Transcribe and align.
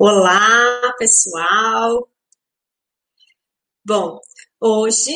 Olá, 0.00 0.94
pessoal. 0.96 2.08
Bom, 3.84 4.20
hoje 4.60 5.10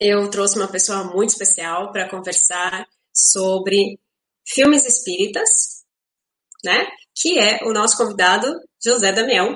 eu 0.00 0.30
trouxe 0.30 0.56
uma 0.56 0.66
pessoa 0.66 1.04
muito 1.04 1.28
especial 1.28 1.92
para 1.92 2.08
conversar 2.08 2.88
sobre 3.12 4.00
filmes 4.46 4.86
espíritas, 4.86 5.84
né? 6.64 6.86
Que 7.14 7.38
é 7.38 7.64
o 7.64 7.72
nosso 7.74 7.98
convidado 7.98 8.46
José 8.82 9.12
Damião. 9.12 9.54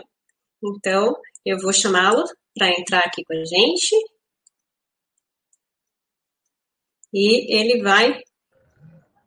Então, 0.62 1.14
eu 1.42 1.59
vou 1.59 1.73
chamá-lo 1.73 2.23
para 2.55 2.78
entrar 2.78 3.00
aqui 3.00 3.25
com 3.25 3.33
a 3.33 3.45
gente. 3.47 3.97
E 7.11 7.59
ele 7.59 7.83
vai 7.83 8.23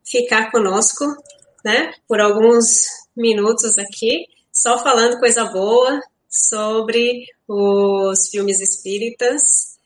ficar 0.06 0.52
conosco, 0.52 1.04
né, 1.64 1.92
por 2.06 2.20
alguns 2.20 2.86
minutos 3.16 3.76
aqui, 3.76 4.32
só 4.54 4.78
falando 4.78 5.18
coisa 5.18 5.44
boa 5.46 6.00
sobre 6.28 7.26
os 7.48 8.28
filmes 8.30 8.60
espíritas. 8.60 9.76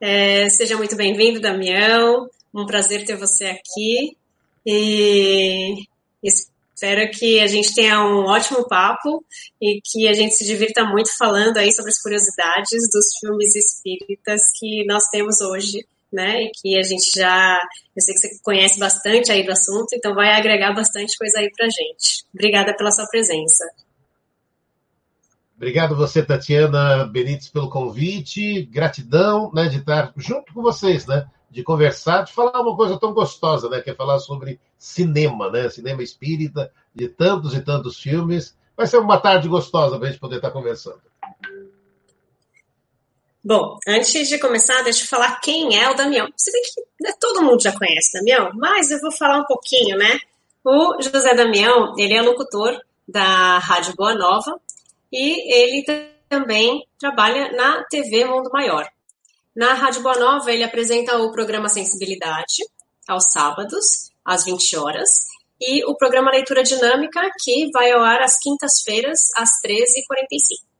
É, 0.00 0.48
seja 0.48 0.78
muito 0.78 0.96
bem-vindo, 0.96 1.40
Damião. 1.40 2.28
Um 2.52 2.64
prazer 2.64 3.04
ter 3.04 3.16
você 3.16 3.44
aqui. 3.44 4.16
E 4.66 5.84
espero 6.22 7.10
que 7.10 7.38
a 7.40 7.46
gente 7.46 7.74
tenha 7.74 8.00
um 8.00 8.24
ótimo 8.24 8.66
papo 8.66 9.22
e 9.60 9.78
que 9.84 10.08
a 10.08 10.14
gente 10.14 10.34
se 10.34 10.44
divirta 10.46 10.84
muito 10.84 11.14
falando 11.18 11.58
aí 11.58 11.70
sobre 11.70 11.90
as 11.90 12.00
curiosidades 12.00 12.90
dos 12.90 13.18
filmes 13.20 13.54
espíritas 13.54 14.40
que 14.58 14.86
nós 14.86 15.04
temos 15.10 15.42
hoje, 15.42 15.86
né? 16.10 16.44
E 16.44 16.50
que 16.50 16.78
a 16.78 16.82
gente 16.82 17.10
já, 17.14 17.60
eu 17.94 18.02
sei 18.02 18.14
que 18.14 18.20
você 18.20 18.38
conhece 18.42 18.78
bastante 18.78 19.30
aí 19.30 19.44
do 19.44 19.52
assunto, 19.52 19.88
então 19.92 20.14
vai 20.14 20.32
agregar 20.32 20.72
bastante 20.72 21.16
coisa 21.18 21.40
aí 21.40 21.50
pra 21.54 21.68
gente. 21.68 22.24
Obrigada 22.32 22.74
pela 22.74 22.90
sua 22.90 23.06
presença. 23.06 23.64
Obrigado 25.56 25.96
você, 25.96 26.22
Tatiana 26.22 27.04
Benites, 27.06 27.48
pelo 27.48 27.70
convite. 27.70 28.64
Gratidão 28.64 29.50
né, 29.52 29.68
de 29.68 29.78
estar 29.78 30.12
junto 30.16 30.52
com 30.52 30.62
vocês, 30.62 31.06
né? 31.06 31.26
De 31.50 31.62
conversar, 31.62 32.22
de 32.22 32.32
falar 32.32 32.60
uma 32.60 32.76
coisa 32.76 32.98
tão 32.98 33.14
gostosa, 33.14 33.68
né? 33.68 33.80
Que 33.80 33.90
é 33.90 33.94
falar 33.94 34.18
sobre 34.18 34.60
cinema, 34.76 35.50
né? 35.50 35.68
Cinema 35.68 36.02
espírita, 36.02 36.72
de 36.94 37.08
tantos 37.08 37.54
e 37.54 37.60
tantos 37.60 37.98
filmes. 37.98 38.56
Vai 38.76 38.88
ser 38.88 38.98
uma 38.98 39.20
tarde 39.20 39.48
gostosa 39.48 39.96
para 39.96 40.08
a 40.08 40.10
gente 40.10 40.20
poder 40.20 40.36
estar 40.36 40.50
conversando. 40.50 41.00
Bom, 43.44 43.78
antes 43.86 44.28
de 44.28 44.38
começar, 44.38 44.82
deixa 44.82 45.04
eu 45.04 45.08
falar 45.08 45.38
quem 45.40 45.78
é 45.78 45.88
o 45.90 45.94
Damião. 45.94 46.26
Você 46.34 46.50
vê 46.50 46.60
que 46.62 46.80
né, 47.04 47.12
todo 47.20 47.42
mundo 47.42 47.62
já 47.62 47.72
conhece 47.72 48.16
o 48.16 48.20
Damião, 48.20 48.50
mas 48.54 48.90
eu 48.90 48.98
vou 49.00 49.12
falar 49.12 49.38
um 49.38 49.44
pouquinho, 49.44 49.96
né? 49.98 50.18
O 50.64 51.00
José 51.00 51.34
Damião, 51.34 51.94
ele 51.98 52.14
é 52.14 52.22
locutor 52.22 52.80
da 53.06 53.58
Rádio 53.58 53.94
Boa 53.96 54.14
Nova, 54.14 54.58
e 55.12 55.52
ele 55.52 55.84
também 56.28 56.86
trabalha 56.98 57.52
na 57.52 57.84
TV 57.84 58.24
Mundo 58.24 58.50
Maior. 58.52 58.88
Na 59.54 59.74
Rádio 59.74 60.02
Boa 60.02 60.18
Nova, 60.18 60.50
ele 60.50 60.64
apresenta 60.64 61.16
o 61.18 61.30
programa 61.30 61.68
Sensibilidade, 61.68 62.64
aos 63.06 63.30
sábados, 63.30 64.10
às 64.24 64.44
20 64.44 64.76
horas, 64.76 65.10
e 65.60 65.84
o 65.84 65.94
programa 65.96 66.30
Leitura 66.30 66.62
Dinâmica, 66.62 67.20
que 67.40 67.70
vai 67.70 67.92
ao 67.92 68.02
ar 68.02 68.20
às 68.22 68.38
quintas-feiras, 68.38 69.20
às 69.36 69.50
13h45. 69.64 70.74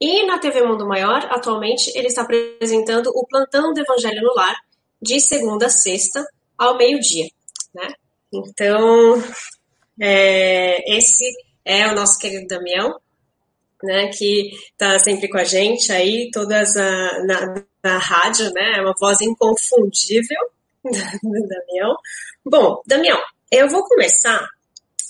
E 0.00 0.26
na 0.26 0.38
TV 0.38 0.62
Mundo 0.62 0.86
Maior, 0.86 1.26
atualmente, 1.30 1.90
ele 1.96 2.08
está 2.08 2.22
apresentando 2.22 3.10
o 3.14 3.26
Plantão 3.26 3.72
do 3.72 3.80
Evangelho 3.80 4.22
no 4.22 4.34
Lar, 4.34 4.56
de 5.00 5.20
segunda 5.20 5.66
a 5.66 5.70
sexta, 5.70 6.24
ao 6.56 6.76
meio-dia. 6.76 7.28
Né? 7.74 7.92
Então, 8.32 9.22
é, 10.00 10.96
esse 10.96 11.24
é 11.64 11.86
o 11.88 11.94
nosso 11.94 12.18
querido 12.18 12.46
Damião, 12.46 12.98
né, 13.82 14.08
que 14.08 14.50
está 14.72 14.98
sempre 14.98 15.28
com 15.28 15.38
a 15.38 15.44
gente 15.44 15.92
aí, 15.92 16.30
todas 16.32 16.76
a, 16.76 17.24
na, 17.24 17.64
na 17.82 17.98
rádio, 17.98 18.50
né, 18.52 18.78
é 18.78 18.80
uma 18.80 18.94
voz 18.98 19.20
inconfundível 19.20 20.40
do 20.84 21.48
Damião. 21.48 21.96
Bom, 22.44 22.82
Damião, 22.86 23.20
eu 23.50 23.68
vou 23.68 23.84
começar 23.84 24.48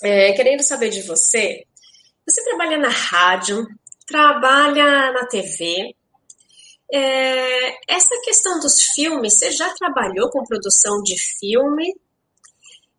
é, 0.01 0.33
querendo 0.33 0.61
saber 0.61 0.89
de 0.89 1.01
você. 1.01 1.65
Você 2.27 2.43
trabalha 2.43 2.77
na 2.77 2.89
rádio, 2.89 3.67
trabalha 4.05 5.11
na 5.11 5.25
TV. 5.25 5.95
É, 6.91 7.93
essa 7.93 8.15
questão 8.23 8.59
dos 8.59 8.81
filmes, 8.93 9.37
você 9.37 9.51
já 9.51 9.73
trabalhou 9.75 10.29
com 10.29 10.43
produção 10.43 11.01
de 11.03 11.15
filme? 11.39 11.95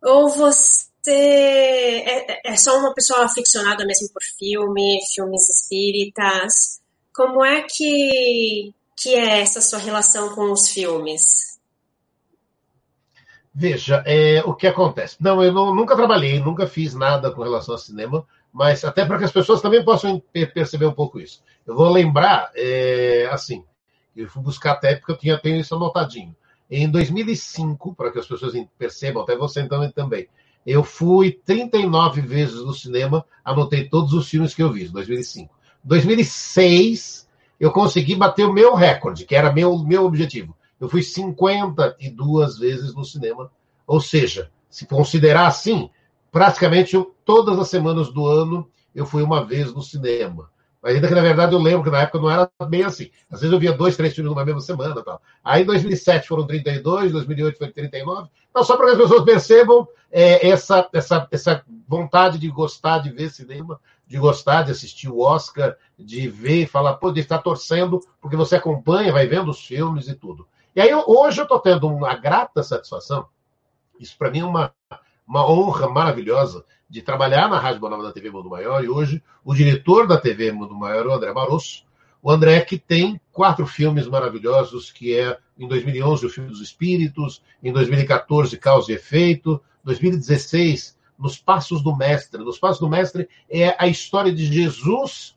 Ou 0.03 0.29
você 0.29 0.90
você 1.03 1.11
é, 1.11 2.53
é 2.53 2.57
só 2.57 2.79
uma 2.79 2.95
pessoa 2.95 3.25
aficionada 3.25 3.85
mesmo 3.85 4.09
por 4.13 4.23
filme, 4.39 5.01
filmes 5.15 5.49
espíritas? 5.49 6.81
Como 7.15 7.45
é 7.45 7.63
que, 7.63 8.75
que 8.97 9.15
é 9.15 9.41
essa 9.41 9.61
sua 9.61 9.79
relação 9.79 10.35
com 10.35 10.53
os 10.53 10.69
filmes? 10.71 11.59
Veja, 13.53 14.03
é, 14.07 14.43
o 14.45 14.55
que 14.55 14.67
acontece? 14.67 15.17
Não, 15.21 15.43
eu 15.43 15.53
não, 15.53 15.75
nunca 15.75 15.97
trabalhei, 15.97 16.39
nunca 16.39 16.67
fiz 16.67 16.95
nada 16.95 17.31
com 17.31 17.43
relação 17.43 17.75
ao 17.75 17.79
cinema, 17.79 18.27
mas 18.53 18.85
até 18.85 19.05
para 19.05 19.19
que 19.19 19.25
as 19.25 19.33
pessoas 19.33 19.61
também 19.61 19.85
possam 19.85 20.23
perceber 20.55 20.87
um 20.87 20.93
pouco 20.93 21.19
isso. 21.19 21.43
Eu 21.67 21.75
vou 21.75 21.91
lembrar, 21.91 22.51
é, 22.55 23.29
assim, 23.33 23.65
eu 24.17 24.29
fui 24.29 24.43
buscar 24.43 24.73
até 24.73 24.97
porque 24.97 25.13
eu 25.13 25.19
tinha, 25.19 25.39
tenho 25.39 25.61
isso 25.61 25.75
anotadinho. 25.75 26.35
Em 26.71 26.89
2005, 26.89 27.95
para 27.95 28.13
que 28.13 28.21
as 28.21 28.27
pessoas 28.27 28.55
percebam, 28.79 29.23
até 29.23 29.37
você 29.37 29.61
então 29.61 29.91
também, 29.91 30.29
eu 30.67 30.85
fui 30.85 31.33
39 31.33 32.21
vezes 32.21 32.57
no 32.57 32.73
cinema, 32.73 33.25
anotei 33.45 33.89
todos 33.89 34.13
os 34.13 34.29
filmes 34.29 34.55
que 34.55 34.63
eu 34.63 34.73
vi, 34.73 34.87
em 34.87 34.91
2005. 34.93 35.55
2006, 35.83 37.29
eu 37.59 37.71
consegui 37.71 38.15
bater 38.15 38.45
o 38.45 38.53
meu 38.53 38.75
recorde, 38.75 39.25
que 39.25 39.35
era 39.35 39.53
meu, 39.53 39.79
meu 39.79 40.05
objetivo. 40.05 40.57
Eu 40.79 40.89
fui 40.89 41.03
52 41.03 42.59
vezes 42.59 42.95
no 42.95 43.05
cinema, 43.05 43.51
ou 43.87 44.01
seja, 44.01 44.51
se 44.69 44.87
considerar 44.87 45.47
assim, 45.47 45.91
praticamente 46.31 46.97
todas 47.25 47.59
as 47.59 47.69
semanas 47.69 48.13
do 48.13 48.27
ano 48.27 48.69
eu 48.95 49.07
fui 49.07 49.23
uma 49.23 49.45
vez 49.45 49.73
no 49.73 49.83
cinema. 49.83 50.51
Mas 50.83 50.95
ainda 50.95 51.09
que, 51.09 51.15
na 51.15 51.21
verdade, 51.21 51.55
eu 51.55 51.59
lembro 51.59 51.85
que 51.85 51.91
na 51.91 52.03
época 52.03 52.19
não 52.19 52.31
era 52.31 52.51
bem 52.69 52.85
assim. 52.85 53.11
Às 53.31 53.41
vezes 53.41 53.53
eu 53.53 53.61
via 53.61 53.73
dois, 53.73 53.97
três 53.97 54.15
filmes 54.15 54.33
numa 54.33 54.45
mesma 54.45 54.61
semana. 54.61 55.03
Tal. 55.03 55.21
Aí, 55.45 55.63
em 55.63 55.67
2007, 55.67 56.27
foram 56.27 56.47
32, 56.47 57.13
2008 57.13 57.59
foi 57.59 57.71
39. 57.71 58.31
Então, 58.49 58.65
só 58.65 58.77
para 58.77 58.87
que 58.87 58.93
as 58.93 58.99
pessoas 58.99 59.25
percebam 59.25 59.87
é, 60.11 60.49
essa, 60.49 60.89
essa, 60.93 61.29
essa 61.31 61.65
vontade 61.87 62.39
de 62.39 62.49
gostar 62.49 63.01
de 63.01 63.11
ver 63.11 63.31
cinema, 63.31 63.79
de 64.07 64.19
gostar 64.19 64.63
de 64.63 64.73
assistir 64.73 65.09
o 65.09 65.21
Oscar, 65.21 65.77
de 65.99 66.29
ver 66.29 66.63
e 66.63 66.67
falar, 66.67 66.95
pô, 66.95 67.13
de 67.13 67.21
estar 67.21 67.39
torcendo, 67.39 68.01
porque 68.21 68.37
você 68.37 68.57
acompanha, 68.57 69.13
vai 69.13 69.27
vendo 69.27 69.51
os 69.51 69.65
filmes 69.65 70.09
e 70.09 70.15
tudo. 70.15 70.49
E 70.75 70.81
aí, 70.81 70.91
hoje 70.95 71.41
eu 71.41 71.45
estou 71.45 71.61
tendo 71.61 71.89
uma 71.89 72.15
grata 72.15 72.63
satisfação. 72.63 73.27
Isso, 73.99 74.17
para 74.17 74.31
mim, 74.31 74.41
é 74.41 74.45
uma, 74.45 74.73
uma 75.31 75.49
honra 75.49 75.89
maravilhosa 75.89 76.65
de 76.89 77.01
trabalhar 77.01 77.49
na 77.49 77.57
Rádio 77.57 77.79
Bonava 77.79 78.03
da 78.03 78.13
TV 78.13 78.33
Mundo 78.33 78.51
Maior, 78.51 78.83
e 78.83 78.89
hoje 78.89 79.23
o 79.45 79.55
diretor 79.55 80.09
da 80.09 80.19
TV 80.19 80.51
Mundo 80.51 80.75
Maior 80.75 81.07
o 81.07 81.13
André 81.13 81.33
Marosso. 81.33 81.85
O 82.21 82.29
André 82.33 82.61
que 82.63 82.77
tem 82.77 83.21
quatro 83.31 83.65
filmes 83.65 84.09
maravilhosos, 84.09 84.91
que 84.91 85.17
é 85.17 85.39
em 85.57 85.69
2011 85.69 86.27
o 86.27 86.29
filme 86.29 86.51
dos 86.51 86.61
Espíritos, 86.61 87.41
em 87.63 87.73
2014 87.73 88.59
Causa 88.59 88.91
e 88.91 88.97
Efeito, 88.97 89.63
2016 89.85 90.99
Nos 91.17 91.39
Passos 91.39 91.81
do 91.81 91.97
Mestre. 91.97 92.43
Nos 92.43 92.59
Passos 92.59 92.81
do 92.81 92.89
Mestre 92.89 93.29
é 93.49 93.77
a 93.79 93.87
história 93.87 94.33
de 94.33 94.47
Jesus 94.47 95.37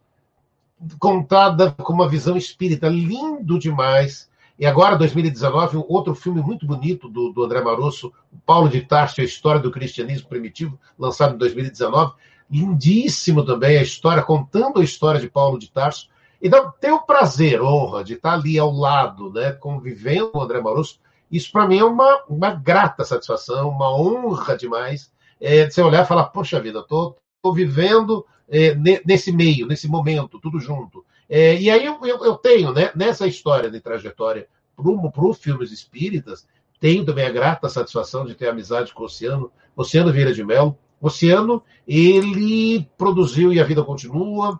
contada 0.98 1.70
com 1.72 1.94
uma 1.94 2.10
visão 2.10 2.36
espírita, 2.36 2.90
lindo 2.90 3.60
demais. 3.60 4.28
E 4.58 4.66
agora, 4.66 4.96
2019, 4.96 5.78
um 5.78 5.86
outro 5.88 6.14
filme 6.14 6.42
muito 6.42 6.66
bonito 6.66 7.10
do, 7.10 7.32
do 7.32 7.44
André 7.44 7.62
Marosso, 7.62 8.14
Paulo 8.46 8.70
de 8.70 8.82
Tarso, 8.82 9.22
a 9.22 9.24
história 9.24 9.60
do 9.60 9.72
cristianismo 9.72 10.30
primitivo, 10.30 10.80
lançado 10.98 11.34
em 11.34 11.38
2019. 11.38 12.14
Lindíssimo 12.50 13.44
também 13.44 13.78
a 13.78 13.82
história, 13.82 14.22
contando 14.22 14.80
a 14.80 14.84
história 14.84 15.20
de 15.20 15.30
Paulo 15.30 15.58
de 15.58 15.72
Tarso. 15.72 16.08
Então, 16.42 16.72
ter 16.80 16.92
o 16.92 17.02
prazer, 17.02 17.62
honra 17.62 18.04
de 18.04 18.14
estar 18.14 18.34
ali 18.34 18.60
ao 18.60 18.72
lado, 18.72 19.32
né, 19.32 19.54
convivendo 19.54 20.30
com 20.30 20.40
o 20.40 20.42
André 20.42 20.62
Marosso, 20.62 21.00
isso 21.32 21.52
para 21.52 21.68
mim 21.68 21.80
é 21.80 21.84
uma, 21.84 22.24
uma 22.30 22.52
grata 22.52 23.04
satisfação, 23.04 23.70
uma 23.70 23.90
honra 23.96 24.56
demais. 24.56 25.12
é, 25.42 25.66
de 25.66 25.74
você 25.74 25.82
olhar 25.82 26.04
e 26.04 26.08
falar, 26.08 26.26
poxa 26.26 26.62
vida, 26.62 26.80
estou 26.80 27.12
tô, 27.12 27.18
tô 27.42 27.54
vivendo 27.54 28.26
é, 28.48 28.76
nesse 29.06 29.32
meio, 29.32 29.66
nesse 29.66 29.88
momento, 29.88 30.40
tudo 30.40 30.60
junto. 30.60 31.04
É, 31.30 31.60
e 31.60 31.70
aí 31.70 31.86
eu, 31.86 31.98
eu, 32.04 32.24
eu, 32.24 32.36
tenho, 32.36 32.72
né, 32.72 32.92
nessa 32.96 33.28
história 33.28 33.70
de 33.70 33.80
trajetória 33.80 34.48
para 34.76 35.26
o 35.26 35.34
Filmes 35.34 35.72
Espíritas, 35.72 36.48
tenho 36.80 37.06
também 37.06 37.26
a 37.26 37.32
grata 37.32 37.70
satisfação 37.70 38.26
de 38.26 38.36
ter 38.36 38.50
amizade 38.50 38.94
com 38.94 39.04
o 39.04 39.06
Oceano, 39.06 39.52
Oceano 39.76 40.12
Vieira 40.12 40.34
de 40.34 40.44
Mello. 40.44 40.78
Oceano, 41.00 41.64
ele 41.88 42.90
produziu 42.98 43.54
E 43.54 43.60
a 43.60 43.64
Vida 43.64 43.84
Continua, 43.84 44.60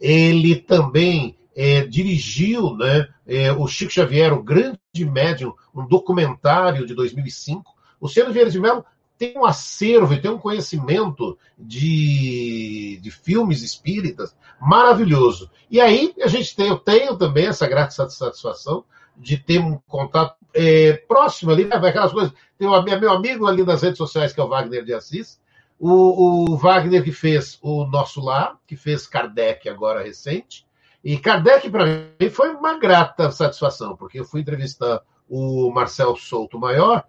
ele 0.00 0.56
também 0.56 1.36
é, 1.54 1.86
dirigiu 1.86 2.76
né, 2.76 3.08
é, 3.26 3.52
o 3.52 3.66
Chico 3.66 3.92
Xavier, 3.92 4.32
o 4.32 4.42
grande 4.42 4.78
médium, 5.04 5.54
um 5.74 5.86
documentário 5.86 6.86
de 6.86 6.94
2005. 6.94 7.70
O 8.00 8.06
Luciano 8.06 8.32
Vieira 8.32 8.50
de 8.50 8.60
Mello 8.60 8.84
tem 9.22 9.38
um 9.38 9.44
acervo 9.44 10.12
e 10.12 10.20
tem 10.20 10.32
um 10.32 10.38
conhecimento 10.38 11.38
de, 11.56 12.98
de 13.00 13.10
filmes 13.12 13.62
espíritas 13.62 14.36
maravilhoso. 14.60 15.48
E 15.70 15.80
aí 15.80 16.12
a 16.20 16.26
gente 16.26 16.56
tem, 16.56 16.66
eu 16.66 16.76
tenho 16.76 17.16
também 17.16 17.46
essa 17.46 17.68
grata 17.68 17.92
satisfação 17.92 18.84
de 19.16 19.36
ter 19.36 19.60
um 19.60 19.78
contato 19.86 20.34
é, 20.52 20.94
próximo 20.94 21.52
ali, 21.52 21.64
né, 21.64 21.76
aquelas 21.76 22.10
coisas. 22.10 22.32
Tem 22.58 22.66
o 22.66 22.82
meu 22.82 23.12
amigo 23.12 23.46
ali 23.46 23.64
nas 23.64 23.82
redes 23.82 23.98
sociais, 23.98 24.32
que 24.32 24.40
é 24.40 24.42
o 24.42 24.48
Wagner 24.48 24.84
de 24.84 24.92
Assis, 24.92 25.40
o, 25.78 26.50
o 26.50 26.56
Wagner 26.56 27.04
que 27.04 27.12
fez 27.12 27.60
o 27.62 27.86
Nosso 27.86 28.20
Lar, 28.20 28.58
que 28.66 28.74
fez 28.74 29.06
Kardec 29.06 29.68
agora 29.68 30.02
recente, 30.02 30.66
e 31.04 31.16
Kardec, 31.16 31.70
para 31.70 31.86
mim, 31.86 32.28
foi 32.28 32.50
uma 32.50 32.76
grata 32.76 33.30
satisfação, 33.30 33.96
porque 33.96 34.18
eu 34.18 34.24
fui 34.24 34.40
entrevistar 34.40 35.00
o 35.28 35.70
Marcel 35.70 36.16
Souto 36.16 36.58
Maior 36.58 37.04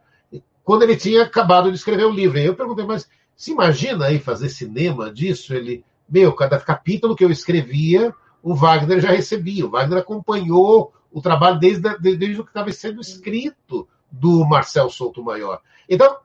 quando 0.64 0.84
ele 0.84 0.96
tinha 0.96 1.24
acabado 1.24 1.70
de 1.70 1.78
escrever 1.78 2.06
o 2.06 2.12
livro. 2.12 2.38
E 2.38 2.46
eu 2.46 2.56
perguntei, 2.56 2.86
mas 2.86 3.10
se 3.36 3.52
imagina 3.52 4.06
aí 4.06 4.20
fazer 4.20 4.50
cinema 4.50 5.12
disso? 5.12 5.54
Ele, 5.54 5.84
meu, 6.08 6.34
cada 6.34 6.60
capítulo 6.60 7.16
que 7.16 7.24
eu 7.24 7.32
escrevia, 7.32 8.14
o 8.42 8.56
Wagner 8.56 9.00
já 9.00 9.12
recebia. 9.12 9.66
O 9.66 9.70
Wagner 9.70 10.00
acompanhou 10.00 10.94
o 11.12 11.22
trabalho 11.22 11.60
desde, 11.60 11.98
desde 12.00 12.40
o 12.40 12.44
que 12.44 12.50
estava 12.50 12.72
sendo 12.72 13.02
escrito 13.02 13.88
do 14.12 14.46
Marcel 14.46 14.90
Souto 14.90 15.24
Maior. 15.24 15.60
Então, 15.90 16.18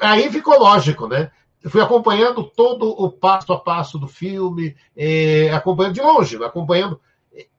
aí 0.00 0.30
ficou 0.30 0.58
lógico, 0.58 1.08
né? 1.08 1.30
Eu 1.62 1.70
fui 1.70 1.80
acompanhando 1.80 2.44
todo 2.44 2.88
o 2.90 3.10
passo 3.10 3.52
a 3.52 3.58
passo 3.58 3.98
do 3.98 4.06
filme, 4.06 4.76
eh, 4.96 5.50
acompanhando 5.52 5.94
de 5.94 6.00
longe, 6.00 6.36
acompanhando 6.44 7.00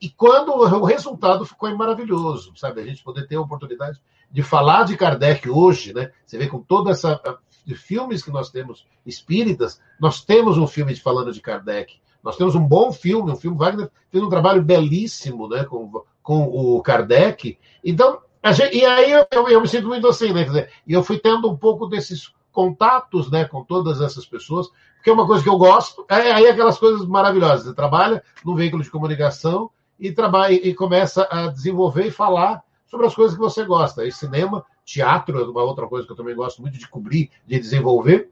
e 0.01 0.09
quando 0.09 0.53
o 0.53 0.85
resultado 0.85 1.45
ficou 1.45 1.75
maravilhoso, 1.75 2.51
sabe? 2.55 2.81
A 2.81 2.85
gente 2.85 3.03
poder 3.03 3.27
ter 3.27 3.35
a 3.35 3.41
oportunidade 3.41 4.01
de 4.31 4.43
falar 4.43 4.83
de 4.83 4.97
Kardec 4.97 5.49
hoje, 5.49 5.93
né? 5.93 6.11
Você 6.25 6.37
vê 6.37 6.47
com 6.47 6.59
toda 6.59 6.91
essa 6.91 7.19
de 7.65 7.75
filmes 7.75 8.23
que 8.23 8.31
nós 8.31 8.49
temos 8.49 8.87
espíritas, 9.05 9.81
nós 9.99 10.23
temos 10.23 10.57
um 10.57 10.65
filme 10.65 10.95
falando 10.95 11.33
de 11.33 11.41
Kardec. 11.41 11.95
Nós 12.23 12.37
temos 12.37 12.55
um 12.55 12.65
bom 12.65 12.91
filme, 12.91 13.31
um 13.31 13.35
filme 13.35 13.57
Wagner 13.57 13.89
fez 14.09 14.23
um 14.23 14.29
trabalho 14.29 14.61
belíssimo, 14.61 15.47
né, 15.49 15.65
com, 15.65 16.03
com 16.23 16.43
o 16.43 16.81
Kardec. 16.81 17.57
Então, 17.83 18.19
gente, 18.53 18.77
e 18.77 18.85
aí 18.85 19.11
eu, 19.11 19.47
eu, 19.49 19.61
me 19.61 19.67
sinto 19.67 19.87
muito 19.87 20.07
assim, 20.07 20.31
né? 20.31 20.67
E 20.85 20.93
eu 20.93 21.03
fui 21.03 21.19
tendo 21.19 21.49
um 21.49 21.57
pouco 21.57 21.87
desses 21.87 22.33
contatos, 22.51 23.29
né, 23.29 23.45
com 23.45 23.63
todas 23.63 24.01
essas 24.01 24.25
pessoas, 24.25 24.67
porque 24.95 25.09
é 25.09 25.13
uma 25.13 25.27
coisa 25.27 25.43
que 25.43 25.49
eu 25.49 25.57
gosto, 25.57 26.05
é 26.09 26.31
aí 26.31 26.47
aquelas 26.47 26.77
coisas 26.77 27.05
maravilhosas. 27.05 27.65
Você 27.65 27.73
trabalha 27.73 28.23
num 28.43 28.55
veículo 28.55 28.81
de 28.81 28.89
comunicação 28.89 29.69
e 29.99 30.11
trabalha 30.11 30.53
e 30.53 30.73
começa 30.73 31.27
a 31.29 31.47
desenvolver 31.47 32.07
e 32.07 32.11
falar 32.11 32.63
sobre 32.87 33.05
as 33.05 33.13
coisas 33.13 33.35
que 33.35 33.41
você 33.41 33.63
gosta. 33.63 34.05
E 34.05 34.11
cinema, 34.11 34.65
teatro 34.83 35.39
é 35.39 35.43
uma 35.43 35.63
outra 35.63 35.87
coisa 35.87 36.05
que 36.05 36.13
eu 36.13 36.17
também 36.17 36.35
gosto 36.35 36.61
muito 36.61 36.77
de 36.77 36.87
cobrir, 36.87 37.29
de 37.45 37.59
desenvolver. 37.59 38.29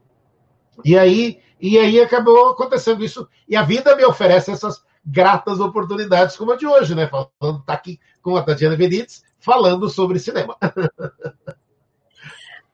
E 0.84 0.98
aí, 0.98 1.40
e 1.60 1.78
aí 1.78 2.00
acabou 2.00 2.50
acontecendo 2.50 3.04
isso. 3.04 3.28
E 3.48 3.54
a 3.54 3.62
vida 3.62 3.94
me 3.94 4.04
oferece 4.04 4.50
essas 4.50 4.82
gratas 5.04 5.60
oportunidades, 5.60 6.36
como 6.36 6.52
a 6.52 6.56
de 6.56 6.66
hoje, 6.66 6.94
né? 6.94 7.06
Falando, 7.06 7.62
tá 7.64 7.74
aqui 7.74 8.00
com 8.20 8.36
a 8.36 8.42
Tatiana 8.42 8.76
Benítez, 8.76 9.22
falando 9.38 9.88
sobre 9.88 10.18
cinema. 10.18 10.56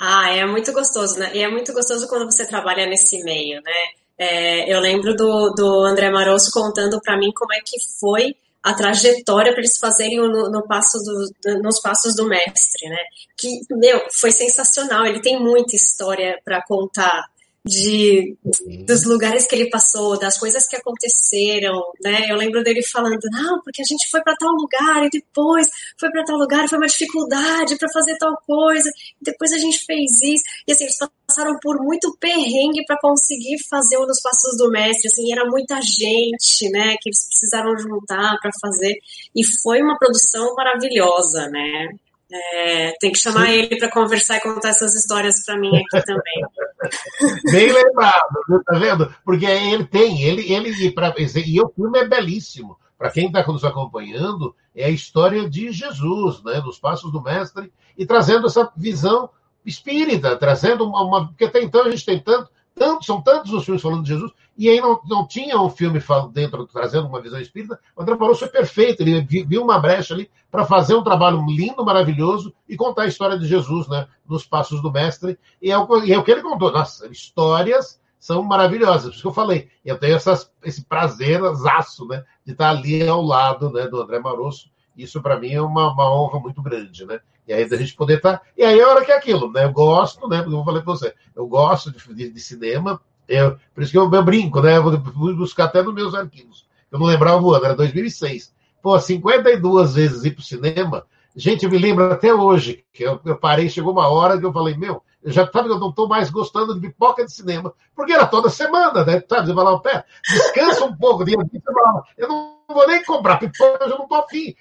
Ah, 0.04 0.32
é 0.32 0.44
muito 0.44 0.72
gostoso, 0.72 1.16
né? 1.16 1.30
E 1.32 1.40
é 1.44 1.48
muito 1.48 1.72
gostoso 1.72 2.08
quando 2.08 2.24
você 2.24 2.44
trabalha 2.44 2.86
nesse 2.86 3.22
meio, 3.22 3.62
né? 3.62 3.72
É, 4.18 4.74
eu 4.74 4.80
lembro 4.80 5.14
do, 5.14 5.50
do 5.50 5.84
André 5.84 6.10
Marosso 6.10 6.50
contando 6.52 7.00
para 7.00 7.16
mim 7.16 7.30
como 7.32 7.52
é 7.52 7.60
que 7.60 7.78
foi 8.00 8.34
a 8.62 8.74
trajetória 8.74 9.52
para 9.52 9.60
eles 9.60 9.76
fazerem 9.76 10.18
no, 10.18 10.50
no 10.50 10.66
passo 10.66 10.98
do, 10.98 11.62
nos 11.62 11.80
passos 11.80 12.14
do 12.14 12.26
mestre, 12.26 12.88
né? 12.88 12.98
Que, 13.36 13.60
meu, 13.70 14.06
foi 14.12 14.30
sensacional. 14.30 15.04
Ele 15.04 15.20
tem 15.20 15.40
muita 15.40 15.74
história 15.74 16.40
para 16.44 16.62
contar 16.62 17.26
de 17.64 18.36
uhum. 18.44 18.84
dos 18.84 19.04
lugares 19.04 19.46
que 19.46 19.54
ele 19.54 19.70
passou, 19.70 20.18
das 20.18 20.36
coisas 20.36 20.66
que 20.66 20.76
aconteceram, 20.76 21.80
né? 22.02 22.26
Eu 22.28 22.36
lembro 22.36 22.62
dele 22.62 22.82
falando, 22.82 23.20
não, 23.30 23.62
porque 23.62 23.82
a 23.82 23.84
gente 23.84 24.10
foi 24.10 24.20
para 24.20 24.36
tal 24.36 24.50
lugar 24.50 25.04
e 25.04 25.10
depois 25.10 25.68
foi 25.98 26.10
para 26.10 26.24
tal 26.24 26.36
lugar, 26.36 26.68
foi 26.68 26.78
uma 26.78 26.88
dificuldade 26.88 27.76
para 27.76 27.88
fazer 27.92 28.16
tal 28.18 28.36
coisa, 28.46 28.90
e 29.20 29.24
depois 29.24 29.52
a 29.52 29.58
gente 29.58 29.84
fez 29.84 30.10
isso. 30.22 30.42
E 30.66 30.72
assim, 30.72 30.84
eles 30.84 30.98
passaram 31.26 31.56
por 31.60 31.78
muito 31.82 32.16
perrengue 32.18 32.84
para 32.84 32.98
conseguir 33.00 33.56
fazer 33.70 33.96
um 33.98 34.06
dos 34.06 34.20
passos 34.20 34.56
do 34.56 34.68
mestre, 34.68 35.06
assim, 35.06 35.32
era 35.32 35.48
muita 35.48 35.80
gente, 35.80 36.68
né, 36.70 36.96
que 37.00 37.10
eles 37.10 37.26
precisaram 37.28 37.78
juntar 37.78 38.36
para 38.40 38.50
fazer, 38.60 38.98
e 39.34 39.42
foi 39.62 39.80
uma 39.82 39.96
produção 39.98 40.54
maravilhosa, 40.56 41.48
né? 41.48 41.88
É, 42.34 42.92
tem 42.98 43.12
que 43.12 43.18
chamar 43.18 43.46
Sim. 43.46 43.52
ele 43.52 43.78
para 43.78 43.90
conversar 43.90 44.36
e 44.36 44.40
contar 44.40 44.70
essas 44.70 44.94
histórias 44.94 45.44
para 45.44 45.58
mim 45.58 45.68
aqui 45.68 46.06
também. 46.06 46.42
Bem 47.52 47.72
lembrado, 47.72 48.64
tá 48.64 48.78
vendo? 48.78 49.14
Porque 49.22 49.44
ele 49.44 49.84
tem, 49.84 50.22
ele, 50.22 50.50
ele 50.50 50.70
e, 50.70 50.90
pra, 50.90 51.14
e 51.18 51.60
o 51.60 51.68
filme 51.68 51.98
é 51.98 52.08
belíssimo. 52.08 52.78
Para 52.96 53.10
quem 53.10 53.26
está 53.26 53.44
nos 53.46 53.64
acompanhando, 53.64 54.54
é 54.74 54.86
a 54.86 54.90
história 54.90 55.48
de 55.50 55.72
Jesus, 55.72 56.42
né, 56.42 56.60
dos 56.60 56.78
passos 56.78 57.12
do 57.12 57.20
mestre, 57.20 57.72
e 57.98 58.06
trazendo 58.06 58.46
essa 58.46 58.72
visão 58.76 59.28
espírita, 59.66 60.36
trazendo 60.36 60.86
uma, 60.86 61.02
uma. 61.02 61.28
Porque 61.28 61.44
até 61.44 61.62
então 61.62 61.84
a 61.84 61.90
gente 61.90 62.06
tem 62.06 62.18
tanto, 62.18 62.50
tanto, 62.74 63.04
são 63.04 63.20
tantos 63.20 63.52
os 63.52 63.64
filmes 63.64 63.82
falando 63.82 64.02
de 64.02 64.08
Jesus, 64.08 64.32
e 64.56 64.68
aí 64.68 64.80
não, 64.80 65.00
não 65.06 65.26
tinha 65.26 65.60
um 65.60 65.70
filme 65.70 66.02
dentro, 66.32 66.66
trazendo 66.66 67.08
uma 67.08 67.20
visão 67.20 67.40
espírita. 67.40 67.78
O 67.96 68.02
André 68.02 68.14
Barroso 68.16 68.40
foi 68.40 68.48
perfeito, 68.48 69.02
ele 69.02 69.20
viu 69.22 69.62
uma 69.62 69.78
brecha 69.78 70.14
ali 70.14 70.30
para 70.50 70.64
fazer 70.64 70.94
um 70.94 71.02
trabalho 71.02 71.44
lindo, 71.46 71.84
maravilhoso 71.84 72.52
e 72.68 72.76
contar 72.76 73.02
a 73.02 73.06
história 73.06 73.38
de 73.38 73.46
Jesus, 73.46 73.88
né, 73.88 74.06
nos 74.28 74.44
passos 74.44 74.82
do 74.82 74.92
mestre. 74.92 75.38
E 75.60 75.70
é 75.70 75.78
o, 75.78 76.04
e 76.04 76.12
é 76.12 76.18
o 76.18 76.22
que 76.22 76.30
ele 76.30 76.42
contou. 76.42 76.70
Nossa, 76.70 77.06
histórias 77.08 78.00
são 78.18 78.42
maravilhosas. 78.42 79.04
Por 79.04 79.12
isso 79.12 79.22
que 79.22 79.28
eu 79.28 79.32
falei, 79.32 79.68
eu 79.84 79.98
tenho 79.98 80.14
essas, 80.14 80.52
esse 80.62 80.84
prazerzaço, 80.84 82.06
né, 82.06 82.24
de 82.44 82.52
estar 82.52 82.70
ali 82.70 83.06
ao 83.06 83.22
lado, 83.22 83.70
né, 83.70 83.88
do 83.88 84.00
André 84.00 84.18
Marosso. 84.18 84.70
Isso 84.96 85.22
para 85.22 85.38
mim 85.38 85.52
é 85.52 85.62
uma, 85.62 85.92
uma 85.92 86.14
honra 86.14 86.38
muito 86.38 86.60
grande, 86.60 87.06
né? 87.06 87.20
E 87.46 87.52
aí 87.52 87.68
da 87.68 87.76
gente 87.76 87.94
poder 87.94 88.16
estar. 88.16 88.38
Tá... 88.38 88.44
E 88.56 88.62
aí 88.62 88.78
é 88.78 88.82
a 88.82 88.88
hora 88.88 89.04
que 89.04 89.12
é 89.12 89.16
aquilo, 89.16 89.50
né? 89.50 89.64
Eu 89.64 89.72
gosto, 89.72 90.28
né? 90.28 90.42
Porque 90.42 90.54
eu 90.54 90.64
falei 90.64 90.82
para 90.82 90.92
você, 90.92 91.14
eu 91.34 91.46
gosto 91.46 91.90
de, 91.90 92.14
de, 92.14 92.30
de 92.30 92.40
cinema, 92.40 93.00
eu, 93.28 93.56
por 93.74 93.82
isso 93.82 93.92
que 93.92 93.98
eu, 93.98 94.12
eu 94.12 94.22
brinco, 94.22 94.60
né? 94.60 94.76
Eu 94.76 94.82
vou 94.82 95.36
buscar 95.36 95.64
até 95.64 95.82
nos 95.82 95.94
meus 95.94 96.14
arquivos. 96.14 96.66
Eu 96.90 96.98
não 96.98 97.06
lembrava 97.06 97.42
o 97.42 97.54
ano, 97.54 97.64
era 97.64 97.74
2006. 97.74 98.52
Pô, 98.82 98.98
52 98.98 99.94
vezes 99.94 100.24
ir 100.24 100.32
para 100.32 100.40
o 100.40 100.44
cinema. 100.44 101.06
Gente, 101.34 101.64
eu 101.64 101.70
me 101.70 101.78
lembro 101.78 102.12
até 102.12 102.34
hoje 102.34 102.84
que 102.92 103.04
eu, 103.04 103.18
eu, 103.24 103.36
parei, 103.36 103.68
chegou 103.68 103.92
uma 103.92 104.08
hora 104.08 104.38
que 104.38 104.44
eu 104.44 104.52
falei, 104.52 104.76
meu, 104.76 104.94
eu 104.94 105.02
já 105.24 105.50
sabe, 105.50 105.68
eu 105.68 105.78
não 105.78 105.90
estou 105.90 106.08
mais 106.08 106.30
gostando 106.30 106.74
de 106.74 106.80
pipoca 106.80 107.24
de 107.24 107.32
cinema, 107.32 107.72
porque 107.94 108.12
era 108.12 108.26
toda 108.26 108.50
semana, 108.50 109.04
né? 109.04 109.22
Sabe, 109.28 109.46
você 109.46 109.54
falava, 109.54 109.78
pé, 109.80 110.04
descansa 110.28 110.84
um 110.84 110.96
pouco, 110.96 111.24
dia 111.24 111.36
você 111.36 111.60
falava, 111.60 112.04
eu 112.18 112.28
não 112.28 112.58
vou 112.68 112.86
nem 112.86 113.04
comprar 113.04 113.38
pipoca, 113.38 113.84
eu 113.84 113.90
não 113.90 114.02
estou 114.02 114.18
afim. 114.18 114.54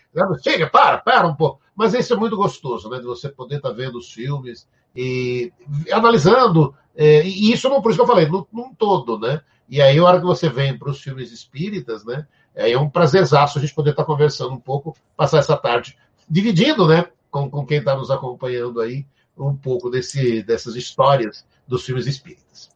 Chega, 0.44 0.70
para, 0.70 1.00
para 1.00 1.28
um 1.28 1.36
pouco. 1.36 1.62
Mas 1.76 1.94
isso 1.94 2.14
é 2.14 2.18
muito 2.18 2.36
gostoso, 2.36 2.90
né? 2.90 3.00
De 3.00 3.06
você 3.06 3.30
poder 3.30 3.56
estar 3.56 3.70
tá 3.70 3.76
vendo 3.76 3.98
os 3.98 4.12
filmes 4.12 4.68
e 4.96 5.52
analisando. 5.92 6.76
É, 6.96 7.26
e 7.26 7.52
isso 7.52 7.70
não, 7.70 7.82
por 7.82 7.90
isso 7.90 7.98
que 7.98 8.04
eu 8.04 8.08
falei, 8.08 8.28
num, 8.28 8.46
num 8.52 8.74
todo, 8.74 9.18
né? 9.18 9.42
E 9.68 9.82
aí, 9.82 9.98
a 9.98 10.04
hora 10.04 10.20
que 10.20 10.26
você 10.26 10.50
vem 10.50 10.78
para 10.78 10.90
os 10.90 11.02
filmes 11.02 11.32
espíritas, 11.32 12.04
né? 12.06 12.28
É 12.54 12.78
um 12.78 12.90
prazerzaço 12.90 13.58
a 13.58 13.62
gente 13.62 13.74
poder 13.74 13.92
estar 13.92 14.04
tá 14.04 14.08
conversando 14.08 14.54
um 14.54 14.60
pouco, 14.60 14.96
passar 15.16 15.40
essa 15.40 15.56
tarde, 15.56 15.98
dividindo, 16.30 16.86
né? 16.86 17.08
Com, 17.32 17.50
com 17.50 17.66
quem 17.66 17.78
está 17.78 17.96
nos 17.96 18.12
acompanhando 18.12 18.82
aí, 18.82 19.06
um 19.38 19.56
pouco 19.56 19.90
desse, 19.90 20.44
dessas 20.44 20.76
histórias 20.76 21.46
dos 21.68 21.84
filmes 21.84 22.08
espíritas. 22.08 22.70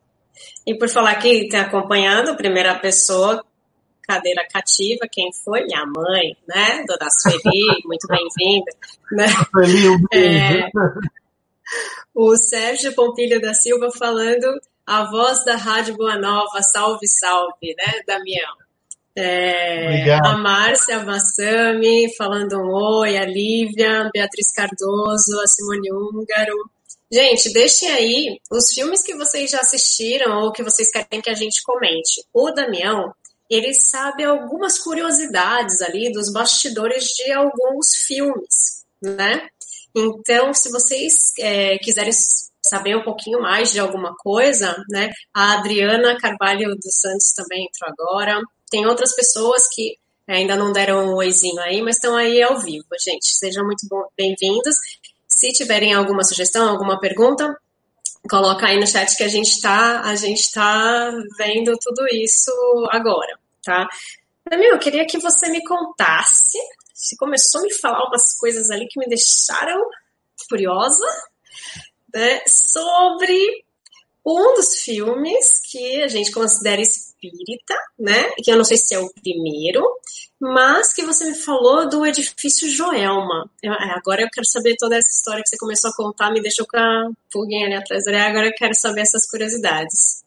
E 0.66 0.78
por 0.78 0.90
falar 0.90 1.16
que 1.16 1.28
está 1.46 1.62
acompanhando, 1.62 2.36
primeira 2.36 2.78
pessoa, 2.80 3.44
cadeira 4.02 4.48
cativa, 4.52 5.08
quem 5.12 5.32
foi? 5.44 5.64
Minha 5.66 5.86
mãe, 5.86 6.36
né? 6.48 6.84
Dona 6.88 7.10
Sueli, 7.10 7.66
muito 7.86 8.08
bem-vinda. 8.08 8.72
Né? 9.12 9.26
É, 10.14 10.70
o 12.14 12.36
Sérgio 12.36 12.94
Pompilho 12.94 13.42
da 13.42 13.54
Silva 13.54 13.90
falando 13.92 14.60
a 14.86 15.04
voz 15.10 15.44
da 15.44 15.56
Rádio 15.56 15.96
Boa 15.96 16.18
Nova, 16.18 16.62
salve, 16.62 17.08
salve, 17.08 17.76
né, 17.76 18.02
Damião? 18.06 18.65
É, 19.18 20.12
a 20.14 20.38
Márcia 20.38 21.00
Bassami 21.00 22.14
falando 22.18 22.58
um 22.58 22.74
oi, 23.00 23.18
a 23.18 23.26
Lívia, 23.26 24.10
Beatriz 24.14 24.52
Cardoso, 24.54 25.40
a 25.42 25.48
Simone 25.48 25.92
Húngaro, 25.92 26.54
Gente, 27.12 27.54
deixem 27.54 27.90
aí 27.92 28.40
os 28.52 28.74
filmes 28.74 29.04
que 29.04 29.16
vocês 29.16 29.52
já 29.52 29.60
assistiram 29.60 30.42
ou 30.42 30.52
que 30.52 30.64
vocês 30.64 30.92
querem 30.92 31.22
que 31.22 31.30
a 31.30 31.36
gente 31.36 31.62
comente. 31.64 32.26
O 32.34 32.52
Damião, 32.52 33.14
ele 33.50 33.74
sabe 33.74 34.24
algumas 34.24 34.80
curiosidades 34.80 35.82
ali 35.82 36.12
dos 36.12 36.34
bastidores 36.34 37.06
de 37.10 37.32
alguns 37.32 37.96
filmes, 38.06 38.86
né? 39.02 39.48
Então, 39.96 40.54
se 40.54 40.70
vocês 40.72 41.32
é, 41.40 41.78
quiserem 41.78 42.12
saber 42.68 42.98
um 42.98 43.04
pouquinho 43.04 43.40
mais 43.40 43.72
de 43.72 43.80
alguma 43.80 44.16
coisa, 44.18 44.76
né? 44.90 45.12
A 45.34 45.54
Adriana 45.54 46.18
Carvalho 46.18 46.76
dos 46.76 47.00
Santos 47.00 47.32
também 47.34 47.68
entrou 47.68 47.94
agora. 47.94 48.42
Tem 48.70 48.86
outras 48.86 49.16
pessoas 49.16 49.68
que 49.74 49.98
ainda 50.28 50.56
não 50.56 50.72
deram 50.72 51.06
um 51.06 51.16
oizinho 51.16 51.60
aí, 51.62 51.82
mas 51.82 51.96
estão 51.96 52.16
aí 52.16 52.42
ao 52.42 52.60
vivo, 52.60 52.88
gente. 53.00 53.28
Sejam 53.36 53.64
muito 53.66 53.86
bem-vindos. 54.18 54.76
Se 55.28 55.52
tiverem 55.52 55.94
alguma 55.94 56.24
sugestão, 56.24 56.70
alguma 56.70 57.00
pergunta, 57.00 57.56
coloca 58.30 58.66
aí 58.66 58.80
no 58.80 58.88
chat 58.88 59.16
que 59.16 59.24
a 59.24 59.28
gente 59.28 59.50
está 59.50 60.02
a 60.02 60.16
gente 60.16 60.52
tá 60.52 61.12
vendo 61.38 61.78
tudo 61.78 62.08
isso 62.12 62.52
agora, 62.90 63.38
tá? 63.64 63.88
Meu, 64.50 64.74
eu 64.74 64.80
queria 64.80 65.06
que 65.06 65.20
você 65.20 65.50
me 65.50 65.64
contasse. 65.64 66.58
Você 66.94 67.16
começou 67.18 67.62
a 67.62 67.64
me 67.64 67.74
falar 67.74 68.08
umas 68.08 68.38
coisas 68.38 68.70
ali 68.70 68.88
que 68.88 69.00
me 69.00 69.08
deixaram 69.08 69.84
curiosa, 70.50 71.06
né? 72.14 72.42
Sobre 72.48 73.64
um 74.26 74.56
dos 74.56 74.78
filmes 74.80 75.62
que 75.70 76.02
a 76.02 76.08
gente 76.08 76.32
considera 76.32 76.82
espírita, 76.82 77.76
né? 78.00 78.32
Que 78.38 78.52
eu 78.52 78.58
não 78.58 78.64
sei 78.64 78.78
se 78.78 78.96
é 78.96 79.00
o 79.00 79.12
primeiro, 79.22 79.86
mas 80.40 80.92
que 80.94 81.06
você 81.06 81.30
me 81.30 81.36
falou 81.36 81.88
do 81.88 82.04
edifício 82.06 82.70
Joelma. 82.70 83.50
Eu, 83.62 83.74
é, 83.74 83.92
agora 83.92 84.24
eu 84.24 84.30
quero 84.34 84.48
saber 84.48 84.76
toda 84.80 84.98
essa 84.98 85.10
história 85.10 85.44
que 85.44 85.50
você 85.50 85.58
começou 85.58 85.92
a 85.92 85.96
contar, 85.96 86.32
me 86.32 86.42
deixou 86.42 86.66
com 86.66 86.78
a 86.78 87.10
pulguinha 87.32 87.68
ali 87.68 87.76
atrás 87.76 88.08
agora 88.08 88.48
eu 88.48 88.54
quero 88.58 88.74
saber 88.74 89.02
essas 89.02 89.30
curiosidades. 89.30 90.26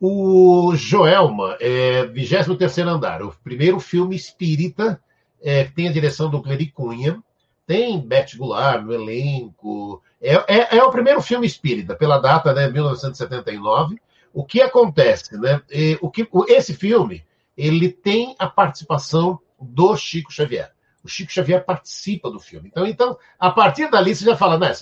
O 0.00 0.74
Joelma 0.76 1.56
é 1.60 2.06
23 2.06 2.78
andar, 2.78 3.22
o 3.22 3.34
primeiro 3.42 3.80
filme 3.80 4.14
espírita 4.14 5.00
é, 5.40 5.64
tem 5.64 5.88
a 5.88 5.92
direção 5.92 6.30
do 6.30 6.40
Cleri 6.40 6.70
Cunha, 6.70 7.22
tem 7.66 8.00
Beth 8.00 8.36
Goulart 8.36 8.82
no 8.82 8.94
elenco. 8.94 10.02
É, 10.20 10.34
é, 10.34 10.78
é, 10.78 10.82
o 10.82 10.90
primeiro 10.90 11.22
filme 11.22 11.46
espírita, 11.46 11.94
pela 11.94 12.18
data, 12.18 12.52
né, 12.52 12.68
1979. 12.68 14.00
O 14.32 14.44
que 14.44 14.60
acontece, 14.60 15.36
né? 15.38 15.62
E, 15.70 15.98
o 16.00 16.10
que, 16.10 16.28
esse 16.48 16.74
filme 16.74 17.24
ele 17.56 17.90
tem 17.90 18.36
a 18.38 18.46
participação 18.46 19.40
do 19.60 19.96
Chico 19.96 20.32
Xavier. 20.32 20.72
O 21.02 21.08
Chico 21.08 21.32
Xavier 21.32 21.64
participa 21.64 22.30
do 22.30 22.38
filme. 22.38 22.68
Então, 22.68 22.86
então 22.86 23.18
a 23.38 23.50
partir 23.50 23.90
dali 23.90 24.14
você 24.14 24.24
já 24.24 24.36
fala, 24.36 24.58
né? 24.58 24.72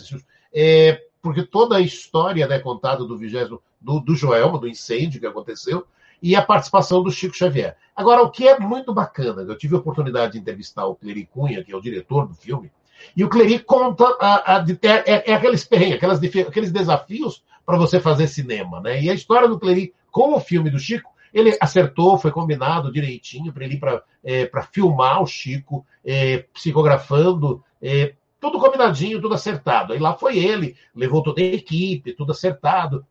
É, 0.52 1.02
porque 1.22 1.42
toda 1.42 1.76
a 1.76 1.80
história 1.80 2.46
né, 2.46 2.58
contada 2.58 3.04
do 3.04 3.16
vigésimo 3.16 3.62
do, 3.80 4.00
do 4.00 4.14
Joelma, 4.14 4.58
do 4.58 4.68
incêndio 4.68 5.20
que 5.20 5.26
aconteceu, 5.26 5.86
e 6.22 6.34
a 6.34 6.42
participação 6.42 7.02
do 7.02 7.10
Chico 7.10 7.36
Xavier. 7.36 7.76
Agora, 7.94 8.22
o 8.22 8.30
que 8.30 8.46
é 8.46 8.58
muito 8.58 8.92
bacana, 8.92 9.42
eu 9.42 9.56
tive 9.56 9.74
a 9.74 9.78
oportunidade 9.78 10.32
de 10.32 10.38
entrevistar 10.38 10.86
o 10.86 10.94
Cleri 10.94 11.26
Cunha, 11.26 11.62
que 11.62 11.72
é 11.72 11.76
o 11.76 11.80
diretor 11.80 12.26
do 12.26 12.34
filme, 12.34 12.70
e 13.16 13.24
o 13.24 13.28
Cleri 13.28 13.58
conta 13.58 14.04
a, 14.20 14.56
a, 14.56 14.66
é, 14.82 15.30
é, 15.30 15.34
aqueles 15.34 15.64
perrengues, 15.64 15.96
aquelas, 15.96 16.20
aqueles 16.22 16.72
desafios 16.72 17.42
para 17.64 17.76
você 17.76 18.00
fazer 18.00 18.28
cinema. 18.28 18.80
Né? 18.80 19.02
E 19.02 19.10
a 19.10 19.14
história 19.14 19.48
do 19.48 19.58
Cleri 19.58 19.92
com 20.10 20.34
o 20.34 20.40
filme 20.40 20.70
do 20.70 20.78
Chico 20.78 21.10
ele 21.32 21.56
acertou, 21.60 22.18
foi 22.18 22.30
combinado 22.30 22.90
direitinho 22.90 23.52
para 23.52 23.64
ele 23.64 23.74
ir 23.74 23.78
para 23.78 24.02
é, 24.24 24.50
filmar 24.72 25.22
o 25.22 25.26
Chico, 25.26 25.84
é, 26.02 26.38
psicografando, 26.54 27.62
é, 27.82 28.14
tudo 28.40 28.58
combinadinho, 28.58 29.20
tudo 29.20 29.34
acertado. 29.34 29.92
Aí 29.92 29.98
lá 29.98 30.14
foi 30.14 30.38
ele, 30.38 30.76
levou 30.94 31.22
toda 31.22 31.42
a 31.42 31.44
equipe, 31.44 32.14
tudo 32.14 32.32
acertado. 32.32 33.04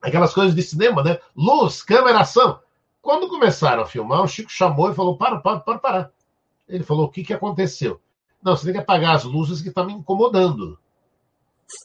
Aquelas 0.00 0.32
coisas 0.32 0.54
de 0.54 0.62
cinema, 0.62 1.02
né? 1.02 1.18
Luz, 1.36 1.82
câmera, 1.82 2.20
ação. 2.20 2.60
Quando 3.02 3.28
começaram 3.28 3.82
a 3.82 3.86
filmar, 3.86 4.22
o 4.22 4.28
Chico 4.28 4.50
chamou 4.50 4.90
e 4.90 4.94
falou: 4.94 5.18
para, 5.18 5.38
para, 5.40 5.60
para, 5.60 5.78
para. 5.78 6.10
Ele 6.66 6.84
falou: 6.84 7.06
o 7.06 7.10
que, 7.10 7.22
que 7.22 7.34
aconteceu? 7.34 8.00
Não, 8.42 8.56
você 8.56 8.64
tem 8.64 8.74
que 8.74 8.80
apagar 8.80 9.14
as 9.14 9.24
luzes 9.24 9.60
que 9.60 9.68
estão 9.68 9.86
me 9.86 9.92
incomodando. 9.92 10.78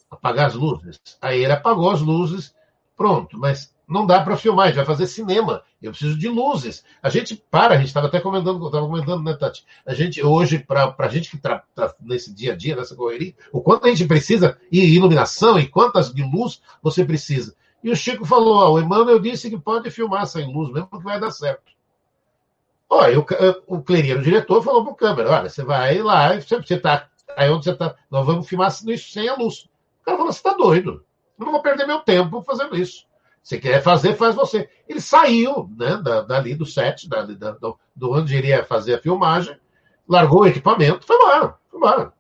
Apagar 0.10 0.48
as 0.48 0.56
luzes. 0.56 1.00
Aí 1.22 1.44
ele 1.44 1.54
apagou 1.54 1.92
as 1.92 2.02
luzes, 2.02 2.56
pronto, 2.96 3.38
mas 3.38 3.74
não 3.88 4.06
dá 4.06 4.22
para 4.22 4.38
filmar, 4.38 4.66
a 4.66 4.68
gente 4.68 4.78
vai 4.78 4.86
fazer 4.86 5.06
cinema. 5.06 5.64
Eu 5.82 5.92
preciso 5.92 6.18
de 6.18 6.28
luzes. 6.28 6.84
A 7.04 7.10
gente 7.10 7.36
para, 7.36 7.76
a 7.76 7.78
gente 7.78 7.88
estava 7.88 8.08
até 8.08 8.20
comentando, 8.20 8.66
estava 8.66 8.88
comentando, 8.88 9.24
né, 9.24 9.34
Tati? 9.36 9.64
A 9.86 9.94
gente, 9.94 10.24
hoje, 10.24 10.60
para 10.60 10.96
a 10.98 11.08
gente 11.08 11.30
que 11.30 11.36
está 11.36 11.64
nesse 12.00 12.34
dia 12.34 12.54
a 12.54 12.56
dia, 12.56 12.76
nessa 12.76 12.96
correria, 12.96 13.36
o 13.52 13.62
quanto 13.62 13.86
a 13.86 13.90
gente 13.90 14.06
precisa 14.06 14.58
de 14.72 14.80
iluminação 14.82 15.60
e 15.60 15.68
quantas 15.68 16.12
de 16.12 16.24
luz 16.24 16.62
você 16.82 17.06
precisa. 17.06 17.56
E 17.84 17.92
o 17.92 17.96
Chico 17.96 18.26
falou: 18.26 18.56
ó, 18.56 18.72
o 18.72 18.80
Emmanuel 18.80 19.20
disse 19.20 19.50
que 19.50 19.60
pode 19.60 19.92
filmar 19.92 20.26
sem 20.26 20.52
luz, 20.52 20.72
mesmo 20.72 20.90
que 20.90 21.04
vai 21.04 21.20
dar 21.20 21.30
certo. 21.30 21.75
Olha, 22.96 23.20
o, 23.20 23.26
o 23.68 23.82
Clerino, 23.82 24.20
o 24.20 24.24
diretor, 24.24 24.64
falou 24.64 24.84
para 24.84 24.94
o 24.94 24.96
câmera: 24.96 25.30
olha, 25.30 25.50
você 25.50 25.64
vai 25.64 25.98
lá, 26.02 26.34
você 26.40 26.56
está 26.74 27.10
aí 27.36 27.50
onde 27.50 27.66
você 27.66 27.72
está, 27.72 27.94
nós 28.10 28.26
vamos 28.26 28.48
filmar 28.48 28.70
isso 28.70 29.12
sem 29.12 29.28
a 29.28 29.36
luz. 29.36 29.68
O 30.02 30.06
cara 30.06 30.18
falou: 30.18 30.32
você 30.32 30.40
está 30.40 30.54
doido. 30.54 31.04
Eu 31.38 31.46
não 31.46 31.52
vou 31.52 31.62
perder 31.62 31.86
meu 31.86 32.00
tempo 32.00 32.42
fazendo 32.42 32.78
isso. 32.78 33.06
Você 33.44 33.60
quer 33.60 33.82
fazer, 33.84 34.16
faz 34.16 34.34
você. 34.34 34.70
Ele 34.88 35.02
saiu 35.02 35.70
né, 35.78 36.02
dali 36.26 36.56
do 36.56 36.66
set, 36.66 37.10
dali, 37.10 37.36
da, 37.36 37.52
do, 37.52 37.78
do 37.94 38.14
onde 38.14 38.36
iria 38.36 38.64
fazer 38.64 38.96
a 38.96 39.02
filmagem, 39.02 39.60
largou 40.08 40.44
o 40.44 40.48
equipamento, 40.48 41.06
foi 41.06 41.18
embora. 41.18 41.58
Foi 41.70 41.78
embora. 41.78 42.14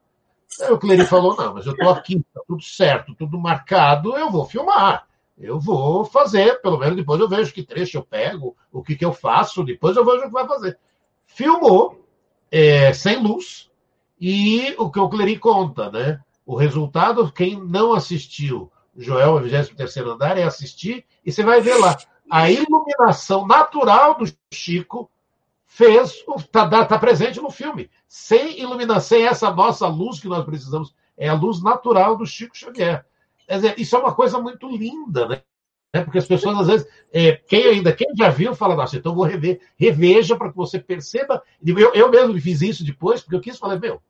Aí 0.62 0.72
o 0.72 0.78
Clery 0.78 1.06
falou: 1.06 1.38
não, 1.38 1.54
mas 1.54 1.66
eu 1.66 1.72
estou 1.72 1.90
aqui, 1.90 2.18
está 2.18 2.42
tudo 2.46 2.62
certo, 2.62 3.16
tudo 3.16 3.40
marcado, 3.40 4.18
eu 4.18 4.30
vou 4.30 4.46
filmar. 4.46 5.08
Eu 5.38 5.60
vou 5.60 6.06
fazer, 6.06 6.62
pelo 6.62 6.78
menos 6.78 6.96
depois 6.96 7.20
eu 7.20 7.28
vejo 7.28 7.54
que 7.54 7.64
trecho 7.64 7.98
eu 7.98 8.04
pego, 8.04 8.56
o 8.72 8.82
que, 8.82 8.96
que 8.96 9.04
eu 9.04 9.12
faço, 9.12 9.64
depois 9.64 9.98
eu 9.98 10.06
vejo 10.06 10.20
o 10.20 10.28
que 10.28 10.30
vai 10.30 10.48
fazer. 10.48 10.80
Filmou, 11.26 12.08
é, 12.50 12.94
sem 12.94 13.22
luz, 13.22 13.70
e 14.20 14.74
o 14.78 14.90
que 14.90 15.00
o 15.00 15.10
Clery 15.10 15.38
conta, 15.38 15.92
né? 15.92 16.22
O 16.46 16.56
resultado, 16.56 17.32
quem 17.32 17.60
não 17.60 17.94
assistiu 17.94 18.72
Joel, 18.96 19.42
23 19.42 19.98
andar, 19.98 20.38
é 20.38 20.44
assistir 20.44 21.06
e 21.26 21.32
você 21.32 21.44
vai 21.44 21.60
ver 21.60 21.76
lá. 21.76 21.98
A 22.32 22.50
iluminação 22.50 23.46
natural 23.46 24.18
do 24.18 24.26
Chico 24.54 25.12
fez 25.66 26.24
está 26.38 26.86
tá 26.86 26.98
presente 26.98 27.42
no 27.42 27.52
filme. 27.52 27.90
Sem 28.08 28.60
iluminação, 28.60 29.18
sem 29.18 29.28
essa 29.28 29.52
nossa 29.52 29.88
luz 29.88 30.20
que 30.20 30.28
nós 30.28 30.46
precisamos, 30.46 30.96
é 31.18 31.28
a 31.28 31.34
luz 31.34 31.62
natural 31.62 32.16
do 32.16 32.26
Chico 32.26 32.58
Xavier. 32.58 33.06
Dizer, 33.50 33.76
isso 33.78 33.96
é 33.96 34.00
uma 34.00 34.14
coisa 34.14 34.40
muito 34.40 34.68
linda, 34.70 35.28
né? 35.28 35.42
É, 35.94 36.02
porque 36.02 36.18
as 36.18 36.28
pessoas, 36.28 36.60
às 36.60 36.68
vezes, 36.68 36.88
é, 37.14 37.34
quem 37.34 37.68
ainda, 37.68 37.94
quem 37.94 38.08
já 38.18 38.30
viu, 38.30 38.54
fala, 38.54 38.76
nossa, 38.76 38.98
então 38.98 39.16
vou 39.16 39.24
rever, 39.24 39.62
reveja 39.78 40.36
para 40.36 40.50
que 40.50 40.56
você 40.56 40.80
perceba. 40.80 41.42
Eu, 41.66 41.94
eu 41.94 42.12
mesmo 42.12 42.40
fiz 42.42 42.62
isso 42.62 42.84
depois, 42.84 43.22
porque 43.22 43.36
eu 43.36 43.42
quis 43.42 43.58
falar, 43.58 43.80
meu, 43.80 44.02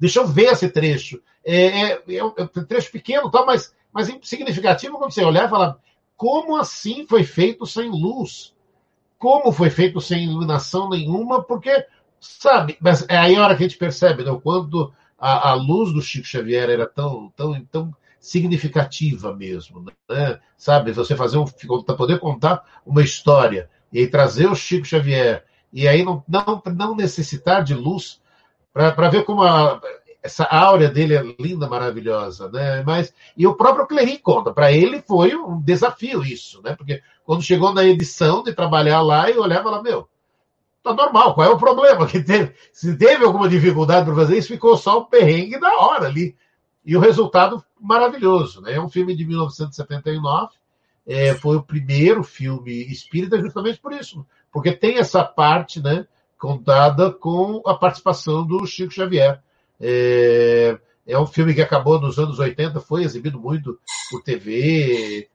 deixa 0.00 0.20
eu 0.20 0.26
ver 0.26 0.52
esse 0.52 0.68
trecho. 0.70 1.20
É, 1.44 1.92
é, 1.92 2.02
é 2.16 2.24
um 2.24 2.64
trecho 2.64 2.90
pequeno, 2.90 3.30
tal, 3.30 3.44
mas 3.44 3.74
mas 3.96 4.14
significativo 4.24 4.98
quando 4.98 5.10
você 5.10 5.24
olhar 5.24 5.46
e 5.46 5.48
falar 5.48 5.78
como 6.18 6.54
assim 6.56 7.06
foi 7.06 7.24
feito 7.24 7.64
sem 7.64 7.88
luz? 7.88 8.54
Como 9.18 9.50
foi 9.50 9.70
feito 9.70 10.02
sem 10.02 10.24
iluminação 10.24 10.90
nenhuma? 10.90 11.42
Porque, 11.42 11.86
sabe, 12.20 12.76
mas 12.78 13.06
é 13.08 13.16
aí 13.16 13.34
a 13.36 13.42
hora 13.42 13.56
que 13.56 13.64
a 13.64 13.68
gente 13.68 13.78
percebe 13.78 14.22
né, 14.22 14.30
o 14.30 14.38
quanto 14.38 14.92
a, 15.18 15.48
a 15.48 15.54
luz 15.54 15.94
do 15.94 16.02
Chico 16.02 16.26
Xavier 16.26 16.68
era 16.68 16.86
tão, 16.86 17.32
tão, 17.34 17.64
tão 17.64 17.96
significativa 18.26 19.32
mesmo, 19.32 19.84
né? 20.10 20.40
Sabe, 20.56 20.90
você 20.90 21.14
fazer 21.14 21.38
um, 21.38 21.44
poder 21.44 22.18
contar 22.18 22.64
uma 22.84 23.02
história 23.02 23.70
e 23.92 24.04
trazer 24.08 24.46
o 24.46 24.54
Chico 24.54 24.84
Xavier 24.84 25.44
e 25.72 25.86
aí 25.86 26.02
não, 26.02 26.24
não, 26.26 26.60
não 26.74 26.96
necessitar 26.96 27.62
de 27.62 27.72
luz 27.72 28.20
para 28.72 29.08
ver 29.08 29.24
como 29.24 29.44
a, 29.44 29.80
essa 30.24 30.42
áurea 30.44 30.88
dele 30.88 31.14
é 31.14 31.22
linda, 31.38 31.68
maravilhosa, 31.68 32.50
né? 32.50 32.82
Mas 32.84 33.14
e 33.36 33.46
o 33.46 33.54
próprio 33.54 33.86
Clery 33.86 34.18
conta, 34.18 34.52
para 34.52 34.72
ele 34.72 35.00
foi 35.02 35.36
um 35.36 35.60
desafio 35.60 36.24
isso, 36.24 36.60
né? 36.62 36.74
Porque 36.74 37.00
quando 37.24 37.44
chegou 37.44 37.72
na 37.72 37.84
edição 37.84 38.42
de 38.42 38.52
trabalhar 38.52 39.02
lá 39.02 39.30
e 39.30 39.38
olhava 39.38 39.70
lá, 39.70 39.80
meu, 39.80 40.08
tá 40.82 40.92
normal, 40.92 41.32
qual 41.32 41.46
é 41.46 41.50
o 41.50 41.58
problema? 41.58 42.08
Que 42.08 42.20
teve, 42.20 42.54
se 42.72 42.98
teve 42.98 43.24
alguma 43.24 43.48
dificuldade 43.48 44.04
para 44.04 44.16
fazer 44.16 44.36
isso, 44.36 44.48
ficou 44.48 44.76
só 44.76 44.98
um 44.98 45.04
perrengue 45.04 45.60
da 45.60 45.78
hora 45.78 46.06
ali. 46.06 46.34
E 46.84 46.96
o 46.96 47.00
resultado 47.00 47.64
maravilhoso, 47.86 48.60
né? 48.60 48.74
É 48.74 48.80
um 48.80 48.88
filme 48.88 49.14
de 49.14 49.24
1979, 49.24 50.54
é, 51.06 51.34
foi 51.34 51.56
o 51.56 51.62
primeiro 51.62 52.24
filme 52.24 52.72
espírita 52.90 53.40
justamente 53.40 53.78
por 53.78 53.92
isso, 53.92 54.26
porque 54.52 54.72
tem 54.72 54.98
essa 54.98 55.24
parte, 55.24 55.80
né? 55.80 56.06
Contada 56.38 57.10
com 57.10 57.62
a 57.66 57.74
participação 57.74 58.46
do 58.46 58.66
Chico 58.66 58.92
Xavier. 58.92 59.40
É, 59.80 60.78
é 61.06 61.18
um 61.18 61.26
filme 61.26 61.54
que 61.54 61.62
acabou 61.62 62.00
nos 62.00 62.18
anos 62.18 62.38
80, 62.38 62.80
foi 62.80 63.04
exibido 63.04 63.38
muito 63.38 63.78
por 64.10 64.22
TV, 64.22 65.28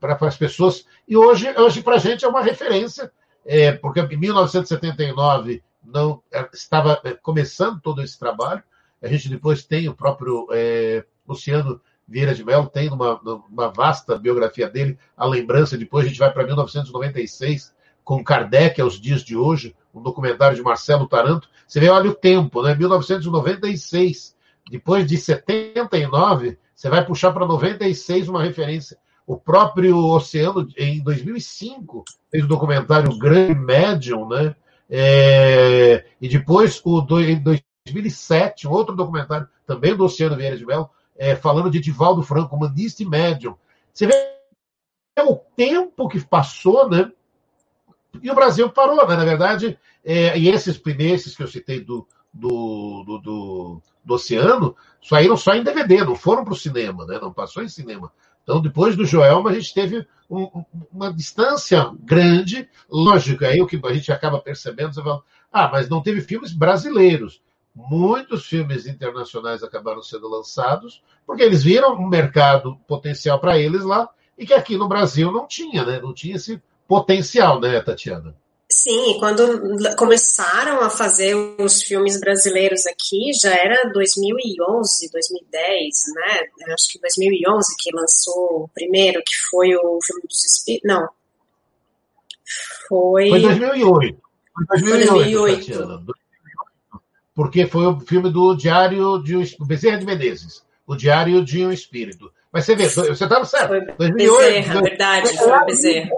para 0.00 0.16
as 0.26 0.36
pessoas. 0.36 0.86
E 1.06 1.16
hoje, 1.16 1.48
hoje 1.58 1.82
para 1.82 1.96
a 1.96 1.98
gente 1.98 2.24
é 2.24 2.28
uma 2.28 2.42
referência, 2.42 3.12
é, 3.44 3.72
porque 3.72 4.00
em 4.00 4.16
1979 4.16 5.62
não 5.84 6.22
é, 6.32 6.48
estava 6.52 7.00
é, 7.04 7.12
começando 7.12 7.80
todo 7.80 8.02
esse 8.02 8.18
trabalho. 8.18 8.62
A 9.02 9.08
gente 9.08 9.28
depois 9.28 9.64
tem 9.64 9.88
o 9.88 9.94
próprio 9.94 10.46
é, 10.52 11.04
Luciano 11.26 11.80
Vieira 12.10 12.34
de 12.34 12.44
Mello, 12.44 12.66
tem 12.66 12.88
uma, 12.90 13.20
uma 13.48 13.68
vasta 13.68 14.18
biografia 14.18 14.68
dele, 14.68 14.98
a 15.16 15.24
lembrança. 15.24 15.78
Depois 15.78 16.04
a 16.04 16.08
gente 16.08 16.18
vai 16.18 16.32
para 16.32 16.44
1996, 16.44 17.72
com 18.02 18.24
Kardec 18.24 18.80
aos 18.80 19.00
dias 19.00 19.22
de 19.22 19.36
hoje, 19.36 19.76
um 19.94 20.02
documentário 20.02 20.56
de 20.56 20.62
Marcelo 20.62 21.06
Taranto. 21.06 21.48
Você 21.68 21.78
vê, 21.78 21.88
olha 21.88 22.10
o 22.10 22.14
tempo, 22.14 22.62
né? 22.62 22.74
1996. 22.74 24.34
Depois 24.68 25.06
de 25.06 25.16
79, 25.16 26.58
você 26.74 26.90
vai 26.90 27.06
puxar 27.06 27.30
para 27.30 27.46
96 27.46 28.28
uma 28.28 28.42
referência. 28.42 28.98
O 29.24 29.36
próprio 29.36 29.96
Oceano, 29.96 30.66
em 30.76 31.00
2005, 31.04 32.04
fez 32.28 32.42
o 32.42 32.48
documentário 32.48 33.16
Grande 33.16 33.54
Medium, 33.54 34.28
né? 34.28 34.56
É, 34.88 36.04
e 36.20 36.28
depois, 36.28 36.80
o, 36.84 37.06
em 37.20 37.40
2007, 37.40 38.66
um 38.66 38.72
outro 38.72 38.96
documentário, 38.96 39.46
também 39.64 39.94
do 39.94 40.04
Oceano 40.04 40.36
Vieira 40.36 40.56
de 40.56 40.66
Mello, 40.66 40.90
é, 41.20 41.36
falando 41.36 41.70
de 41.70 41.78
Divaldo 41.78 42.22
Franco, 42.22 42.56
humanista 42.56 43.02
e 43.02 43.06
médium. 43.06 43.54
Você 43.92 44.06
vê 44.06 44.14
o 45.18 45.36
tempo 45.54 46.08
que 46.08 46.18
passou, 46.24 46.88
né? 46.88 47.12
E 48.22 48.30
o 48.30 48.34
Brasil 48.34 48.70
parou, 48.70 49.06
né? 49.06 49.16
Na 49.16 49.24
verdade, 49.24 49.78
é, 50.02 50.38
e 50.38 50.48
esses 50.48 50.78
primeiros 50.78 51.36
que 51.36 51.42
eu 51.42 51.46
citei 51.46 51.80
do, 51.84 52.08
do, 52.32 53.04
do, 53.04 53.18
do, 53.18 53.82
do 54.02 54.14
Oceano 54.14 54.74
saíram 55.02 55.36
só 55.36 55.54
em 55.54 55.62
DVD, 55.62 56.02
não 56.02 56.16
foram 56.16 56.42
para 56.42 56.54
o 56.54 56.56
cinema, 56.56 57.04
né? 57.04 57.18
Não 57.20 57.34
passou 57.34 57.62
em 57.62 57.68
cinema. 57.68 58.10
Então, 58.42 58.62
depois 58.62 58.96
do 58.96 59.04
Joelma, 59.04 59.50
a 59.50 59.52
gente 59.52 59.74
teve 59.74 60.06
um, 60.30 60.64
uma 60.90 61.12
distância 61.12 61.92
grande, 62.00 62.66
lógico, 62.88 63.44
aí 63.44 63.60
o 63.60 63.66
que 63.66 63.78
a 63.84 63.92
gente 63.92 64.10
acaba 64.10 64.40
percebendo, 64.40 64.94
você 64.94 65.02
fala, 65.02 65.22
ah, 65.52 65.68
mas 65.70 65.86
não 65.90 66.02
teve 66.02 66.22
filmes 66.22 66.50
brasileiros. 66.50 67.42
Muitos 67.74 68.46
filmes 68.46 68.86
internacionais 68.86 69.62
acabaram 69.62 70.02
sendo 70.02 70.28
lançados, 70.28 71.02
porque 71.26 71.42
eles 71.42 71.62
viram 71.62 71.94
um 71.94 72.08
mercado 72.08 72.76
potencial 72.88 73.40
para 73.40 73.58
eles 73.58 73.84
lá, 73.84 74.08
e 74.36 74.46
que 74.46 74.54
aqui 74.54 74.76
no 74.76 74.88
Brasil 74.88 75.30
não 75.30 75.46
tinha, 75.46 75.84
né? 75.84 76.00
Não 76.00 76.12
tinha 76.12 76.36
esse 76.36 76.60
potencial, 76.88 77.60
né, 77.60 77.80
Tatiana? 77.80 78.34
Sim, 78.72 79.18
quando 79.18 79.42
começaram 79.96 80.80
a 80.80 80.88
fazer 80.88 81.34
os 81.34 81.82
filmes 81.82 82.20
brasileiros 82.20 82.86
aqui, 82.86 83.32
já 83.40 83.52
era 83.52 83.90
2011, 83.92 85.10
2010, 85.10 85.88
né? 86.14 86.72
Acho 86.72 86.88
que 86.88 87.00
2011 87.00 87.76
que 87.76 87.90
lançou 87.92 88.64
o 88.64 88.68
primeiro, 88.72 89.20
que 89.26 89.34
foi 89.50 89.74
o 89.74 89.98
filme 90.02 90.22
dos 90.22 90.44
Espíritos. 90.44 90.88
Não. 90.88 91.08
Foi. 92.88 93.28
Foi 93.28 93.40
2008. 93.40 94.18
Foi 94.54 94.66
2008. 94.80 95.66
2008. 95.66 96.20
Porque 97.40 97.66
foi 97.66 97.86
o 97.86 97.98
filme 98.00 98.28
do 98.28 98.54
Diário 98.54 99.16
de 99.22 99.34
um 99.34 99.44
Bezerra 99.64 99.96
de 99.96 100.04
Menezes. 100.04 100.62
O 100.86 100.94
Diário 100.94 101.42
de 101.42 101.64
um 101.64 101.72
Espírito. 101.72 102.30
Mas 102.52 102.66
você 102.66 102.76
vê, 102.76 102.86
você 102.86 103.12
estava 103.12 103.46
certo. 103.46 103.68
Foi 103.68 103.80
2008, 103.96 104.36
Bezerra, 104.36 104.82
verdade, 104.82 105.38
foi 105.38 105.64
Bezerra. 105.64 106.10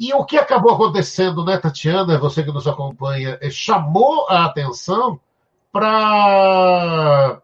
e 0.03 0.13
o 0.13 0.25
que 0.25 0.37
acabou 0.37 0.73
acontecendo, 0.73 1.45
né, 1.45 1.57
Tatiana, 1.57 2.17
você 2.17 2.43
que 2.43 2.51
nos 2.51 2.67
acompanha, 2.67 3.37
é, 3.41 3.49
chamou 3.49 4.27
a 4.29 4.45
atenção 4.45 5.17
para 5.71 7.41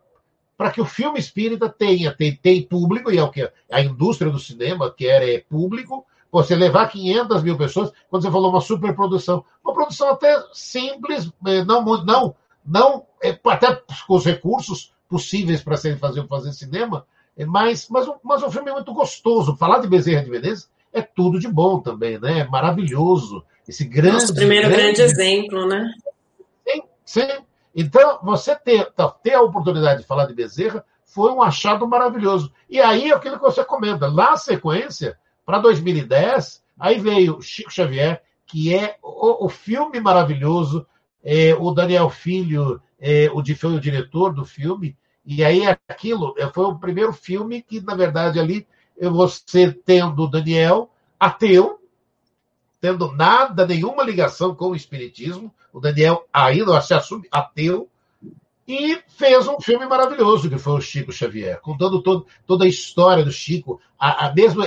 para 0.57 0.71
que 0.71 0.81
o 0.81 0.85
filme 0.85 1.17
espírita 1.17 1.69
tenha 1.69 2.13
tem, 2.13 2.35
tem 2.35 2.61
público, 2.61 3.09
e 3.09 3.17
é 3.17 3.23
o 3.23 3.31
que 3.31 3.49
a 3.71 3.81
indústria 3.81 4.29
do 4.29 4.37
cinema 4.37 4.91
quer 4.91 5.23
é 5.23 5.39
público, 5.39 6.05
você 6.29 6.53
levar 6.53 6.89
500 6.89 7.43
mil 7.43 7.57
pessoas, 7.57 7.93
quando 8.09 8.23
você 8.23 8.31
falou 8.31 8.49
uma 8.49 8.59
superprodução, 8.59 9.45
uma 9.63 9.73
produção 9.73 10.09
até 10.09 10.43
simples, 10.51 11.31
eh, 11.47 11.63
não 11.63 11.81
não 12.03 12.35
não 12.65 13.05
eh, 13.23 13.39
até 13.45 13.81
com 14.05 14.15
os 14.15 14.25
recursos 14.25 14.93
possíveis 15.07 15.63
para 15.63 15.77
fazer 15.97 16.27
fazer 16.27 16.51
cinema, 16.51 17.05
eh, 17.37 17.45
mas 17.45 17.87
mas 17.89 18.05
mas 18.21 18.43
um 18.43 18.51
filme 18.51 18.69
muito 18.73 18.93
gostoso. 18.93 19.55
Falar 19.55 19.79
de 19.79 19.87
Bezerra 19.87 20.25
de 20.25 20.29
Menezes 20.29 20.69
é 20.93 21.01
tudo 21.01 21.39
de 21.39 21.47
bom 21.47 21.79
também, 21.79 22.19
né? 22.19 22.39
É 22.39 22.47
maravilhoso 22.47 23.43
esse 23.67 23.85
grande 23.85 24.13
Nosso 24.13 24.33
primeiro 24.33 24.67
grande, 24.67 24.83
grande 24.83 25.01
exemplo, 25.01 25.67
né? 25.67 25.91
Sim, 26.67 26.81
sim. 27.05 27.27
Então 27.75 28.19
você 28.23 28.55
ter 28.55 28.91
tá, 28.91 29.09
ter 29.09 29.33
a 29.33 29.41
oportunidade 29.41 30.01
de 30.01 30.07
falar 30.07 30.25
de 30.25 30.33
Bezerra 30.33 30.83
foi 31.05 31.31
um 31.31 31.41
achado 31.41 31.87
maravilhoso. 31.87 32.51
E 32.69 32.79
aí 32.79 33.11
é 33.11 33.15
aquilo 33.15 33.37
que 33.37 33.43
você 33.43 33.63
comenta, 33.63 34.09
na 34.09 34.37
sequência 34.37 35.17
para 35.45 35.59
2010, 35.59 36.63
aí 36.79 36.99
veio 36.99 37.41
Chico 37.41 37.71
Xavier, 37.71 38.21
que 38.45 38.73
é 38.73 38.97
o, 39.01 39.45
o 39.45 39.49
filme 39.49 39.99
maravilhoso. 39.99 40.85
É, 41.23 41.53
o 41.55 41.71
Daniel 41.71 42.09
Filho 42.09 42.81
é, 42.99 43.29
o, 43.33 43.43
foi 43.55 43.75
o 43.75 43.79
diretor 43.79 44.33
do 44.33 44.45
filme, 44.45 44.95
e 45.25 45.43
aí 45.43 45.63
aquilo 45.87 46.33
é, 46.37 46.47
foi 46.47 46.65
o 46.65 46.77
primeiro 46.77 47.13
filme 47.13 47.61
que, 47.61 47.81
na 47.81 47.95
verdade, 47.95 48.39
ali 48.39 48.67
você 49.07 49.71
tendo 49.71 50.27
Daniel 50.27 50.89
ateu, 51.19 51.79
tendo 52.81 53.11
nada, 53.11 53.65
nenhuma 53.65 54.03
ligação 54.03 54.55
com 54.55 54.69
o 54.69 54.75
Espiritismo, 54.75 55.53
o 55.71 55.79
Daniel 55.79 56.25
ainda 56.33 56.79
se 56.81 56.93
assume 56.93 57.27
ateu, 57.31 57.89
e 58.67 59.01
fez 59.07 59.47
um 59.47 59.59
filme 59.59 59.87
maravilhoso, 59.87 60.47
que 60.47 60.59
foi 60.59 60.73
o 60.73 60.81
Chico 60.81 61.11
Xavier, 61.11 61.59
contando 61.59 62.03
todo, 62.03 62.27
toda 62.45 62.65
a 62.65 62.67
história 62.67 63.25
do 63.25 63.31
Chico, 63.31 63.81
a, 63.97 64.27
a 64.27 64.33
mesma, 64.33 64.65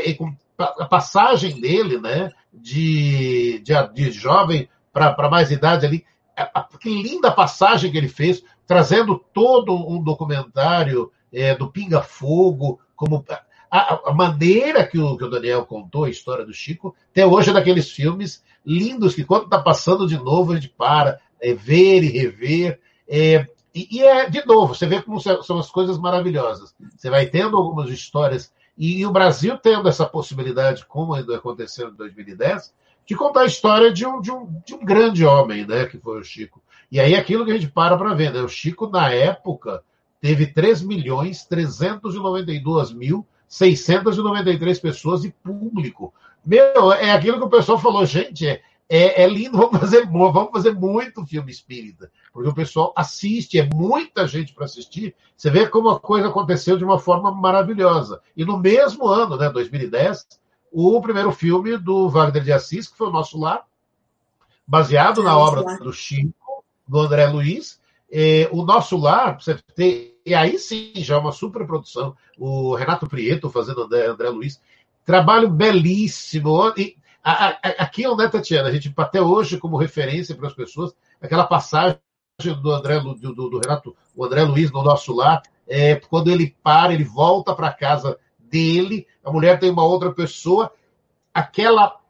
a 0.58 0.84
passagem 0.86 1.60
dele, 1.60 1.98
né, 1.98 2.32
de, 2.52 3.60
de, 3.60 3.88
de 3.94 4.10
jovem 4.10 4.68
para 4.92 5.30
mais 5.30 5.52
idade 5.52 5.86
ali, 5.86 6.04
a, 6.36 6.66
que 6.80 6.90
linda 6.90 7.30
passagem 7.30 7.92
que 7.92 7.96
ele 7.96 8.08
fez, 8.08 8.42
trazendo 8.66 9.22
todo 9.32 9.72
um 9.72 10.02
documentário 10.02 11.12
é, 11.32 11.54
do 11.54 11.70
Pinga 11.70 12.02
Fogo, 12.02 12.80
como 12.96 13.24
a, 13.72 14.10
a 14.10 14.12
maneira 14.12 14.86
que 14.86 14.98
o, 14.98 15.16
que 15.16 15.24
o, 15.24 15.30
Daniel 15.30 15.64
contou 15.64 16.04
a 16.04 16.10
história 16.10 16.44
do 16.44 16.52
Chico, 16.52 16.94
até 17.10 17.24
hoje 17.24 17.48
é 17.48 17.52
daqueles 17.54 17.90
filmes 17.90 18.44
lindos 18.66 19.14
que 19.14 19.24
quando 19.24 19.44
está 19.44 19.58
passando 19.58 20.06
de 20.06 20.18
novo 20.18 20.52
a 20.52 20.56
gente 20.56 20.68
para, 20.68 21.18
é, 21.40 21.54
ver 21.54 22.04
e 22.04 22.08
rever. 22.08 22.78
É, 23.08 23.46
e, 23.74 23.96
e, 23.98 24.02
é, 24.02 24.28
de 24.28 24.44
novo, 24.44 24.74
você 24.74 24.86
vê 24.86 25.00
como 25.00 25.18
são 25.18 25.58
as 25.58 25.70
coisas 25.70 25.96
maravilhosas. 25.96 26.74
Você 26.94 27.08
vai 27.08 27.24
tendo 27.26 27.56
algumas 27.56 27.88
histórias 27.88 28.52
e 28.76 29.06
o 29.06 29.10
Brasil 29.10 29.56
tendo 29.56 29.88
essa 29.88 30.04
possibilidade, 30.04 30.84
como 30.84 31.14
aconteceu 31.14 31.88
em 31.88 31.94
2010, 31.94 32.74
de 33.06 33.16
contar 33.16 33.40
a 33.40 33.46
história 33.46 33.90
de 33.90 34.06
um, 34.06 34.20
de 34.20 34.30
um, 34.30 34.60
de 34.66 34.74
um 34.74 34.84
grande 34.84 35.24
homem, 35.24 35.66
né, 35.66 35.86
que 35.86 35.96
foi 35.96 36.20
o 36.20 36.24
Chico. 36.24 36.62
E 36.90 37.00
aí 37.00 37.14
aquilo 37.14 37.46
que 37.46 37.52
a 37.52 37.54
gente 37.54 37.72
para 37.72 37.96
para 37.96 38.12
ver, 38.12 38.34
né? 38.34 38.42
O 38.42 38.48
Chico, 38.48 38.86
na 38.86 39.10
época, 39.10 39.82
teve 40.20 40.46
3 40.46 40.82
milhões 40.82 41.46
392 41.46 42.92
mil 42.92 43.26
693 43.52 44.80
pessoas 44.80 45.20
de 45.20 45.30
público. 45.30 46.14
Meu, 46.42 46.90
é 46.90 47.12
aquilo 47.12 47.36
que 47.36 47.44
o 47.44 47.50
pessoal 47.50 47.78
falou, 47.78 48.06
gente, 48.06 48.48
é, 48.48 48.62
é, 48.88 49.24
é, 49.24 49.26
lindo, 49.26 49.58
vamos 49.60 49.78
fazer, 49.78 50.06
vamos 50.06 50.50
fazer 50.50 50.72
muito 50.72 51.26
filme 51.26 51.52
espírita, 51.52 52.10
porque 52.32 52.48
o 52.48 52.54
pessoal 52.54 52.94
assiste, 52.96 53.58
é 53.58 53.68
muita 53.74 54.26
gente 54.26 54.54
para 54.54 54.64
assistir. 54.64 55.14
Você 55.36 55.50
vê 55.50 55.68
como 55.68 55.90
a 55.90 56.00
coisa 56.00 56.28
aconteceu 56.28 56.78
de 56.78 56.84
uma 56.84 56.98
forma 56.98 57.30
maravilhosa. 57.30 58.22
E 58.34 58.42
no 58.42 58.58
mesmo 58.58 59.06
ano, 59.06 59.36
né, 59.36 59.50
2010, 59.50 60.26
o 60.72 60.98
primeiro 61.02 61.30
filme 61.30 61.76
do 61.76 62.08
Wagner 62.08 62.42
de 62.42 62.52
Assis, 62.54 62.88
que 62.88 62.96
foi 62.96 63.08
o 63.08 63.12
Nosso 63.12 63.38
Lar, 63.38 63.66
baseado 64.66 65.22
na 65.22 65.36
obra 65.36 65.76
do 65.76 65.92
Chico, 65.92 66.64
do 66.88 67.00
André 67.00 67.26
Luiz. 67.26 67.78
É, 68.10 68.48
o 68.50 68.64
Nosso 68.64 68.96
Lar, 68.96 69.38
você 69.38 69.58
tem, 69.76 70.11
e 70.24 70.34
aí 70.34 70.58
sim, 70.58 70.92
já 70.96 71.16
é 71.16 71.18
uma 71.18 71.32
superprodução. 71.32 72.16
O 72.38 72.74
Renato 72.74 73.08
Prieto 73.08 73.50
fazendo 73.50 73.82
André, 73.82 74.06
André 74.06 74.28
Luiz. 74.28 74.60
Trabalho 75.04 75.48
belíssimo. 75.48 76.72
E 76.76 76.96
aquilo, 77.22 78.16
né, 78.16 78.28
Tatiana? 78.28 78.68
A 78.68 78.72
gente, 78.72 78.92
até 78.96 79.20
hoje, 79.20 79.58
como 79.58 79.76
referência 79.76 80.34
para 80.34 80.46
as 80.46 80.54
pessoas, 80.54 80.94
aquela 81.20 81.44
passagem 81.44 81.98
do 82.60 82.72
André 82.72 83.00
do, 83.00 83.14
do, 83.14 83.50
do 83.50 83.58
Renato, 83.58 83.96
o 84.14 84.24
André 84.24 84.42
Luiz 84.44 84.70
no 84.70 84.82
nosso 84.82 85.14
lar, 85.14 85.42
é, 85.66 85.96
quando 85.96 86.30
ele 86.30 86.56
para, 86.62 86.92
ele 86.92 87.04
volta 87.04 87.54
para 87.54 87.72
casa 87.72 88.18
dele, 88.38 89.06
a 89.24 89.30
mulher 89.30 89.58
tem 89.58 89.70
uma 89.70 89.84
outra 89.84 90.12
pessoa, 90.12 90.72
aquela 91.32 92.00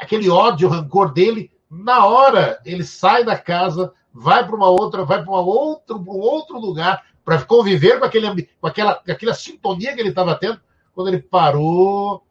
aquele 0.00 0.28
ódio, 0.28 0.68
rancor 0.68 1.12
dele, 1.12 1.52
na 1.70 2.04
hora 2.06 2.60
ele 2.64 2.84
sai 2.84 3.24
da 3.24 3.38
casa, 3.38 3.92
vai 4.12 4.44
para 4.44 4.56
uma 4.56 4.68
outra, 4.68 5.04
vai 5.04 5.22
para 5.22 5.32
um 5.32 5.36
outro 5.36 6.58
lugar 6.58 7.04
para 7.24 7.42
conviver 7.42 7.98
com 7.98 8.04
aquele 8.04 8.48
com 8.60 8.66
aquela, 8.66 9.02
aquela 9.08 9.34
sintonia 9.34 9.94
que 9.94 10.00
ele 10.00 10.10
estava 10.10 10.34
tendo. 10.34 10.60
Quando 10.94 11.08
ele 11.08 11.22
parou, 11.22 12.22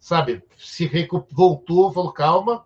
sabe, 0.00 0.42
se 0.58 0.90
voltou, 1.30 1.92
falou 1.92 2.12
calma, 2.12 2.64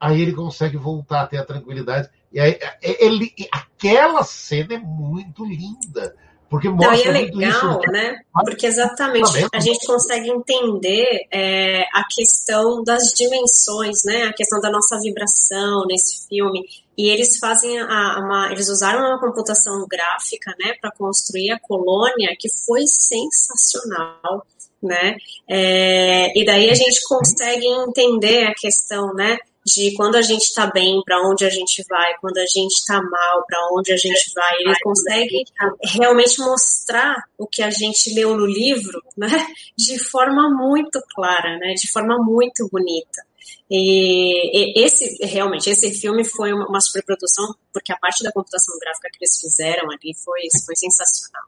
aí 0.00 0.20
ele 0.20 0.32
consegue 0.32 0.76
voltar 0.76 1.22
a 1.22 1.26
ter 1.26 1.38
a 1.38 1.44
tranquilidade. 1.44 2.08
E 2.32 2.40
aí, 2.40 2.58
é, 2.60 3.04
ele, 3.04 3.32
aquela 3.50 4.22
cena 4.22 4.74
é 4.74 4.78
muito 4.78 5.44
linda. 5.44 6.14
Porque 6.48 6.68
mostra 6.68 6.92
Não, 6.92 6.96
e 6.96 7.06
é 7.06 7.10
legal, 7.10 7.50
isso, 7.50 7.92
né? 7.92 8.20
Porque 8.32 8.66
exatamente 8.66 9.46
a 9.52 9.60
gente 9.60 9.86
consegue 9.86 10.30
entender 10.30 11.26
é, 11.30 11.82
a 11.92 12.02
questão 12.10 12.82
das 12.82 13.02
dimensões, 13.14 13.98
né? 14.06 14.24
A 14.24 14.32
questão 14.32 14.58
da 14.58 14.70
nossa 14.70 14.98
vibração 14.98 15.84
nesse 15.86 16.26
filme. 16.26 16.64
E 16.98 17.08
eles 17.08 17.38
fazem 17.38 17.78
a, 17.78 18.18
uma, 18.18 18.50
eles 18.50 18.68
usaram 18.68 18.98
uma 18.98 19.20
computação 19.20 19.86
gráfica, 19.86 20.52
né, 20.58 20.74
para 20.80 20.90
construir 20.90 21.52
a 21.52 21.60
colônia, 21.60 22.34
que 22.36 22.48
foi 22.66 22.82
sensacional, 22.88 24.44
né? 24.82 25.16
É, 25.48 26.36
e 26.36 26.44
daí 26.44 26.68
a 26.68 26.74
gente 26.74 27.00
consegue 27.08 27.66
entender 27.66 28.48
a 28.48 28.54
questão, 28.54 29.14
né? 29.14 29.38
de 29.74 29.94
quando 29.94 30.16
a 30.16 30.22
gente 30.22 30.44
está 30.44 30.66
bem, 30.66 31.02
para 31.04 31.20
onde 31.28 31.44
a 31.44 31.50
gente 31.50 31.84
vai, 31.88 32.14
quando 32.20 32.38
a 32.38 32.46
gente 32.46 32.72
está 32.72 32.94
mal, 33.02 33.44
para 33.46 33.68
onde 33.72 33.92
a 33.92 33.96
gente 33.96 34.32
vai. 34.34 34.54
Ele 34.60 34.74
consegue 34.82 35.44
realmente 35.84 36.40
mostrar 36.40 37.16
o 37.36 37.46
que 37.46 37.62
a 37.62 37.70
gente 37.70 38.14
leu 38.14 38.34
no 38.34 38.46
livro, 38.46 39.02
né, 39.16 39.46
de 39.76 39.98
forma 39.98 40.48
muito 40.48 41.00
clara, 41.14 41.58
né, 41.58 41.74
de 41.74 41.90
forma 41.90 42.16
muito 42.18 42.66
bonita. 42.70 43.27
E, 43.70 44.84
esse 44.84 45.24
realmente 45.26 45.68
esse 45.68 45.92
filme 45.92 46.24
foi 46.24 46.52
uma, 46.52 46.66
uma 46.68 46.80
superprodução 46.80 47.54
porque 47.72 47.92
a 47.92 47.98
parte 47.98 48.22
da 48.22 48.32
computação 48.32 48.78
gráfica 48.78 49.08
que 49.12 49.18
eles 49.24 49.38
fizeram 49.38 49.90
ali 49.90 50.14
foi 50.24 50.40
foi 50.64 50.76
sensacional. 50.76 51.44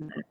Né? 0.00 0.24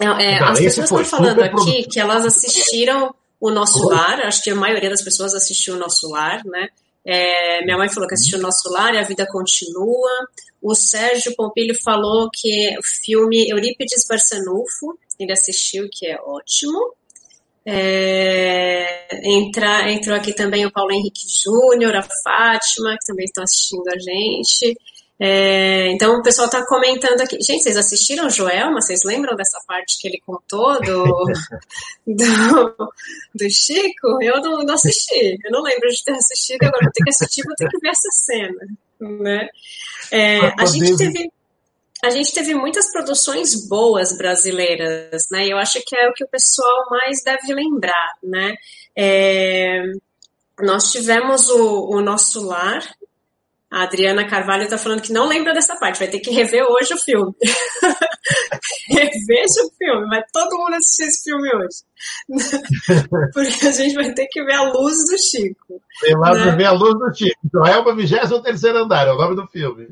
É, 0.00 0.36
então, 0.36 0.48
as 0.48 0.60
pessoas 0.60 0.90
estão 0.90 1.04
falando 1.04 1.40
aqui 1.40 1.84
que 1.84 2.00
elas 2.00 2.26
assistiram 2.26 3.14
o 3.40 3.50
Nosso 3.50 3.88
Lar, 3.88 4.20
acho 4.20 4.42
que 4.42 4.50
a 4.50 4.54
maioria 4.54 4.90
das 4.90 5.02
pessoas 5.02 5.34
assistiu 5.34 5.74
o 5.74 5.78
Nosso 5.78 6.08
Lar, 6.08 6.44
né? 6.44 6.68
É, 7.04 7.62
minha 7.64 7.76
mãe 7.76 7.88
falou 7.90 8.08
que 8.08 8.14
assistiu 8.14 8.38
o 8.38 8.42
Nosso 8.42 8.70
Lar 8.70 8.94
e 8.94 8.98
a 8.98 9.02
vida 9.02 9.26
continua. 9.26 10.10
O 10.62 10.74
Sérgio 10.74 11.34
Pompilho 11.36 11.74
falou 11.82 12.30
que 12.32 12.74
o 12.78 12.82
filme 12.82 13.46
Eurípides 13.50 14.06
Barçanufo, 14.08 14.98
ele 15.20 15.32
assistiu, 15.32 15.88
que 15.92 16.06
é 16.06 16.18
ótimo. 16.22 16.94
É, 17.66 19.08
entra, 19.24 19.90
entrou 19.90 20.16
aqui 20.16 20.34
também 20.34 20.66
o 20.66 20.72
Paulo 20.72 20.92
Henrique 20.92 21.26
Júnior, 21.42 21.96
a 21.96 22.02
Fátima, 22.02 22.96
que 22.98 23.06
também 23.06 23.24
estão 23.24 23.42
assistindo 23.44 23.88
a 23.88 23.98
gente. 23.98 24.76
É, 25.18 25.92
então 25.92 26.18
o 26.18 26.22
pessoal 26.22 26.46
está 26.46 26.66
comentando 26.66 27.20
aqui. 27.20 27.40
Gente, 27.40 27.62
vocês 27.62 27.76
assistiram 27.76 28.28
Joelma? 28.28 28.80
Vocês 28.80 29.00
lembram 29.04 29.36
dessa 29.36 29.58
parte 29.66 29.98
que 30.00 30.08
ele 30.08 30.20
contou 30.26 30.80
do, 30.80 31.04
do, 32.06 32.76
do 33.34 33.50
Chico? 33.50 34.20
Eu 34.20 34.40
não, 34.40 34.64
não, 34.64 34.74
assisti. 34.74 35.38
Eu 35.44 35.52
não 35.52 35.62
lembro 35.62 35.88
de 35.88 36.02
ter 36.02 36.12
assistido. 36.12 36.64
Agora 36.64 36.84
vou 36.84 36.92
ter 36.92 37.04
que 37.04 37.10
assistir, 37.10 37.42
vou 37.44 37.54
ter 37.54 37.68
que 37.68 37.78
ver 37.78 37.90
essa 37.90 38.10
cena. 38.10 38.66
Né? 39.00 39.48
É, 40.10 40.38
a 40.60 40.66
gente 40.66 40.96
teve. 40.96 41.30
A 42.04 42.10
gente 42.10 42.34
teve 42.34 42.54
muitas 42.54 42.92
produções 42.92 43.66
boas 43.66 44.16
brasileiras, 44.16 45.26
né? 45.32 45.46
Eu 45.48 45.56
acho 45.56 45.82
que 45.86 45.96
é 45.96 46.06
o 46.08 46.12
que 46.12 46.22
o 46.22 46.28
pessoal 46.28 46.84
mais 46.90 47.22
deve 47.24 47.54
lembrar, 47.54 48.12
né? 48.22 48.54
É, 48.94 49.82
nós 50.60 50.92
tivemos 50.92 51.48
o, 51.48 51.96
o 51.96 52.02
Nosso 52.02 52.46
Lar, 52.46 52.84
a 53.70 53.84
Adriana 53.84 54.28
Carvalho 54.28 54.64
está 54.64 54.76
falando 54.76 55.00
que 55.00 55.12
não 55.12 55.26
lembra 55.26 55.54
dessa 55.54 55.76
parte, 55.76 55.98
vai 55.98 56.08
ter 56.08 56.20
que 56.20 56.30
rever 56.30 56.62
hoje 56.62 56.92
o 56.92 56.98
filme. 56.98 57.34
Reveja 58.88 59.62
o 59.64 59.70
filme, 59.76 60.06
vai 60.06 60.22
todo 60.32 60.58
mundo 60.58 60.74
assistir 60.74 61.04
esse 61.04 61.24
filme 61.24 61.50
hoje. 61.56 61.82
Porque 63.32 63.66
a 63.66 63.72
gente 63.72 63.94
vai 63.94 64.12
ter 64.12 64.28
que 64.30 64.44
ver 64.44 64.54
a 64.54 64.70
luz 64.70 64.94
do 65.10 65.18
Chico. 65.18 65.80
Tem 66.02 66.14
lá 66.16 66.34
né? 66.34 66.54
ver 66.54 66.66
a 66.66 66.72
luz 66.72 66.94
do 66.98 67.16
Chico. 67.16 67.40
Então 67.44 67.66
é 67.66 67.78
o 67.78 67.96
23 67.96 68.64
andar, 68.64 69.08
é 69.08 69.12
o 69.12 69.16
nome 69.16 69.34
do 69.34 69.46
filme. 69.48 69.88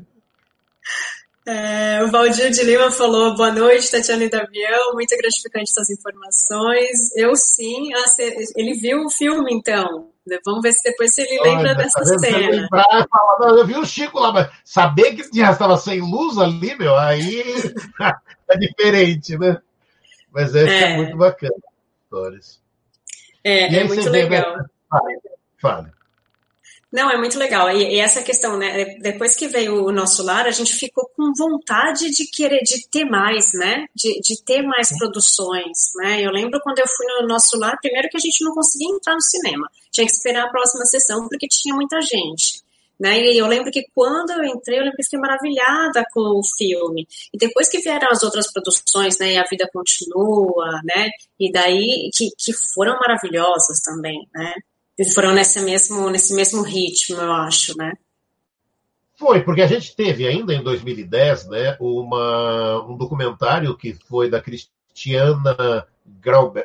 É, 1.45 2.01
o 2.03 2.09
Valdir 2.09 2.51
de 2.51 2.63
Lima 2.63 2.89
falou: 2.91 3.35
boa 3.35 3.51
noite, 3.51 3.91
Tatiana 3.91 4.23
e 4.23 4.29
Davião, 4.29 4.93
muito 4.93 5.15
gratificante 5.17 5.71
essas 5.71 5.89
informações. 5.89 7.15
Eu 7.17 7.35
sim, 7.35 7.89
ele 8.55 8.73
viu 8.75 9.03
o 9.05 9.09
filme 9.09 9.53
então. 9.53 10.09
Vamos 10.45 10.61
ver 10.61 10.71
se 10.71 10.89
depois 10.89 11.17
ele 11.17 11.41
lembra 11.41 11.71
Olha, 11.71 11.75
dessa 11.75 11.99
tá 11.99 12.17
cena. 12.17 12.37
Lembrar, 12.37 13.07
falar, 13.09 13.57
eu 13.57 13.67
vi 13.67 13.75
o 13.75 13.85
Chico 13.85 14.19
lá, 14.19 14.31
mas 14.31 14.49
saber 14.63 15.15
que 15.15 15.37
já 15.37 15.51
estava 15.51 15.75
sem 15.75 15.99
luz 15.99 16.37
ali, 16.37 16.77
meu, 16.77 16.95
aí 16.95 17.43
é 18.49 18.57
diferente, 18.57 19.37
né? 19.37 19.57
Mas 20.31 20.55
é, 20.55 20.93
é. 20.93 20.95
muito 20.95 21.17
bacana. 21.17 21.53
Histórias. 22.05 22.61
É, 23.43 23.75
é 23.75 23.83
muito 23.83 24.09
legal. 24.09 24.55
Vê, 24.55 24.63
Fale. 24.89 25.19
Fale. 25.61 25.91
Não, 26.93 27.09
é 27.09 27.17
muito 27.17 27.39
legal. 27.39 27.71
E, 27.71 27.95
e, 27.95 27.99
essa 27.99 28.21
questão, 28.21 28.55
né? 28.55 28.99
Depois 28.99 29.35
que 29.35 29.47
veio 29.47 29.83
o 29.83 29.91
nosso 29.91 30.21
lar, 30.21 30.45
a 30.45 30.51
gente 30.51 30.75
ficou 30.75 31.09
com 31.17 31.33
vontade 31.35 32.11
de 32.11 32.27
querer, 32.27 32.61
de 32.61 32.87
ter 32.87 33.03
mais, 33.03 33.51
né? 33.55 33.87
De, 33.95 34.21
de 34.21 34.43
ter 34.43 34.61
mais 34.61 34.95
produções, 34.95 35.91
né? 35.95 36.21
Eu 36.21 36.29
lembro 36.29 36.61
quando 36.61 36.77
eu 36.77 36.85
fui 36.87 37.07
no 37.19 37.27
nosso 37.27 37.57
lar, 37.57 37.75
primeiro 37.81 38.09
que 38.09 38.17
a 38.17 38.19
gente 38.19 38.45
não 38.45 38.53
conseguia 38.53 38.95
entrar 38.95 39.15
no 39.15 39.21
cinema. 39.21 39.67
Tinha 39.91 40.05
que 40.05 40.13
esperar 40.13 40.45
a 40.45 40.51
próxima 40.51 40.85
sessão 40.85 41.27
porque 41.27 41.47
tinha 41.47 41.73
muita 41.73 41.99
gente. 41.99 42.61
Né? 42.99 43.21
E 43.21 43.39
eu 43.39 43.47
lembro 43.47 43.71
que 43.71 43.87
quando 43.95 44.29
eu 44.29 44.43
entrei, 44.43 44.77
eu 44.77 44.83
lembro 44.83 44.95
que 44.95 45.03
fiquei 45.03 45.19
maravilhada 45.19 46.05
com 46.13 46.39
o 46.39 46.43
filme. 46.43 47.07
E 47.33 47.37
depois 47.39 47.67
que 47.69 47.79
vieram 47.79 48.11
as 48.11 48.21
outras 48.21 48.53
produções, 48.53 49.17
né? 49.17 49.33
E 49.33 49.37
a 49.39 49.43
vida 49.49 49.67
continua, 49.73 50.79
né? 50.83 51.09
E 51.39 51.51
daí 51.51 52.11
que, 52.13 52.29
que 52.37 52.53
foram 52.75 52.93
maravilhosas 52.99 53.81
também, 53.81 54.29
né? 54.31 54.53
Eles 54.97 55.13
foram 55.13 55.33
nesse 55.33 55.59
mesmo, 55.61 56.09
nesse 56.09 56.35
mesmo 56.35 56.61
ritmo, 56.61 57.17
eu 57.17 57.31
acho, 57.31 57.75
né? 57.77 57.93
Foi, 59.15 59.41
porque 59.41 59.61
a 59.61 59.67
gente 59.67 59.95
teve 59.95 60.27
ainda 60.27 60.53
em 60.53 60.63
2010 60.63 61.47
né, 61.47 61.77
uma, 61.79 62.85
um 62.85 62.97
documentário 62.97 63.75
que 63.77 63.93
foi 63.93 64.29
da 64.29 64.41
Cristiana 64.41 65.87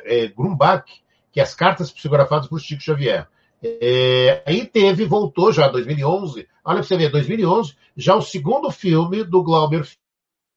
é, 0.03 0.27
Grumbach, 0.27 0.91
que 1.31 1.39
é 1.39 1.43
as 1.43 1.55
cartas 1.55 1.91
psicografadas 1.91 2.47
por 2.47 2.59
Chico 2.59 2.81
Xavier. 2.81 3.27
É, 3.61 4.41
aí 4.45 4.65
teve, 4.65 5.05
voltou 5.05 5.51
já 5.51 5.67
em 5.67 5.71
2011, 5.71 6.47
olha 6.63 6.77
para 6.77 6.83
você 6.83 6.97
ver, 6.97 7.09
2011, 7.11 7.75
já 7.95 8.15
o 8.15 8.21
segundo 8.21 8.71
filme 8.71 9.23
do 9.23 9.43
Glauber 9.43 9.87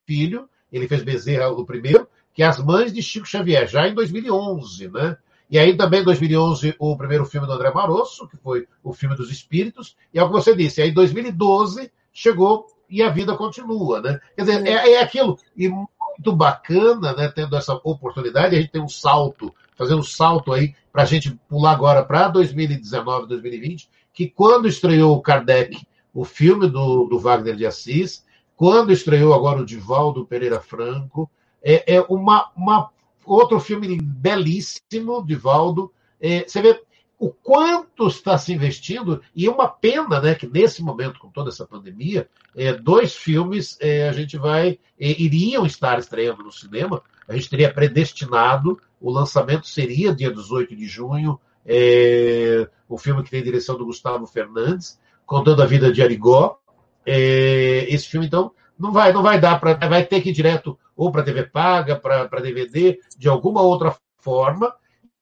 Filho, 0.07 0.49
ele 0.73 0.89
fez 0.89 1.03
Bezerra 1.03 1.51
o 1.51 1.65
primeiro, 1.65 2.09
que 2.33 2.43
é 2.43 2.47
As 2.47 2.59
Mães 2.59 2.93
de 2.93 3.03
Chico 3.03 3.27
Xavier, 3.27 3.69
já 3.69 3.87
em 3.87 3.95
2011, 3.95 4.89
né? 4.89 5.17
E 5.53 5.59
aí 5.59 5.77
também 5.77 6.01
em 6.01 6.05
2011 6.05 6.77
o 6.79 6.97
primeiro 6.97 7.27
filme 7.27 7.47
do 7.47 7.53
André 7.53 7.71
Marosso, 7.71 8.27
que 8.27 8.39
foi 8.39 8.67
o 8.83 8.95
filme 8.95 9.15
dos 9.15 9.31
espíritos, 9.31 9.95
e 10.13 10.19
é 10.19 10.23
o 10.23 10.29
que 10.29 10.33
você 10.33 10.57
disse, 10.57 10.81
aí 10.81 10.89
em 10.89 10.95
2012 10.95 11.93
chegou 12.11 12.65
e 12.89 13.03
a 13.03 13.11
vida 13.11 13.37
continua, 13.37 14.01
né? 14.01 14.19
Quer 14.35 14.45
dizer, 14.45 14.67
é, 14.67 14.93
é 14.93 15.03
aquilo, 15.03 15.39
e 15.55 15.69
muito 15.69 16.35
bacana, 16.35 17.13
né, 17.13 17.29
tendo 17.29 17.55
essa 17.55 17.75
oportunidade, 17.85 18.57
a 18.57 18.61
gente 18.63 18.73
tem 18.73 18.81
um 18.81 18.89
salto, 18.89 19.55
fazendo 19.77 19.99
um 19.99 20.03
salto 20.03 20.55
aí, 20.55 20.75
para 20.91 21.03
a 21.03 21.07
gente 21.07 21.39
pular 21.47 21.73
agora 21.73 22.03
para 22.03 22.29
2019, 22.29 23.29
2020, 23.29 23.91
que 24.15 24.29
quando 24.31 24.67
estreou 24.67 25.15
o 25.15 25.21
Kardec, 25.21 25.87
o 26.15 26.25
filme 26.25 26.67
do, 26.67 27.05
do 27.05 27.19
Wagner 27.19 27.57
de 27.57 27.67
Assis, 27.67 28.25
quando 28.57 28.91
estreou 28.91 29.35
agora 29.35 29.61
o 29.61 29.67
Divaldo 29.67 30.25
Pereira 30.25 30.61
Franco, 30.61 31.31
é, 31.63 31.97
é 31.97 32.01
uma, 32.09 32.51
uma 32.57 32.91
outro 33.25 33.61
filme 33.61 33.99
belíssimo, 34.01 35.25
de 35.25 35.35
Valdo. 35.35 35.93
É, 36.21 36.45
você 36.47 36.61
vê 36.61 36.81
o 37.23 37.31
quanto 37.31 38.09
está 38.09 38.37
se 38.37 38.53
investindo, 38.53 39.23
e 39.33 39.47
é 39.47 39.51
uma 39.51 39.69
pena 39.69 40.21
né, 40.21 40.35
que 40.35 40.45
nesse 40.45 40.83
momento, 40.83 41.21
com 41.21 41.31
toda 41.31 41.51
essa 41.51 41.65
pandemia, 41.65 42.29
é, 42.57 42.73
dois 42.73 43.15
filmes 43.15 43.79
é, 43.81 44.09
a 44.09 44.13
gente 44.13 44.37
vai. 44.37 44.79
É, 44.99 45.23
iriam 45.23 45.65
estar 45.65 45.99
estreando 46.01 46.43
no 46.43 46.51
cinema, 46.51 47.01
a 47.29 47.35
gente 47.35 47.49
teria 47.49 47.73
predestinado, 47.73 48.77
o 49.01 49.11
lançamento 49.11 49.69
seria 49.69 50.13
dia 50.15 50.33
18 50.33 50.75
de 50.75 50.87
junho, 50.87 51.39
é, 51.65 52.69
o 52.89 52.99
filme 52.99 53.23
que 53.23 53.31
tem 53.31 53.43
direção 53.43 53.79
do 53.79 53.87
Gustavo 53.87 54.27
Fernandes, 54.27 54.99
contando 55.25 55.63
a 55.63 55.67
vida 55.67 55.93
de 55.93 56.03
Arigó. 56.03 56.59
Esse 57.07 58.09
filme, 58.09 58.27
então, 58.27 58.53
não 58.79 58.93
vai, 58.93 59.13
não 59.13 59.23
vai 59.23 59.41
dar 59.41 59.61
para. 59.61 59.75
Vai 59.89 60.05
ter 60.05 60.21
que 60.21 60.31
ir 60.31 60.33
direto 60.33 60.77
ou 61.03 61.11
para 61.11 61.25
TV 61.25 61.43
paga, 61.45 61.97
para 61.97 62.41
DVD, 62.41 63.01
de 63.19 63.29
alguma 63.29 63.61
outra 63.61 63.97
forma. 64.19 64.73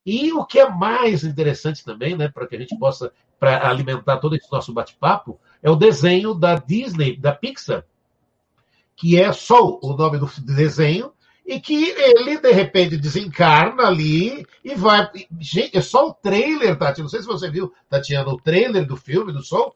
E 0.05 0.31
o 0.33 0.45
que 0.45 0.59
é 0.59 0.69
mais 0.69 1.25
interessante 1.25 1.83
também, 1.83 2.15
né, 2.15 2.29
para 2.29 2.47
que 2.47 2.55
a 2.55 2.59
gente 2.59 2.79
possa 2.79 3.11
para 3.39 3.67
alimentar 3.67 4.19
todo 4.19 4.37
esse 4.37 4.53
nosso 4.53 4.75
bate-papo, 4.75 5.41
é 5.63 5.71
o 5.71 5.77
desenho 5.77 6.35
da 6.35 6.57
Disney, 6.57 7.17
da 7.17 7.33
Pixar, 7.33 7.87
que 8.95 9.19
é 9.19 9.33
Soul, 9.33 9.81
o 9.83 9.95
nome 9.95 10.19
do 10.19 10.31
desenho, 10.55 11.15
e 11.47 11.59
que 11.59 11.89
ele, 11.89 12.39
de 12.39 12.53
repente, 12.53 12.99
desencarna 12.99 13.85
ali 13.85 14.47
e 14.63 14.75
vai. 14.75 15.09
Gente, 15.39 15.79
é 15.79 15.81
só 15.81 16.09
o 16.09 16.13
trailer, 16.13 16.79
Tati. 16.79 17.01
Não 17.01 17.09
sei 17.09 17.21
se 17.21 17.27
você 17.27 17.51
viu, 17.51 17.73
Tatiana, 17.89 18.29
o 18.29 18.37
trailer 18.37 18.87
do 18.87 18.99
filme, 18.99 19.33
do 19.33 19.43
Soul. 19.43 19.75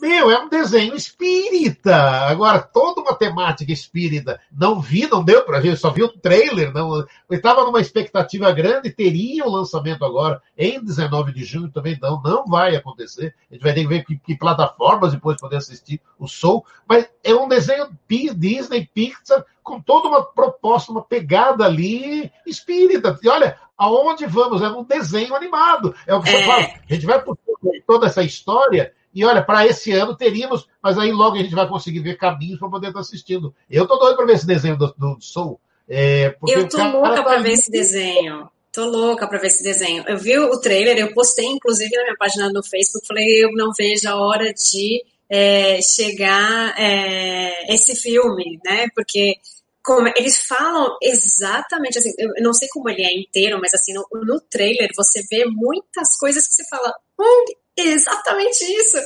Meu, 0.00 0.30
é 0.30 0.38
um 0.38 0.48
desenho 0.48 0.94
espírita. 0.94 1.94
Agora, 1.94 2.60
toda 2.60 3.00
uma 3.00 3.14
temática 3.14 3.72
espírita. 3.72 4.40
Não 4.50 4.80
vi, 4.80 5.06
não 5.06 5.24
deu 5.24 5.44
pra 5.44 5.60
ver, 5.60 5.76
só 5.76 5.90
vi 5.90 6.02
o 6.02 6.08
trailer. 6.08 6.72
Não, 6.72 6.96
eu 6.96 7.06
estava 7.30 7.64
numa 7.64 7.80
expectativa 7.80 8.50
grande, 8.52 8.90
teria 8.90 9.44
o 9.44 9.48
um 9.48 9.52
lançamento 9.52 10.04
agora, 10.04 10.42
em 10.56 10.82
19 10.82 11.32
de 11.32 11.44
junho 11.44 11.70
também. 11.70 11.98
Não, 12.00 12.20
não 12.22 12.44
vai 12.46 12.76
acontecer. 12.76 13.34
A 13.50 13.54
gente 13.54 13.62
vai 13.62 13.74
ter 13.74 13.82
que 13.82 13.88
ver 13.88 14.04
que, 14.04 14.16
que 14.18 14.36
plataformas 14.36 15.12
depois 15.12 15.40
poder 15.40 15.56
assistir 15.56 16.00
o 16.18 16.26
Soul. 16.26 16.64
Mas 16.88 17.08
é 17.22 17.34
um 17.34 17.48
desenho 17.48 17.88
Disney, 18.08 18.88
Pixar, 18.92 19.44
com 19.62 19.80
toda 19.80 20.08
uma 20.08 20.24
proposta, 20.24 20.92
uma 20.92 21.02
pegada 21.02 21.64
ali 21.64 22.30
espírita. 22.46 23.18
E 23.22 23.28
olha, 23.28 23.58
aonde 23.76 24.26
vamos? 24.26 24.62
É 24.62 24.68
um 24.68 24.84
desenho 24.84 25.34
animado. 25.34 25.94
É 26.06 26.14
o 26.14 26.22
que 26.22 26.28
é. 26.28 26.32
você 26.32 26.44
fala. 26.44 26.62
A 26.62 26.94
gente 26.94 27.06
vai 27.06 27.22
por 27.22 27.38
toda 27.86 28.06
essa 28.06 28.22
história 28.22 28.92
e 29.14 29.24
olha, 29.24 29.42
para 29.42 29.66
esse 29.66 29.92
ano 29.92 30.16
teríamos, 30.16 30.66
mas 30.82 30.98
aí 30.98 31.12
logo 31.12 31.36
a 31.36 31.38
gente 31.38 31.54
vai 31.54 31.68
conseguir 31.68 32.00
ver 32.00 32.16
caminhos 32.16 32.58
para 32.58 32.68
poder 32.68 32.88
estar 32.88 33.00
assistindo. 33.00 33.54
Eu 33.70 33.86
tô 33.86 33.96
doido 33.96 34.16
para 34.16 34.26
ver 34.26 34.34
esse 34.34 34.46
desenho 34.46 34.76
do, 34.76 34.92
do 34.98 35.16
Soul. 35.20 35.60
É, 35.88 36.36
eu 36.48 36.68
tô 36.68 36.82
louca 36.82 37.22
para 37.22 37.40
ver 37.40 37.52
esse 37.52 37.70
desenho. 37.70 38.50
Tô 38.72 38.86
louca 38.86 39.28
para 39.28 39.38
ver 39.38 39.46
esse 39.46 39.62
desenho. 39.62 40.02
Eu 40.08 40.18
vi 40.18 40.36
o 40.36 40.60
trailer, 40.60 40.98
eu 40.98 41.14
postei 41.14 41.46
inclusive 41.46 41.94
na 41.96 42.02
minha 42.02 42.16
página 42.18 42.50
no 42.52 42.62
Facebook, 42.64 43.06
falei, 43.06 43.44
eu 43.44 43.52
não 43.52 43.70
vejo 43.72 44.08
a 44.08 44.16
hora 44.16 44.52
de 44.52 45.04
é, 45.30 45.80
chegar 45.80 46.74
é, 46.76 47.72
esse 47.72 47.94
filme, 47.94 48.58
né? 48.64 48.88
Porque 48.96 49.36
como, 49.84 50.08
eles 50.16 50.38
falam 50.38 50.96
exatamente 51.02 51.98
assim, 51.98 52.10
eu 52.18 52.42
não 52.42 52.54
sei 52.54 52.66
como 52.72 52.88
ele 52.88 53.04
é 53.04 53.16
inteiro, 53.16 53.60
mas 53.60 53.74
assim, 53.74 53.92
no, 53.92 54.04
no 54.24 54.40
trailer 54.40 54.88
você 54.96 55.22
vê 55.30 55.44
muitas 55.44 56.16
coisas 56.18 56.46
que 56.46 56.54
você 56.54 56.64
fala, 56.68 56.92
hum, 57.20 57.44
exatamente 57.76 58.64
isso. 58.64 58.98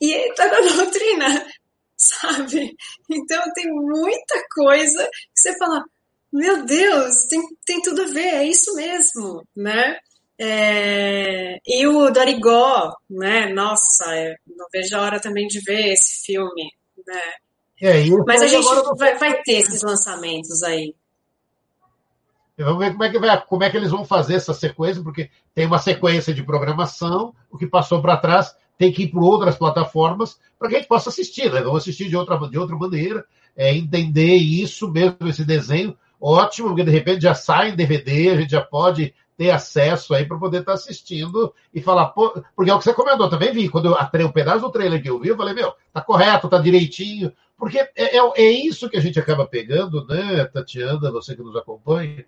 E 0.00 0.12
está 0.30 0.46
na 0.48 0.60
doutrina, 0.74 1.46
sabe? 1.96 2.76
Então 3.10 3.42
tem 3.54 3.66
muita 3.72 4.42
coisa 4.54 5.04
que 5.04 5.40
você 5.40 5.56
fala, 5.58 5.82
meu 6.32 6.64
Deus, 6.64 7.26
tem, 7.28 7.40
tem 7.66 7.82
tudo 7.82 8.02
a 8.02 8.06
ver, 8.06 8.34
é 8.34 8.44
isso 8.44 8.74
mesmo, 8.74 9.42
né? 9.56 9.98
É, 10.40 11.58
e 11.66 11.86
o 11.86 12.10
Dorigó, 12.10 12.94
né? 13.10 13.52
Nossa, 13.52 14.04
eu 14.16 14.36
não 14.56 14.66
vejo 14.72 14.96
a 14.96 15.00
hora 15.00 15.20
também 15.20 15.48
de 15.48 15.60
ver 15.60 15.92
esse 15.92 16.24
filme, 16.24 16.70
né? 17.06 17.22
É, 17.80 18.04
Mas 18.26 18.42
a 18.42 18.46
gente 18.46 18.66
vai, 18.96 19.16
vai 19.16 19.42
ter 19.42 19.58
esses 19.58 19.82
lançamentos 19.82 20.62
aí. 20.62 20.94
Vamos 22.58 22.78
ver 22.78 22.92
como 22.92 23.04
é, 23.04 23.10
que 23.10 23.18
vai, 23.18 23.46
como 23.46 23.64
é 23.64 23.70
que 23.70 23.76
eles 23.76 23.90
vão 23.90 24.04
fazer 24.04 24.34
essa 24.34 24.52
sequência, 24.52 25.02
porque 25.02 25.30
tem 25.54 25.66
uma 25.66 25.78
sequência 25.78 26.34
de 26.34 26.42
programação, 26.42 27.34
o 27.50 27.56
que 27.56 27.66
passou 27.66 28.02
para 28.02 28.16
trás 28.16 28.54
tem 28.76 28.92
que 28.92 29.04
ir 29.04 29.08
para 29.08 29.20
outras 29.20 29.56
plataformas 29.56 30.38
para 30.58 30.68
que 30.68 30.76
a 30.76 30.78
gente 30.78 30.88
possa 30.88 31.08
assistir, 31.08 31.52
né? 31.52 31.60
Vamos 31.60 31.82
assistir 31.82 32.08
de 32.08 32.16
outra, 32.16 32.36
de 32.48 32.58
outra 32.58 32.76
maneira, 32.76 33.24
é, 33.56 33.74
entender 33.74 34.36
isso 34.36 34.90
mesmo, 34.90 35.16
esse 35.26 35.44
desenho, 35.44 35.96
ótimo, 36.20 36.68
porque 36.68 36.84
de 36.84 36.90
repente 36.90 37.22
já 37.22 37.34
sai 37.34 37.70
em 37.70 37.76
DVD, 37.76 38.30
a 38.30 38.36
gente 38.36 38.50
já 38.50 38.60
pode 38.60 39.14
ter 39.36 39.50
acesso 39.50 40.14
aí 40.14 40.24
para 40.26 40.36
poder 40.36 40.60
estar 40.60 40.72
tá 40.72 40.78
assistindo 40.78 41.54
e 41.72 41.80
falar, 41.80 42.06
pô, 42.06 42.42
porque 42.56 42.70
é 42.70 42.74
o 42.74 42.78
que 42.78 42.84
você 42.84 42.92
comentou, 42.92 43.30
também 43.30 43.52
vi, 43.52 43.68
quando 43.68 43.86
eu 43.86 43.94
atrei 43.94 44.26
um 44.26 44.32
pedaço 44.32 44.60
do 44.60 44.70
trailer 44.70 45.00
que 45.00 45.08
eu 45.08 45.20
vi, 45.20 45.28
eu 45.28 45.36
falei, 45.36 45.54
meu, 45.54 45.72
tá 45.92 46.00
correto, 46.00 46.48
tá 46.48 46.58
direitinho, 46.58 47.32
porque 47.56 47.78
é, 47.78 48.16
é, 48.16 48.18
é 48.18 48.50
isso 48.50 48.90
que 48.90 48.96
a 48.96 49.00
gente 49.00 49.18
acaba 49.18 49.46
pegando, 49.46 50.04
né, 50.06 50.44
Tatiana, 50.46 51.12
você 51.12 51.36
que 51.36 51.42
nos 51.42 51.54
acompanha, 51.54 52.24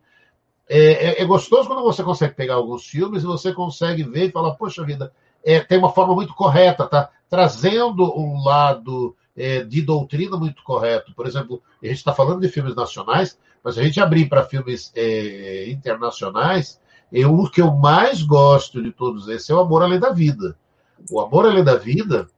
é, 0.73 0.79
é, 0.79 1.23
é, 1.23 1.25
gostoso 1.25 1.67
quando 1.67 1.83
você 1.83 2.01
consegue 2.01 2.33
pegar 2.33 2.55
alguns 2.55 2.87
filmes 2.87 3.25
e 3.25 3.27
você 3.27 3.53
consegue 3.53 4.05
ver 4.05 4.29
e 4.29 4.31
falar, 4.31 4.55
poxa 4.55 4.85
vida, 4.85 5.13
é, 5.45 5.59
tem 5.59 5.77
uma 5.77 5.91
forma 5.91 6.15
muito 6.15 6.33
correta, 6.33 6.87
tá? 6.87 7.11
Trazendo 7.29 8.05
um 8.17 8.45
lado 8.45 9.17
é, 9.37 9.65
de 9.65 9.83
doutrina 9.83 10.37
muito 10.37 10.63
correto. 10.63 11.13
Por 11.13 11.27
exemplo, 11.27 11.61
a 11.83 11.87
gente 11.87 11.97
está 11.97 12.13
falando 12.13 12.41
de 12.41 12.49
filmes 12.49 12.77
nacionais, 12.77 13.37
mas 13.65 13.77
a 13.77 13.83
gente 13.83 14.01
abrir 14.01 14.29
para 14.29 14.45
filmes 14.45 14.93
é, 14.95 15.69
internacionais, 15.69 16.81
eu, 17.13 17.35
o 17.35 17.51
que 17.51 17.61
eu 17.61 17.73
mais 17.73 18.23
gosto 18.23 18.81
de 18.81 18.93
todos 18.93 19.27
esses 19.27 19.51
é 19.51 19.55
o 19.55 19.59
Amor 19.59 19.83
Além 19.83 19.99
da 19.99 20.13
Vida. 20.13 20.57
O 21.11 21.19
Amor 21.19 21.47
Além 21.47 21.65
da 21.65 21.75
Vida, 21.75 22.29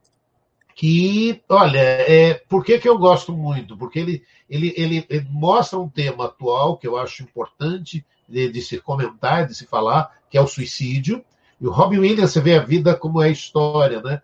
que, 0.73 1.39
olha, 1.47 1.77
é, 1.77 2.33
por 2.49 2.65
que, 2.65 2.79
que 2.79 2.89
eu 2.89 2.97
gosto 2.97 3.31
muito? 3.31 3.77
Porque 3.77 3.99
ele, 3.99 4.23
ele, 4.49 4.73
ele, 4.75 5.05
ele 5.07 5.27
mostra 5.29 5.77
um 5.77 5.87
tema 5.87 6.25
atual 6.25 6.77
que 6.77 6.87
eu 6.87 6.97
acho 6.97 7.21
importante, 7.21 8.03
de, 8.33 8.49
de, 8.49 8.61
se 8.61 8.79
comentar, 8.79 9.45
de 9.45 9.53
se 9.53 9.67
falar, 9.67 10.11
que 10.29 10.37
é 10.37 10.41
o 10.41 10.47
suicídio. 10.47 11.23
E 11.61 11.67
o 11.67 11.71
Robin 11.71 11.99
Williams, 11.99 12.31
você 12.31 12.41
vê 12.41 12.55
a 12.55 12.63
vida 12.63 12.95
como 12.95 13.21
é 13.21 13.27
a 13.27 13.31
história, 13.31 14.01
né? 14.01 14.21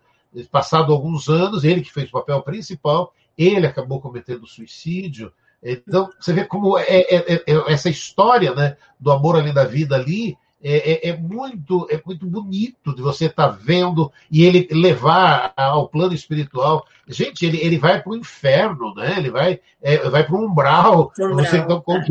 Passado 0.50 0.92
alguns 0.92 1.28
anos, 1.28 1.64
ele 1.64 1.80
que 1.80 1.92
fez 1.92 2.08
o 2.08 2.12
papel 2.12 2.42
principal, 2.42 3.14
ele 3.38 3.66
acabou 3.66 4.00
cometendo 4.00 4.46
suicídio. 4.46 5.32
Então, 5.62 6.10
você 6.18 6.32
vê 6.32 6.44
como 6.44 6.76
é, 6.76 6.84
é, 6.84 7.34
é, 7.34 7.44
é 7.46 7.72
essa 7.72 7.88
história 7.88 8.54
né, 8.54 8.76
do 8.98 9.10
amor 9.10 9.36
além 9.36 9.52
da 9.52 9.64
vida 9.64 9.94
ali 9.94 10.36
é, 10.62 11.08
é, 11.08 11.08
é, 11.08 11.16
muito 11.16 11.86
é 11.90 12.00
muito 12.04 12.26
bonito 12.26 12.94
de 12.94 13.00
você 13.00 13.26
estar 13.26 13.48
tá 13.48 13.58
vendo 13.58 14.12
e 14.30 14.44
ele 14.44 14.68
levar 14.70 15.54
ao 15.56 15.88
plano 15.88 16.12
espiritual. 16.12 16.86
Gente, 17.08 17.46
ele, 17.46 17.58
ele 17.58 17.78
vai 17.78 18.02
para 18.02 18.12
o 18.12 18.16
inferno, 18.16 18.94
né? 18.94 19.14
Ele 19.16 19.30
vai, 19.30 19.60
é, 19.80 20.08
vai 20.10 20.24
para 20.24 20.36
o 20.36 20.44
umbral. 20.44 21.12
umbral. 21.18 21.34
Você, 21.34 21.56
então, 21.56 21.80
como, 21.80 22.04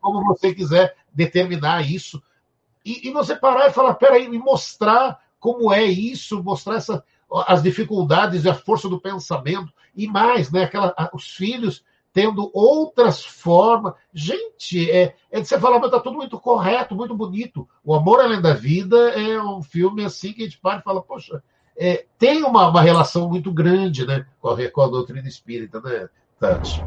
como, 0.00 0.24
você 0.26 0.54
quiser 0.54 0.94
determinar 1.12 1.88
isso. 1.90 2.22
E, 2.84 3.08
e 3.08 3.12
você 3.12 3.34
parar 3.34 3.68
e 3.68 3.72
falar, 3.72 3.94
peraí, 3.94 4.26
e 4.26 4.38
mostrar 4.38 5.18
como 5.40 5.72
é 5.72 5.84
isso, 5.84 6.42
mostrar 6.42 6.76
essa, 6.76 7.04
as 7.46 7.62
dificuldades 7.62 8.44
e 8.44 8.48
a 8.48 8.54
força 8.54 8.88
do 8.88 9.00
pensamento, 9.00 9.72
e 9.94 10.06
mais, 10.06 10.52
né? 10.52 10.64
Aquela, 10.64 10.94
os 11.12 11.30
filhos 11.30 11.84
tendo 12.18 12.50
outras 12.52 13.24
formas. 13.24 13.94
Gente, 14.12 14.90
é, 14.90 15.14
é 15.30 15.40
de 15.40 15.46
você 15.46 15.56
falar, 15.56 15.78
mas 15.78 15.88
tá 15.88 16.00
tudo 16.00 16.16
muito 16.16 16.36
correto, 16.40 16.96
muito 16.96 17.14
bonito. 17.14 17.68
O 17.84 17.94
Amor 17.94 18.18
Além 18.18 18.40
da 18.40 18.52
Vida 18.52 19.10
é 19.10 19.40
um 19.40 19.62
filme 19.62 20.04
assim 20.04 20.32
que 20.32 20.42
a 20.42 20.44
gente 20.44 20.58
para 20.58 20.80
e 20.80 20.82
fala, 20.82 21.00
poxa, 21.00 21.40
é, 21.76 22.06
tem 22.18 22.42
uma, 22.42 22.70
uma 22.70 22.82
relação 22.82 23.28
muito 23.28 23.52
grande 23.52 24.04
né, 24.04 24.26
com, 24.40 24.48
a, 24.48 24.68
com 24.68 24.80
a 24.80 24.88
doutrina 24.88 25.28
espírita, 25.28 25.80
né, 25.80 26.08
Tati? 26.40 26.82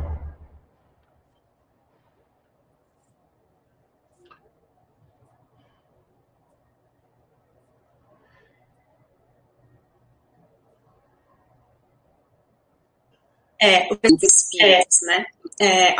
É, 13.61 13.87
os 13.91 14.23
espíritos, 14.23 15.01
né? 15.03 15.25
É, 15.59 15.95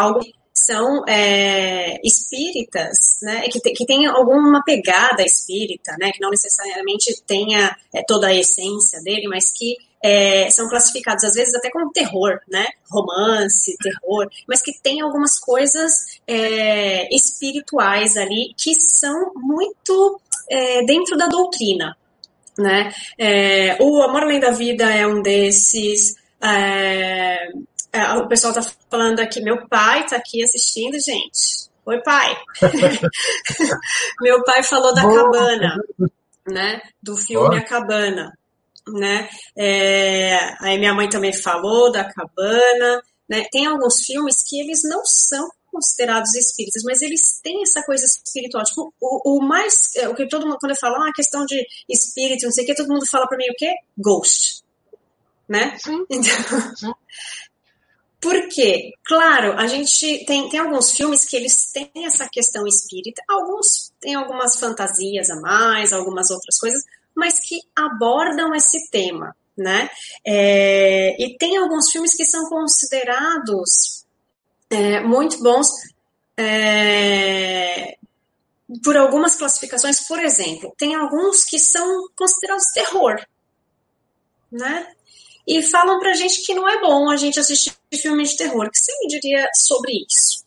são 0.54 1.04
é, 1.08 2.00
espíritas, 2.04 3.18
né, 3.22 3.48
que, 3.50 3.60
te, 3.60 3.72
que 3.72 3.86
tem 3.86 4.06
alguma 4.06 4.62
pegada 4.64 5.24
espírita, 5.24 5.96
né, 6.00 6.12
que 6.12 6.22
não 6.22 6.30
necessariamente 6.30 7.22
tenha 7.26 7.76
é, 7.94 8.04
toda 8.04 8.28
a 8.28 8.36
essência 8.36 9.02
dele, 9.02 9.28
mas 9.28 9.52
que 9.52 9.76
é, 10.04 10.50
são 10.50 10.68
classificados 10.68 11.24
às 11.24 11.36
vezes 11.36 11.56
até 11.56 11.70
como 11.70 11.92
terror, 11.92 12.40
né, 12.50 12.68
romance, 12.90 13.78
terror, 13.78 14.30
mas 14.48 14.62
que 14.62 14.74
tem 14.82 15.02
algumas 15.02 15.40
coisas 15.40 16.20
é, 16.28 17.14
espirituais 17.14 18.18
ali 18.18 18.54
que 18.58 18.74
são 18.76 19.32
muito 19.36 20.20
é, 20.50 20.84
dentro 20.84 21.18
da 21.18 21.28
doutrina, 21.28 21.96
né. 22.58 22.94
É, 23.18 23.78
o 23.80 24.02
Amor 24.02 24.24
Além 24.24 24.40
da 24.40 24.52
Vida 24.52 24.94
é 24.94 25.08
um 25.08 25.22
desses. 25.22 26.16
É, 26.44 27.50
é, 27.94 28.14
o 28.14 28.28
pessoal 28.28 28.54
tá 28.54 28.62
falando 28.90 29.20
aqui, 29.20 29.42
meu 29.42 29.68
pai 29.68 30.06
tá 30.08 30.16
aqui 30.16 30.44
assistindo, 30.44 31.00
gente. 31.00 31.70
Oi, 31.86 32.02
pai. 32.02 32.36
meu 34.22 34.44
pai 34.44 34.64
falou 34.64 34.94
da 34.94 35.02
cabana, 35.02 35.84
né? 36.48 36.82
Do 37.02 37.18
filme 37.18 37.58
A 37.58 37.66
Cabana, 37.66 38.38
né? 38.88 39.30
É, 39.58 40.56
aí 40.60 40.78
minha 40.78 40.94
mãe 40.94 41.10
também 41.10 41.34
falou 41.34 41.92
da 41.92 42.04
cabana, 42.04 43.04
né? 43.28 43.46
Tem 43.52 43.66
alguns 43.66 44.06
filmes 44.06 44.44
que 44.48 44.60
eles 44.60 44.82
não 44.84 45.04
são 45.06 45.50
considerados 45.72 46.36
espíritas, 46.36 46.84
mas 46.84 47.02
eles 47.02 47.40
têm 47.42 47.62
essa 47.64 47.84
coisa 47.84 48.06
espiritual. 48.06 48.64
Tipo, 48.64 48.94
o, 49.02 49.38
o 49.38 49.42
mais, 49.42 49.96
é, 49.96 50.08
o 50.08 50.16
que 50.16 50.28
todo 50.28 50.46
mundo, 50.46 50.60
quando 50.60 50.72
eu 50.72 50.80
falo, 50.80 50.96
ah, 50.96 51.12
questão 51.16 51.46
de 51.46 51.66
espírito, 51.90 52.46
não 52.46 52.52
sei 52.52 52.64
o 52.64 52.68
que, 52.68 52.76
todo 52.76 52.92
mundo 52.92 53.08
fala 53.10 53.28
para 53.28 53.38
mim 53.38 53.50
o 53.50 53.56
quê? 53.56 53.74
Ghost 53.98 54.62
né? 55.52 55.78
Sim. 55.78 56.06
Então, 56.10 56.76
Sim. 56.78 56.94
Por 58.22 58.48
quê? 58.48 58.94
Claro, 59.04 59.60
a 59.60 59.68
gente 59.68 60.24
tem, 60.26 60.48
tem 60.48 60.60
alguns 60.60 60.92
filmes 60.92 61.26
que 61.26 61.36
eles 61.36 61.72
têm 61.72 62.06
essa 62.06 62.30
questão 62.32 62.66
espírita, 62.66 63.22
alguns 63.28 63.92
têm 64.00 64.16
algumas 64.16 64.58
fantasias 64.58 65.30
a 65.30 65.42
mais, 65.42 65.92
algumas 65.92 66.30
outras 66.30 66.58
coisas, 66.58 66.84
mas 67.16 67.40
que 67.40 67.60
abordam 67.76 68.56
esse 68.56 68.90
tema, 68.92 69.36
né? 69.58 69.90
É, 70.26 71.22
e 71.22 71.36
tem 71.38 71.58
alguns 71.58 71.92
filmes 71.92 72.16
que 72.16 72.26
são 72.26 72.48
considerados 72.48 74.06
é, 74.70 75.02
muito 75.02 75.42
bons 75.42 75.68
é, 76.38 77.98
por 78.84 78.96
algumas 78.96 79.36
classificações. 79.36 80.00
Por 80.08 80.20
exemplo, 80.20 80.74
tem 80.78 80.96
alguns 80.96 81.44
que 81.44 81.60
são 81.60 82.08
considerados 82.16 82.66
terror, 82.74 83.20
né? 84.52 84.88
E 85.48 85.62
falam 85.64 86.00
pra 86.00 86.14
gente 86.14 86.46
que 86.46 86.54
não 86.54 86.68
é 86.68 86.80
bom 86.80 87.10
a 87.10 87.18
gente 87.18 87.40
assistir 87.40 87.74
filme 87.94 88.24
de 88.24 88.38
terror. 88.38 88.66
O 88.66 88.70
que 88.70 88.78
você 88.78 88.92
me 89.00 89.08
diria 89.08 89.48
sobre 89.54 89.92
isso? 90.08 90.46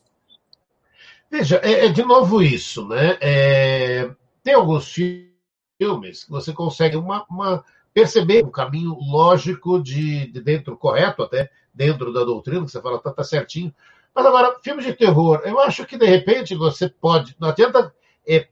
Veja, 1.29 1.59
é, 1.63 1.85
é 1.85 1.89
de 1.89 2.03
novo 2.03 2.41
isso, 2.41 2.87
né? 2.87 3.17
É, 3.19 4.09
tem 4.43 4.53
alguns 4.53 4.93
filmes 4.93 6.23
que 6.23 6.31
você 6.31 6.53
consegue 6.53 6.95
uma, 6.95 7.25
uma 7.29 7.63
perceber 7.93 8.45
um 8.45 8.51
caminho 8.51 8.97
lógico 8.99 9.81
de, 9.81 10.27
de, 10.27 10.41
dentro, 10.41 10.77
correto 10.77 11.23
até, 11.23 11.49
dentro 11.73 12.11
da 12.11 12.23
doutrina, 12.23 12.65
que 12.65 12.71
você 12.71 12.81
fala, 12.81 12.99
tá, 12.99 13.11
tá 13.11 13.23
certinho. 13.23 13.73
Mas 14.13 14.25
agora, 14.25 14.57
filmes 14.61 14.85
de 14.85 14.93
terror, 14.93 15.41
eu 15.45 15.59
acho 15.59 15.85
que 15.85 15.97
de 15.97 16.05
repente 16.05 16.55
você 16.55 16.89
pode, 16.89 17.35
não 17.39 17.49
adianta 17.49 17.93
é, 18.27 18.47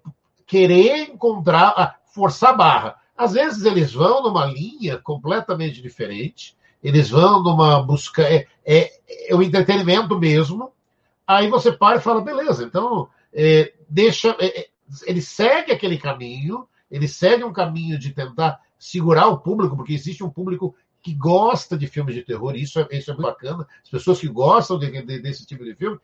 querer 0.46 1.10
encontrar, 1.10 1.74
ah, 1.78 1.96
forçar 2.14 2.52
a 2.52 2.58
barra. 2.58 2.96
Às 3.18 3.34
vezes 3.34 3.64
eles 3.64 3.94
vão 3.94 4.24
numa 4.24 4.46
linha 4.46 4.98
completamente 4.98 5.82
diferente, 5.82 6.56
eles 6.84 7.10
vão 7.10 7.42
numa 7.42 7.82
busca, 7.82 8.24
é, 8.24 8.48
é, 8.66 8.92
é 9.30 9.36
o 9.36 9.42
entretenimento 9.42 10.20
mesmo, 10.20 10.72
aí 11.26 11.50
você 11.50 11.72
para 11.72 11.98
e 11.98 12.02
fala, 12.02 12.22
beleza, 12.22 12.64
então 12.64 13.08
é, 13.32 13.74
deixa, 13.88 14.36
é, 14.40 14.62
é, 14.62 14.70
ele 15.06 15.22
segue 15.22 15.72
aquele 15.72 15.98
caminho, 15.98 16.68
ele 16.90 17.08
segue 17.08 17.44
um 17.44 17.54
caminho 17.54 17.98
de 17.98 18.12
tentar 18.12 18.60
segurar 18.78 19.28
o 19.28 19.40
público, 19.40 19.76
porque 19.76 19.94
existe 19.94 20.24
um 20.24 20.30
público 20.30 20.76
que 21.02 21.14
gosta 21.14 21.78
de 21.78 21.88
filmes 21.88 22.16
de 22.16 22.24
terror, 22.24 22.56
isso 22.56 22.80
é, 22.80 22.88
isso 22.92 23.12
é 23.12 23.14
muito 23.14 23.28
bacana, 23.28 23.68
as 23.84 23.90
pessoas 23.90 24.20
que 24.20 24.28
gostam 24.28 24.78
de, 24.78 24.90
de, 24.90 25.20
desse 25.20 25.46
tipo 25.46 25.64
de 25.64 25.76
filme, 25.76 26.00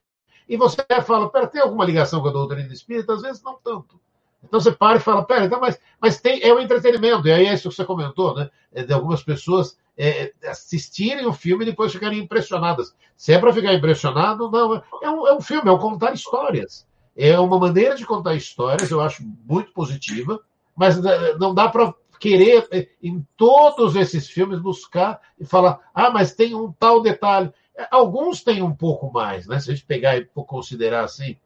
e 0.47 0.57
você 0.57 0.83
fala, 1.05 1.29
pera, 1.29 1.45
tem 1.45 1.61
alguma 1.61 1.85
ligação 1.85 2.21
com 2.21 2.27
a 2.27 2.31
doutrina 2.31 2.73
espírita? 2.73 3.13
Às 3.13 3.21
vezes 3.21 3.43
não 3.43 3.59
tanto. 3.63 4.01
Então 4.43 4.59
você 4.59 4.71
para 4.71 4.97
e 4.97 5.01
fala, 5.01 5.23
pera, 5.25 5.45
então, 5.45 5.59
mas, 5.59 5.79
mas 6.01 6.19
tem, 6.19 6.41
é 6.41 6.53
um 6.53 6.59
entretenimento, 6.59 7.27
e 7.27 7.31
aí 7.31 7.45
é 7.45 7.53
isso 7.53 7.69
que 7.69 7.75
você 7.75 7.85
comentou, 7.85 8.35
né? 8.35 8.49
É 8.71 8.83
de 8.83 8.93
algumas 8.93 9.21
pessoas 9.21 9.77
é, 9.97 10.31
assistirem 10.45 11.25
o 11.25 11.33
filme 11.33 11.63
e 11.63 11.69
depois 11.69 11.91
ficarem 11.91 12.19
impressionadas. 12.19 12.95
Se 13.17 13.33
é 13.33 13.37
para 13.37 13.51
ficar 13.51 13.73
impressionado, 13.73 14.49
não. 14.49 14.81
É 15.01 15.09
um, 15.09 15.27
é 15.27 15.33
um 15.35 15.41
filme, 15.41 15.69
é 15.69 15.73
um 15.73 15.77
contar 15.77 16.13
histórias. 16.13 16.87
É 17.17 17.37
uma 17.37 17.59
maneira 17.59 17.95
de 17.95 18.05
contar 18.05 18.33
histórias, 18.35 18.89
eu 18.89 19.01
acho 19.01 19.23
muito 19.45 19.73
positiva, 19.73 20.39
mas 20.73 20.97
não 21.37 21.53
dá 21.53 21.67
para 21.67 21.93
querer, 22.17 22.65
é, 22.71 22.87
em 23.03 23.25
todos 23.35 23.95
esses 23.95 24.29
filmes, 24.29 24.59
buscar 24.59 25.19
e 25.37 25.45
falar, 25.45 25.79
ah, 25.93 26.09
mas 26.09 26.33
tem 26.33 26.55
um 26.55 26.71
tal 26.71 27.01
detalhe. 27.01 27.51
É, 27.75 27.87
alguns 27.91 28.41
têm 28.41 28.61
um 28.61 28.73
pouco 28.73 29.11
mais, 29.11 29.47
né? 29.47 29.59
Se 29.59 29.69
a 29.69 29.73
gente 29.73 29.85
pegar 29.85 30.17
e 30.17 30.25
considerar 30.25 31.03
assim, 31.03 31.37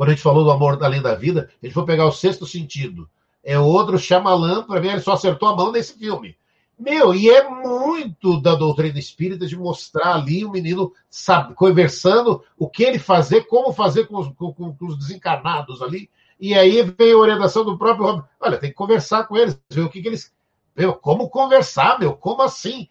quando 0.00 0.08
a 0.08 0.12
gente 0.14 0.22
falou 0.22 0.44
do 0.44 0.50
amor 0.50 0.82
além 0.82 1.02
da 1.02 1.14
vida, 1.14 1.50
a 1.62 1.66
gente 1.66 1.74
for 1.74 1.84
pegar 1.84 2.06
o 2.06 2.10
sexto 2.10 2.46
sentido. 2.46 3.06
É 3.44 3.58
outro 3.58 3.98
Shyamalan, 3.98 4.62
para 4.62 4.80
mim, 4.80 4.88
ele 4.88 5.00
só 5.00 5.12
acertou 5.12 5.46
a 5.46 5.54
mão 5.54 5.70
nesse 5.70 5.92
filme. 5.92 6.38
Meu, 6.78 7.14
e 7.14 7.28
é 7.28 7.46
muito 7.46 8.40
da 8.40 8.54
doutrina 8.54 8.98
espírita 8.98 9.46
de 9.46 9.58
mostrar 9.58 10.14
ali 10.14 10.42
o 10.42 10.50
menino 10.50 10.90
sabe, 11.10 11.52
conversando 11.52 12.42
o 12.56 12.66
que 12.66 12.82
ele 12.82 12.98
fazer, 12.98 13.42
como 13.42 13.74
fazer 13.74 14.06
com 14.06 14.16
os, 14.16 14.28
com, 14.28 14.54
com 14.54 14.86
os 14.86 14.96
desencarnados 14.96 15.82
ali. 15.82 16.08
E 16.40 16.54
aí 16.54 16.80
vem 16.80 17.12
a 17.12 17.18
orientação 17.18 17.62
do 17.62 17.76
próprio 17.76 18.06
Robin. 18.06 18.24
Olha, 18.40 18.56
tem 18.56 18.70
que 18.70 18.76
conversar 18.76 19.24
com 19.24 19.36
eles, 19.36 19.60
ver 19.68 19.82
o 19.82 19.90
que, 19.90 20.00
que 20.00 20.08
eles. 20.08 20.32
Meu, 20.74 20.94
como 20.94 21.28
conversar, 21.28 22.00
meu? 22.00 22.14
Como 22.14 22.40
assim? 22.40 22.88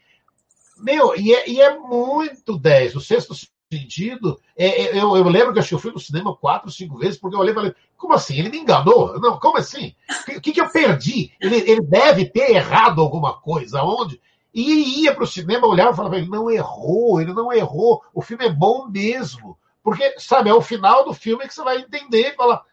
Meu, 0.78 1.20
e 1.20 1.34
é, 1.34 1.50
e 1.50 1.60
é 1.60 1.76
muito 1.76 2.56
10. 2.56 2.98
O 2.98 3.02
sexto 3.02 3.34
sentido. 3.72 4.40
É, 4.58 4.68
é, 4.68 5.00
eu, 5.00 5.16
eu, 5.16 5.30
lembro 5.30 5.54
que 5.54 5.60
eu 5.74 5.80
fui 5.80 5.92
no 5.92 6.00
cinema 6.00 6.36
quatro, 6.36 6.72
cinco 6.72 6.98
vezes, 6.98 7.18
porque 7.18 7.36
eu 7.36 7.40
olhei 7.40 7.52
e 7.52 7.56
falei, 7.56 7.76
como 7.96 8.14
assim? 8.14 8.38
Ele 8.38 8.50
me 8.50 8.58
enganou? 8.58 9.20
Não, 9.20 9.40
como 9.40 9.58
assim? 9.58 9.96
O 10.36 10.42
que, 10.42 10.52
que 10.52 10.60
eu 10.62 10.70
perdi? 10.70 11.32
Ele, 11.40 11.58
ele 11.58 11.82
deve 11.82 12.26
ter 12.26 12.52
errado 12.52 13.02
alguma 13.02 13.40
coisa. 13.40 13.84
Onde? 13.84 14.20
E 14.54 15.04
ia 15.04 15.14
para 15.14 15.24
o 15.24 15.28
cinema, 15.28 15.68
olhava 15.68 15.92
e 15.92 15.96
falava, 15.96 16.18
ele 16.18 16.28
não 16.28 16.50
errou, 16.50 17.22
ele 17.22 17.34
não 17.34 17.54
errou. 17.54 18.04
O 18.14 18.22
filme 18.22 18.46
é 18.46 18.52
bom 18.52 18.88
mesmo. 18.88 19.58
Porque, 19.84 20.20
sabe, 20.20 20.50
é 20.50 20.54
o 20.54 20.62
final 20.62 21.06
do 21.06 21.14
filme 21.14 21.48
que 21.48 21.54
você 21.54 21.64
vai 21.64 21.78
entender 21.78 22.30
e 22.30 22.36
falar, 22.36 22.64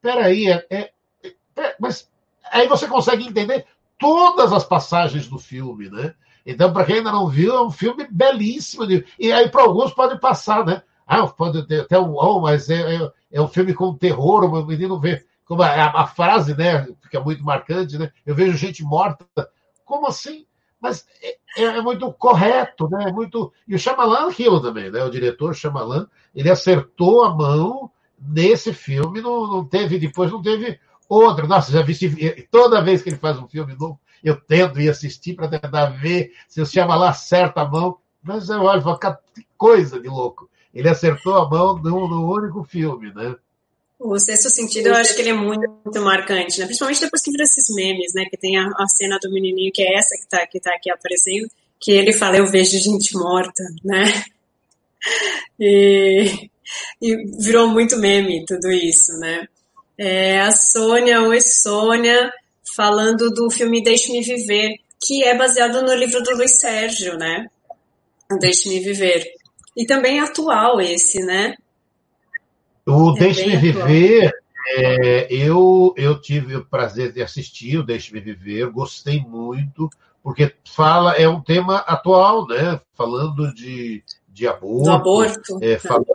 peraí, 0.00 0.50
é, 0.50 0.66
é, 0.70 0.92
é, 1.56 1.76
mas 1.80 2.08
aí 2.50 2.68
você 2.68 2.86
consegue 2.86 3.26
entender 3.26 3.66
todas 3.98 4.52
as 4.52 4.64
passagens 4.64 5.28
do 5.28 5.38
filme, 5.38 5.88
né? 5.88 6.14
Então, 6.44 6.72
para 6.72 6.84
quem 6.84 6.96
ainda 6.96 7.12
não 7.12 7.28
viu, 7.28 7.54
é 7.54 7.62
um 7.62 7.70
filme 7.70 8.06
belíssimo. 8.10 8.84
E 9.18 9.32
aí, 9.32 9.48
para 9.48 9.62
alguns, 9.62 9.92
pode 9.92 10.18
passar, 10.18 10.64
né? 10.64 10.82
Ah, 11.06 11.26
pode 11.26 11.66
ter 11.66 11.82
até 11.82 11.98
um. 11.98 12.14
Oh, 12.16 12.40
mas 12.40 12.68
é, 12.70 12.96
é, 12.96 13.12
é, 13.32 13.40
um 13.40 13.48
filme 13.48 13.74
com 13.74 13.94
terror, 13.94 14.44
o 14.44 14.66
menino 14.66 14.98
vê. 14.98 15.24
Como 15.44 15.62
a, 15.62 16.02
a, 16.02 16.06
frase, 16.06 16.56
né? 16.56 16.88
Fica 17.02 17.20
muito 17.20 17.44
marcante, 17.44 17.98
né? 17.98 18.10
Eu 18.24 18.34
vejo 18.34 18.56
gente 18.56 18.82
morta. 18.82 19.26
Como 19.84 20.06
assim? 20.06 20.46
Mas 20.80 21.06
é, 21.22 21.36
é, 21.58 21.64
é 21.64 21.82
muito 21.82 22.10
correto, 22.12 22.88
né? 22.88 23.08
É 23.08 23.12
muito. 23.12 23.52
E 23.68 23.74
o 23.74 23.78
Shyamalan 23.78 24.28
aquilo 24.28 24.60
também, 24.60 24.90
né? 24.90 25.04
O 25.04 25.10
diretor 25.10 25.54
Shyamalan, 25.54 26.08
ele 26.34 26.50
acertou 26.50 27.24
a 27.24 27.34
mão 27.34 27.90
nesse 28.18 28.72
filme, 28.72 29.20
não, 29.20 29.46
não 29.46 29.64
teve, 29.64 29.98
depois 29.98 30.30
não 30.30 30.40
teve 30.40 30.78
outro. 31.08 31.46
Nossa, 31.46 31.72
já 31.72 31.82
vi 31.82 31.94
toda 32.50 32.82
vez 32.82 33.02
que 33.02 33.10
ele 33.10 33.18
faz 33.18 33.38
um 33.38 33.48
filme 33.48 33.74
novo, 33.74 34.00
eu 34.22 34.40
tento 34.40 34.80
ir 34.80 34.88
assistir 34.88 35.34
para 35.34 35.48
tentar 35.48 35.86
ver 35.86 36.32
se 36.48 36.60
o 36.60 36.66
Shyamalan 36.66 37.08
acerta 37.08 37.62
a 37.62 37.68
mão, 37.68 37.98
mas 38.22 38.48
eu 38.48 38.60
olho 38.60 38.82
e 38.82 39.34
que 39.34 39.46
coisa 39.56 40.00
de 40.00 40.08
louco. 40.08 40.48
Ele 40.72 40.88
acertou 40.88 41.34
a 41.34 41.48
mão 41.48 41.76
no, 41.76 42.08
no 42.08 42.32
único 42.32 42.64
filme, 42.64 43.12
né? 43.12 43.34
O 43.98 44.18
sexto 44.18 44.48
sentido, 44.50 44.88
eu 44.88 44.94
acho 44.94 45.14
que 45.14 45.20
ele 45.20 45.30
é 45.30 45.34
muito, 45.34 45.68
muito 45.84 46.00
marcante, 46.00 46.58
né? 46.58 46.66
Principalmente 46.66 47.00
depois 47.00 47.22
que 47.22 47.30
vira 47.30 47.44
esses 47.44 47.72
memes, 47.74 48.12
né? 48.14 48.24
Que 48.24 48.36
tem 48.36 48.58
a, 48.58 48.66
a, 48.66 48.86
cena 48.88 49.18
do 49.22 49.30
menininho, 49.30 49.72
que 49.72 49.82
é 49.82 49.96
essa 49.96 50.16
que 50.20 50.28
tá, 50.28 50.46
que 50.46 50.60
tá 50.60 50.74
aqui 50.74 50.90
aparecendo, 50.90 51.48
que 51.80 51.92
ele 51.92 52.12
fala, 52.12 52.36
eu 52.36 52.46
vejo 52.46 52.78
gente 52.78 53.16
morta, 53.16 53.62
né? 53.84 54.04
E, 55.58 56.48
e 57.00 57.16
virou 57.40 57.66
muito 57.68 57.96
meme 57.96 58.44
tudo 58.46 58.70
isso, 58.70 59.12
né? 59.18 59.48
É, 59.98 60.40
a 60.40 60.52
Sônia, 60.52 61.22
oi 61.22 61.40
Sônia, 61.40 62.32
falando 62.74 63.30
do 63.30 63.50
filme 63.50 63.82
Deixe-me 63.82 64.22
Viver, 64.22 64.76
que 65.00 65.24
é 65.24 65.36
baseado 65.36 65.82
no 65.82 65.94
livro 65.94 66.22
do 66.22 66.36
Luiz 66.36 66.58
Sérgio, 66.58 67.16
né? 67.16 67.46
Deixe-me 68.40 68.80
Viver. 68.80 69.24
E 69.76 69.86
também 69.86 70.18
é 70.18 70.22
atual 70.22 70.80
esse, 70.80 71.20
né? 71.24 71.54
O 72.86 73.16
é 73.16 73.20
Deixe-me 73.20 73.56
Viver, 73.56 74.32
é, 74.76 75.26
eu, 75.32 75.94
eu 75.96 76.20
tive 76.20 76.56
o 76.56 76.64
prazer 76.64 77.12
de 77.12 77.22
assistir 77.22 77.78
o 77.78 77.82
Deixe-me 77.82 78.20
Viver, 78.20 78.70
gostei 78.70 79.20
muito, 79.20 79.90
porque 80.22 80.54
fala, 80.64 81.14
é 81.14 81.28
um 81.28 81.40
tema 81.40 81.78
atual, 81.78 82.46
né? 82.46 82.80
Falando 82.94 83.52
de, 83.54 84.02
de 84.28 84.46
aborto. 84.46 84.84
Do 84.84 84.92
aborto. 84.92 85.58
É, 85.60 85.78
falando 85.78 86.06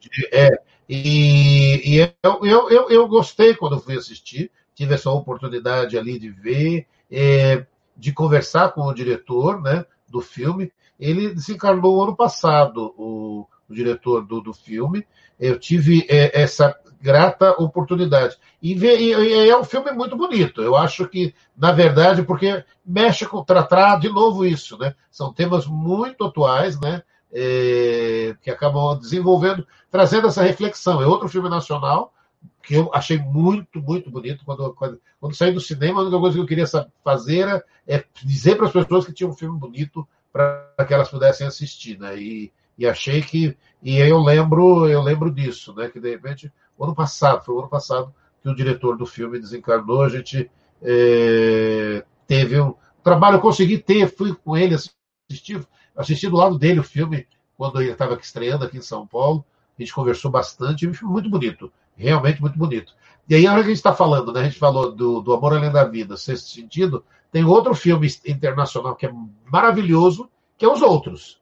de, 0.00 0.28
é, 0.32 0.50
e, 0.88 1.96
e 1.96 1.98
eu, 2.22 2.44
eu, 2.44 2.70
eu, 2.70 2.90
eu, 2.90 3.08
gostei 3.08 3.54
quando 3.54 3.80
fui 3.80 3.96
assistir 3.96 4.50
tive 4.74 4.94
essa 4.94 5.10
oportunidade 5.10 5.96
ali 5.96 6.18
de 6.18 6.30
ver, 6.30 6.86
é, 7.10 7.66
de 7.96 8.12
conversar 8.12 8.72
com 8.72 8.82
o 8.82 8.94
diretor 8.94 9.60
né, 9.62 9.84
do 10.08 10.20
filme. 10.20 10.72
Ele 10.98 11.34
desencarnou 11.34 12.02
ano 12.02 12.16
passado, 12.16 12.94
o, 12.96 13.46
o 13.68 13.74
diretor 13.74 14.24
do, 14.24 14.40
do 14.40 14.52
filme. 14.52 15.06
Eu 15.38 15.58
tive 15.58 16.06
é, 16.08 16.40
essa 16.40 16.74
grata 17.04 17.50
oportunidade. 17.62 18.38
E, 18.62 18.74
ver, 18.74 18.98
e, 18.98 19.12
e, 19.12 19.50
é 19.50 19.56
um 19.56 19.62
filme 19.62 19.92
muito 19.92 20.16
bonito. 20.16 20.62
Eu 20.62 20.74
acho 20.74 21.06
que, 21.06 21.34
na 21.54 21.70
verdade, 21.70 22.22
porque 22.22 22.64
mexe 22.84 23.26
com 23.26 23.44
tratar 23.44 23.98
de 24.00 24.08
novo 24.08 24.46
isso, 24.46 24.78
né? 24.78 24.94
São 25.10 25.30
temas 25.30 25.66
muito 25.66 26.24
atuais, 26.24 26.80
né? 26.80 27.02
É, 27.30 28.34
que 28.40 28.50
acabam 28.50 28.98
desenvolvendo, 28.98 29.66
trazendo 29.90 30.28
essa 30.28 30.42
reflexão. 30.42 31.02
É 31.02 31.06
outro 31.06 31.28
filme 31.28 31.50
nacional, 31.50 32.14
que 32.62 32.74
eu 32.74 32.90
achei 32.94 33.18
muito, 33.18 33.80
muito 33.80 34.10
bonito. 34.10 34.44
Quando, 34.44 34.72
quando, 34.74 35.00
quando 35.20 35.34
saí 35.34 35.52
do 35.52 35.60
cinema, 35.60 36.00
a 36.00 36.02
única 36.02 36.18
coisa 36.18 36.36
que 36.36 36.42
eu 36.42 36.46
queria 36.46 36.66
fazer 37.02 37.64
é 37.86 38.04
dizer 38.22 38.56
para 38.56 38.66
as 38.66 38.72
pessoas 38.72 39.04
que 39.04 39.12
tinha 39.12 39.28
um 39.28 39.34
filme 39.34 39.58
bonito 39.58 40.06
para 40.32 40.84
que 40.86 40.94
elas 40.94 41.10
pudessem 41.10 41.46
assistir, 41.46 41.98
né? 41.98 42.18
E, 42.18 42.52
e 42.76 42.86
achei 42.86 43.22
que 43.22 43.56
e 43.82 43.98
eu 43.98 44.18
lembro 44.18 44.88
eu 44.88 45.02
lembro 45.02 45.30
disso, 45.30 45.74
né? 45.74 45.88
Que 45.88 46.00
de 46.00 46.10
repente 46.10 46.52
o 46.76 46.84
ano 46.84 46.94
passado 46.94 47.44
foi 47.44 47.54
o 47.54 47.60
ano 47.60 47.68
passado 47.68 48.12
que 48.42 48.48
o 48.48 48.54
diretor 48.54 48.96
do 48.96 49.06
filme 49.06 49.38
desencarnou, 49.38 50.02
a 50.02 50.08
gente 50.08 50.50
é, 50.82 52.04
teve 52.26 52.60
um 52.60 52.74
trabalho, 53.02 53.36
eu 53.36 53.40
consegui 53.40 53.78
ter, 53.78 54.08
fui 54.08 54.34
com 54.34 54.56
ele 54.56 54.74
assistir, 54.74 55.66
assisti 55.96 56.28
do 56.28 56.36
lado 56.36 56.58
dele 56.58 56.80
o 56.80 56.84
filme 56.84 57.26
quando 57.56 57.80
ele 57.80 57.92
estava 57.92 58.14
estreando 58.14 58.64
aqui 58.64 58.78
em 58.78 58.82
São 58.82 59.06
Paulo, 59.06 59.44
a 59.78 59.82
gente 59.82 59.94
conversou 59.94 60.30
bastante, 60.30 60.86
um 60.86 60.92
filme 60.92 61.12
muito 61.12 61.30
bonito 61.30 61.72
realmente 61.96 62.40
muito 62.40 62.58
bonito. 62.58 62.94
E 63.28 63.34
aí, 63.34 63.46
a 63.46 63.52
hora 63.52 63.60
que 63.60 63.66
a 63.66 63.70
gente 63.70 63.78
está 63.78 63.94
falando, 63.94 64.32
né? 64.32 64.40
A 64.40 64.44
gente 64.44 64.58
falou 64.58 64.92
do, 64.92 65.20
do 65.20 65.32
Amor 65.32 65.54
Além 65.54 65.70
da 65.70 65.84
Vida, 65.84 66.16
Sexto 66.16 66.50
Sentido, 66.50 67.04
tem 67.32 67.44
outro 67.44 67.74
filme 67.74 68.08
internacional 68.26 68.94
que 68.94 69.06
é 69.06 69.12
maravilhoso, 69.50 70.28
que 70.58 70.64
é 70.64 70.68
Os 70.68 70.82
Outros. 70.82 71.40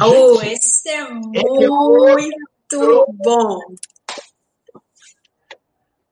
Oh, 0.00 0.40
gente, 0.40 0.52
esse 0.52 0.88
é, 0.88 1.00
é 1.00 1.08
muito 1.10 2.32
é 2.72 3.12
bom. 3.24 3.58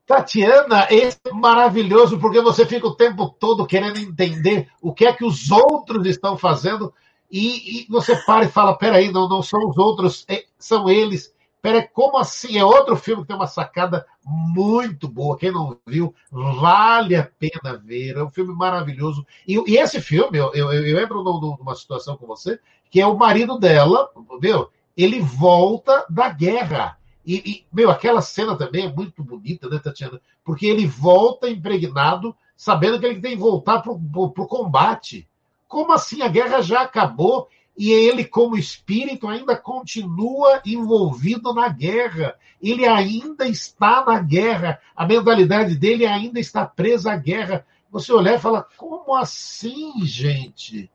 Tatiana, 0.07 0.89
esse 0.91 1.21
é 1.25 1.33
maravilhoso, 1.33 2.19
porque 2.19 2.41
você 2.41 2.67
fica 2.67 2.87
o 2.87 2.97
tempo 2.97 3.29
todo 3.39 3.67
querendo 3.67 3.99
entender 3.99 4.69
o 4.83 4.93
que 4.93 5.07
é 5.07 5.13
que 5.13 5.25
os 5.25 5.51
outros 5.53 6.05
estão 6.07 6.37
fazendo, 6.37 6.93
e, 7.31 7.83
e 7.83 7.87
você 7.89 8.17
para 8.17 8.45
e 8.45 8.49
fala: 8.49 8.77
peraí, 8.77 9.13
não, 9.13 9.29
não 9.29 9.41
são 9.41 9.69
os 9.69 9.79
outros, 9.79 10.25
é, 10.29 10.45
são 10.59 10.91
eles. 10.91 11.33
Peraí, 11.63 11.87
como 11.89 12.17
assim? 12.17 12.59
É 12.59 12.65
outro 12.65 12.97
filme 12.97 13.23
que 13.23 13.29
tem 13.29 13.37
uma 13.37 13.47
sacada 13.47 14.07
muito 14.25 15.07
boa. 15.07 15.37
Quem 15.37 15.53
não 15.53 15.79
viu, 15.87 16.15
vale 16.31 17.17
a 17.17 17.25
pena 17.39 17.77
ver. 17.77 18.17
É 18.17 18.23
um 18.23 18.31
filme 18.31 18.55
maravilhoso. 18.55 19.27
E, 19.47 19.57
e 19.71 19.77
esse 19.77 20.01
filme, 20.01 20.39
eu, 20.39 20.53
eu, 20.55 20.73
eu 20.73 21.01
entro 21.01 21.23
numa 21.23 21.75
situação 21.75 22.17
com 22.17 22.27
você, 22.27 22.59
que 22.91 23.01
é 23.01 23.07
o 23.07 23.17
marido 23.17 23.59
dela, 23.59 24.11
viu? 24.41 24.69
Ele 24.97 25.21
volta 25.21 26.07
da 26.09 26.31
guerra. 26.31 26.99
E, 27.27 27.37
e, 27.37 27.67
meu, 27.71 27.91
aquela 27.91 28.23
cena 28.23 28.57
também 28.57 28.87
é 28.87 28.93
muito 28.93 29.23
bonita, 29.23 29.69
né, 29.69 29.79
Tatiana? 29.79 30.21
Porque 30.43 30.67
ele 30.67 30.87
volta 30.87 31.49
impregnado, 31.49 32.35
sabendo 32.57 32.99
que 32.99 33.07
ele 33.07 33.21
tem 33.21 33.33
que 33.33 33.43
voltar 33.43 33.81
para 33.81 33.93
o 33.93 34.47
combate. 34.49 35.29
Como 35.69 35.93
assim? 35.93 36.23
A 36.23 36.29
guerra 36.29 36.63
já 36.63 36.83
acabou 36.83 37.49
e 37.77 37.93
ele, 37.93 38.25
como 38.25 38.57
espírito, 38.57 39.27
ainda 39.29 39.57
continua 39.57 40.61
envolvido 40.67 41.55
na 41.55 41.69
guerra. 41.69 42.37
Ele 42.61 42.87
ainda 42.87 43.47
está 43.47 44.05
na 44.05 44.21
guerra. 44.21 44.81
A 44.95 45.07
mentalidade 45.07 45.75
dele 45.77 46.07
ainda 46.07 46.39
está 46.39 46.67
presa 46.67 47.13
à 47.13 47.17
guerra. 47.17 47.67
Você 47.91 48.13
olhar 48.13 48.35
e 48.35 48.41
falar, 48.41 48.67
como 48.77 49.15
assim, 49.15 49.93
gente? 50.05 50.91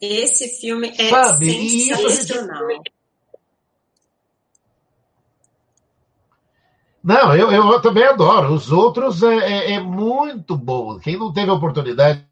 Esse 0.00 0.60
filme 0.60 0.92
é 0.98 1.08
Sabe? 1.08 1.50
sensacional. 1.88 2.68
Não, 7.02 7.36
eu, 7.36 7.52
eu 7.52 7.80
também 7.80 8.02
adoro. 8.02 8.52
Os 8.52 8.72
outros 8.72 9.22
é, 9.22 9.36
é, 9.36 9.72
é, 9.74 9.80
muito 9.80 10.56
bom. 10.56 10.98
Quem 10.98 11.16
não 11.16 11.32
teve 11.32 11.48
a 11.50 11.54
oportunidade 11.54 12.26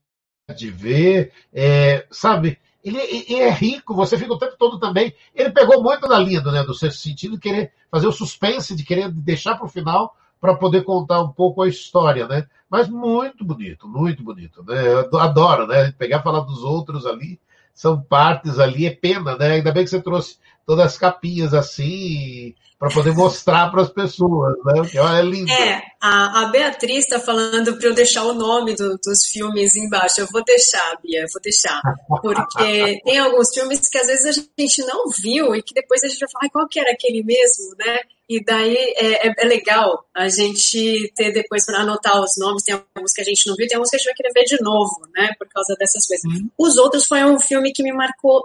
de 0.56 0.68
ver, 0.68 1.32
é, 1.52 2.06
sabe? 2.10 2.58
Ele, 2.84 2.98
ele, 3.00 3.34
é 3.36 3.50
rico, 3.50 3.94
você 3.94 4.18
fica 4.18 4.34
o 4.34 4.38
tempo 4.38 4.56
todo 4.58 4.78
também. 4.78 5.14
Ele 5.34 5.50
pegou 5.50 5.82
muito 5.82 6.06
na 6.06 6.18
linha 6.18 6.42
né, 6.42 6.62
do 6.62 6.74
sexto 6.74 7.00
sentido, 7.00 7.38
querer 7.38 7.72
fazer 7.90 8.06
o 8.06 8.12
suspense, 8.12 8.76
de 8.76 8.84
querer 8.84 9.10
deixar 9.10 9.56
para 9.56 9.64
o 9.64 9.70
final 9.70 10.14
para 10.38 10.54
poder 10.54 10.82
contar 10.82 11.22
um 11.22 11.32
pouco 11.32 11.62
a 11.62 11.68
história, 11.68 12.28
né? 12.28 12.46
Mas 12.68 12.86
muito 12.86 13.42
bonito, 13.42 13.88
muito 13.88 14.22
bonito, 14.22 14.62
né? 14.62 14.86
Eu 15.10 15.18
adoro, 15.18 15.66
né? 15.66 15.92
Pegar 15.92 16.22
falar 16.22 16.40
dos 16.40 16.62
outros 16.62 17.06
ali, 17.06 17.40
são 17.72 18.02
partes 18.02 18.58
ali, 18.58 18.84
é 18.84 18.90
pena, 18.90 19.36
né? 19.36 19.52
Ainda 19.52 19.72
bem 19.72 19.84
que 19.84 19.90
você 19.90 20.02
trouxe 20.02 20.36
todas 20.66 20.86
as 20.86 20.98
capinhas 20.98 21.54
assim, 21.54 22.54
para 22.78 22.90
poder 22.90 23.14
mostrar 23.14 23.70
para 23.70 23.82
as 23.82 23.88
pessoas, 23.88 24.56
né? 24.64 24.86
Que 24.90 24.98
é 24.98 25.22
lindo. 25.22 25.50
É, 25.50 25.82
a, 26.00 26.42
a 26.42 26.46
Beatriz 26.50 27.04
está 27.04 27.18
falando 27.18 27.76
para 27.76 27.88
eu 27.88 27.94
deixar 27.94 28.24
o 28.24 28.34
nome 28.34 28.74
do, 28.74 28.98
dos 28.98 29.24
filmes 29.26 29.74
embaixo. 29.74 30.20
Eu 30.20 30.26
vou 30.30 30.44
deixar, 30.44 30.98
Bia, 31.02 31.24
vou 31.32 31.40
deixar. 31.40 31.80
Porque 32.20 33.00
tem 33.04 33.18
alguns 33.18 33.54
filmes 33.54 33.88
que 33.88 33.98
às 33.98 34.06
vezes 34.06 34.38
a 34.38 34.60
gente 34.60 34.84
não 34.84 35.08
viu 35.08 35.54
e 35.54 35.62
que 35.62 35.72
depois 35.72 36.02
a 36.02 36.08
gente 36.08 36.20
vai 36.20 36.28
falar 36.30 36.50
qual 36.50 36.68
que 36.68 36.78
era 36.78 36.92
aquele 36.92 37.22
mesmo, 37.22 37.74
né? 37.78 38.00
E 38.28 38.42
daí 38.42 38.76
é, 38.76 39.28
é, 39.28 39.34
é 39.38 39.44
legal 39.46 40.04
a 40.14 40.28
gente 40.28 41.12
ter 41.14 41.32
depois 41.32 41.64
para 41.64 41.80
anotar 41.80 42.20
os 42.20 42.36
nomes. 42.38 42.64
Tem 42.64 42.74
alguns 42.74 43.12
que 43.12 43.20
a 43.20 43.24
gente 43.24 43.46
não 43.46 43.54
viu, 43.54 43.66
tem 43.66 43.76
alguns 43.76 43.90
que 43.90 43.96
a 43.96 43.98
gente 43.98 44.08
vai 44.08 44.14
querer 44.14 44.32
ver 44.34 44.44
de 44.44 44.62
novo, 44.62 45.08
né? 45.14 45.30
Por 45.38 45.48
causa 45.48 45.74
dessas 45.78 46.06
coisas. 46.06 46.24
Uhum. 46.24 46.50
Os 46.58 46.76
outros 46.76 47.06
foi 47.06 47.24
um 47.24 47.38
filme 47.38 47.72
que 47.72 47.82
me 47.82 47.92
marcou 47.92 48.42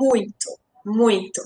muito, 0.00 0.48
muito. 0.84 1.40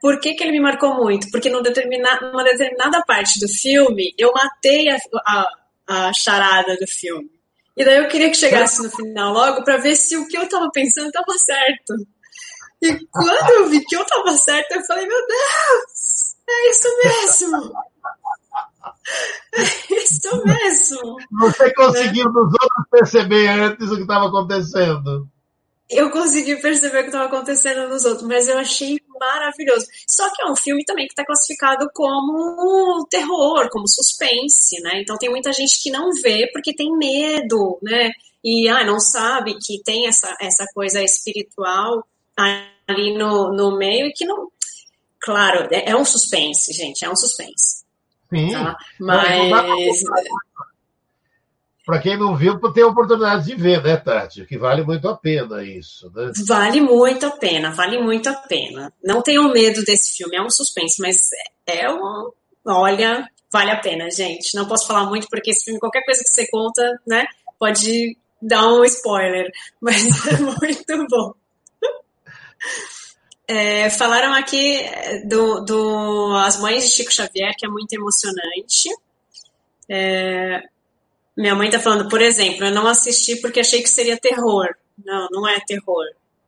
Por 0.00 0.18
que, 0.20 0.34
que 0.34 0.42
ele 0.42 0.52
me 0.52 0.60
marcou 0.60 0.94
muito? 0.94 1.30
Porque 1.30 1.50
numa 1.50 1.62
determinada, 1.62 2.30
numa 2.30 2.44
determinada 2.44 3.02
parte 3.06 3.38
do 3.38 3.48
filme, 3.48 4.14
eu 4.18 4.32
matei 4.32 4.88
a, 4.88 4.96
a, 5.26 5.48
a 5.86 6.12
charada 6.12 6.76
do 6.76 6.86
filme. 6.86 7.30
E 7.76 7.84
daí 7.84 7.98
eu 7.98 8.08
queria 8.08 8.30
que 8.30 8.36
chegasse 8.36 8.82
no 8.82 8.90
final 8.90 9.32
logo 9.32 9.64
para 9.64 9.78
ver 9.78 9.96
se 9.96 10.16
o 10.16 10.26
que 10.26 10.36
eu 10.36 10.48
tava 10.48 10.70
pensando 10.72 11.06
estava 11.06 11.38
certo. 11.38 11.94
E 12.82 13.06
quando 13.10 13.50
eu 13.52 13.68
vi 13.68 13.84
que 13.84 13.94
eu 13.94 14.04
tava 14.04 14.32
certo, 14.36 14.72
eu 14.72 14.82
falei, 14.84 15.06
meu 15.06 15.26
Deus, 15.26 16.36
é 16.48 16.70
isso 16.70 16.88
mesmo. 17.04 17.72
É 19.52 19.94
isso 19.96 20.44
mesmo. 20.44 21.16
Você 21.40 21.74
conseguiu 21.74 22.26
nos 22.26 22.52
outros 22.52 22.86
perceber 22.90 23.48
antes 23.48 23.90
o 23.90 23.96
que 23.96 24.02
estava 24.02 24.28
acontecendo 24.28 25.28
eu 25.90 26.10
consegui 26.10 26.56
perceber 26.56 26.98
o 26.98 27.02
que 27.02 27.08
estava 27.08 27.24
acontecendo 27.24 27.88
nos 27.88 28.04
outros, 28.04 28.26
mas 28.26 28.48
eu 28.48 28.56
achei 28.58 29.00
maravilhoso. 29.18 29.86
Só 30.06 30.32
que 30.32 30.42
é 30.42 30.46
um 30.46 30.56
filme 30.56 30.84
também 30.84 31.06
que 31.06 31.12
está 31.12 31.24
classificado 31.24 31.90
como 31.92 33.06
terror, 33.10 33.68
como 33.70 33.88
suspense, 33.88 34.80
né? 34.82 35.02
Então 35.02 35.18
tem 35.18 35.28
muita 35.28 35.52
gente 35.52 35.82
que 35.82 35.90
não 35.90 36.10
vê 36.22 36.48
porque 36.52 36.74
tem 36.74 36.96
medo, 36.96 37.78
né? 37.82 38.12
E 38.42 38.68
ah, 38.68 38.84
não 38.84 39.00
sabe 39.00 39.58
que 39.60 39.82
tem 39.82 40.06
essa, 40.06 40.34
essa 40.40 40.64
coisa 40.72 41.02
espiritual 41.02 42.06
ali 42.36 43.16
no, 43.18 43.52
no 43.52 43.76
meio 43.76 44.06
e 44.06 44.12
que 44.12 44.24
não. 44.24 44.48
Claro, 45.20 45.68
é, 45.70 45.90
é 45.90 45.96
um 45.96 46.04
suspense, 46.04 46.72
gente, 46.72 47.04
é 47.04 47.10
um 47.10 47.16
suspense. 47.16 47.84
Sim. 48.32 48.52
Tá? 48.52 48.76
Mas 48.98 50.02
para 51.84 51.98
quem 51.98 52.16
não 52.18 52.36
viu, 52.36 52.58
ter 52.72 52.82
a 52.82 52.88
oportunidade 52.88 53.46
de 53.46 53.54
ver, 53.54 53.82
né, 53.82 53.96
Tati? 53.96 54.44
Que 54.46 54.58
vale 54.58 54.82
muito 54.82 55.08
a 55.08 55.16
pena 55.16 55.62
isso, 55.64 56.10
né? 56.14 56.32
Vale 56.46 56.80
muito 56.80 57.26
a 57.26 57.30
pena, 57.30 57.72
vale 57.72 57.98
muito 57.98 58.28
a 58.28 58.34
pena. 58.34 58.92
Não 59.02 59.22
tenham 59.22 59.50
medo 59.50 59.82
desse 59.84 60.16
filme, 60.16 60.36
é 60.36 60.42
um 60.42 60.50
suspense, 60.50 61.00
mas 61.00 61.18
é 61.66 61.90
um. 61.90 62.30
Olha, 62.66 63.26
vale 63.50 63.70
a 63.70 63.80
pena, 63.80 64.10
gente. 64.10 64.54
Não 64.54 64.66
posso 64.66 64.86
falar 64.86 65.06
muito 65.06 65.26
porque 65.28 65.50
esse 65.50 65.64
filme, 65.64 65.80
qualquer 65.80 66.04
coisa 66.04 66.22
que 66.22 66.30
você 66.30 66.46
conta, 66.48 67.00
né, 67.06 67.24
pode 67.58 68.16
dar 68.40 68.66
um 68.68 68.84
spoiler, 68.84 69.50
mas 69.80 70.06
é 70.26 70.38
muito 70.38 71.06
bom. 71.08 71.34
É, 73.52 73.90
falaram 73.90 74.32
aqui 74.32 74.80
do, 75.26 75.64
do 75.64 76.36
As 76.36 76.60
Mães 76.60 76.84
de 76.84 76.90
Chico 76.90 77.12
Xavier, 77.12 77.52
que 77.58 77.66
é 77.66 77.68
muito 77.68 77.92
emocionante. 77.92 78.88
É, 79.88 80.62
minha 81.36 81.54
mãe 81.54 81.70
tá 81.70 81.78
falando, 81.78 82.08
por 82.08 82.20
exemplo, 82.20 82.64
eu 82.66 82.74
não 82.74 82.86
assisti 82.86 83.36
porque 83.36 83.60
achei 83.60 83.82
que 83.82 83.88
seria 83.88 84.18
terror. 84.18 84.68
Não, 85.04 85.28
não 85.30 85.48
é 85.48 85.58
terror. 85.60 86.04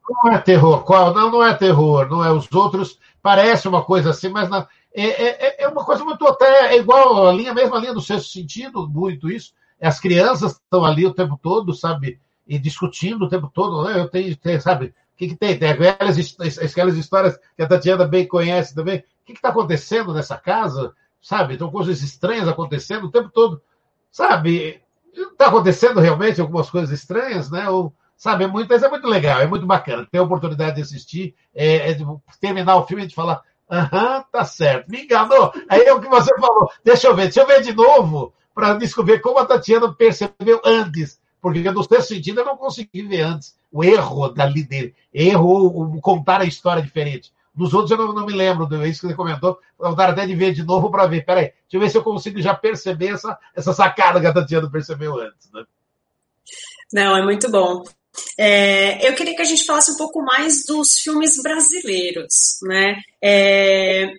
Não 0.08 0.32
é 0.32 0.38
terror. 0.38 0.84
Qual? 0.84 1.14
Não, 1.14 1.30
não 1.30 1.44
é 1.44 1.54
terror. 1.54 2.08
Não 2.08 2.24
é. 2.24 2.30
Os 2.30 2.50
outros 2.52 2.98
parece 3.22 3.68
uma 3.68 3.82
coisa 3.82 4.10
assim, 4.10 4.28
mas 4.28 4.48
não. 4.48 4.66
É, 4.94 5.04
é, 5.04 5.64
é 5.64 5.68
uma 5.68 5.84
coisa 5.84 6.04
muito 6.04 6.26
até 6.26 6.74
é 6.74 6.78
igual 6.78 7.26
a 7.26 7.32
linha, 7.32 7.54
mesma 7.54 7.78
linha 7.78 7.94
do 7.94 8.00
sexto 8.00 8.30
sentido, 8.30 8.88
muito 8.88 9.30
isso. 9.30 9.54
As 9.80 9.98
crianças 9.98 10.52
estão 10.52 10.84
ali 10.84 11.06
o 11.06 11.14
tempo 11.14 11.38
todo, 11.42 11.72
sabe? 11.72 12.20
E 12.46 12.58
discutindo 12.58 13.24
o 13.24 13.28
tempo 13.28 13.50
todo, 13.52 13.84
né? 13.84 13.98
Eu 13.98 14.08
tenho, 14.08 14.36
sabe? 14.60 14.86
O 14.86 15.16
que, 15.16 15.28
que 15.28 15.36
tem? 15.36 15.58
Tem 15.58 15.70
aquelas, 15.70 16.36
aquelas 16.58 16.96
histórias 16.96 17.38
que 17.56 17.62
a 17.62 17.66
Tatiana 17.66 18.06
bem 18.06 18.26
conhece 18.26 18.74
também. 18.74 18.98
O 18.98 19.24
que 19.24 19.32
está 19.32 19.48
acontecendo 19.48 20.12
nessa 20.12 20.36
casa? 20.36 20.92
Sabe? 21.20 21.54
Então, 21.54 21.70
coisas 21.70 22.02
estranhas 22.02 22.48
acontecendo 22.48 23.06
o 23.06 23.10
tempo 23.10 23.30
todo 23.30 23.62
sabe, 24.12 24.80
está 25.12 25.48
acontecendo 25.48 25.98
realmente 25.98 26.40
algumas 26.40 26.70
coisas 26.70 26.90
estranhas, 26.90 27.50
né? 27.50 27.68
Ou, 27.68 27.92
sabe, 28.16 28.44
é 28.44 28.46
muito, 28.46 28.68
mas 28.68 28.82
é 28.82 28.88
muito 28.88 29.08
legal, 29.08 29.40
é 29.40 29.46
muito 29.46 29.66
bacana. 29.66 30.06
Ter 30.10 30.18
a 30.18 30.22
oportunidade 30.22 30.76
de 30.76 30.82
assistir, 30.82 31.34
é, 31.54 31.90
é 31.90 31.94
de 31.94 32.04
terminar 32.40 32.76
o 32.76 32.86
filme 32.86 33.02
e 33.02 33.06
de 33.08 33.14
falar, 33.14 33.42
aham, 33.70 34.24
tá 34.30 34.44
certo, 34.44 34.88
me 34.88 35.02
enganou. 35.04 35.52
Aí 35.68 35.82
é 35.82 35.92
o 35.92 36.00
que 36.00 36.08
você 36.08 36.32
falou, 36.38 36.70
deixa 36.84 37.08
eu 37.08 37.16
ver, 37.16 37.24
deixa 37.24 37.40
eu 37.40 37.46
ver 37.46 37.62
de 37.62 37.72
novo, 37.72 38.32
para 38.54 38.74
descobrir 38.74 39.20
como 39.20 39.38
a 39.38 39.46
Tatiana 39.46 39.92
percebeu 39.92 40.60
antes. 40.64 41.20
Porque 41.40 41.68
no 41.72 41.82
seu 41.82 42.00
sentido 42.00 42.40
eu 42.40 42.44
não 42.44 42.56
consegui 42.56 43.02
ver 43.02 43.22
antes 43.22 43.56
o 43.72 43.82
erro 43.82 44.28
dali 44.28 44.62
dele. 44.62 44.94
Erro 45.12 46.00
contar 46.00 46.40
a 46.40 46.44
história 46.44 46.80
diferente. 46.80 47.32
Nos 47.54 47.74
outros 47.74 47.90
eu 47.90 47.98
não, 47.98 48.14
não 48.14 48.26
me 48.26 48.32
lembro, 48.32 48.66
é 48.82 48.88
isso 48.88 49.02
que 49.02 49.08
você 49.08 49.14
comentou. 49.14 49.58
Vontade 49.78 50.12
até 50.12 50.26
de 50.26 50.34
ver 50.34 50.52
de 50.52 50.62
novo 50.62 50.90
para 50.90 51.06
ver. 51.06 51.24
Peraí, 51.24 51.44
deixa 51.44 51.56
eu 51.74 51.80
ver 51.80 51.90
se 51.90 51.98
eu 51.98 52.02
consigo 52.02 52.40
já 52.40 52.54
perceber 52.54 53.08
essa, 53.08 53.38
essa 53.54 53.72
sacada 53.72 54.20
que 54.20 54.26
a 54.26 54.32
Tatiana 54.32 54.70
percebeu 54.70 55.20
antes. 55.20 55.50
Né? 55.52 55.64
Não, 56.92 57.16
é 57.16 57.22
muito 57.22 57.50
bom. 57.50 57.82
É, 58.38 59.06
eu 59.06 59.14
queria 59.14 59.34
que 59.36 59.42
a 59.42 59.46
gente 59.46 59.64
falasse 59.64 59.90
um 59.92 59.96
pouco 59.96 60.22
mais 60.22 60.64
dos 60.66 60.98
filmes 60.98 61.40
brasileiros, 61.42 62.58
né? 62.62 62.96
É, 63.22 64.14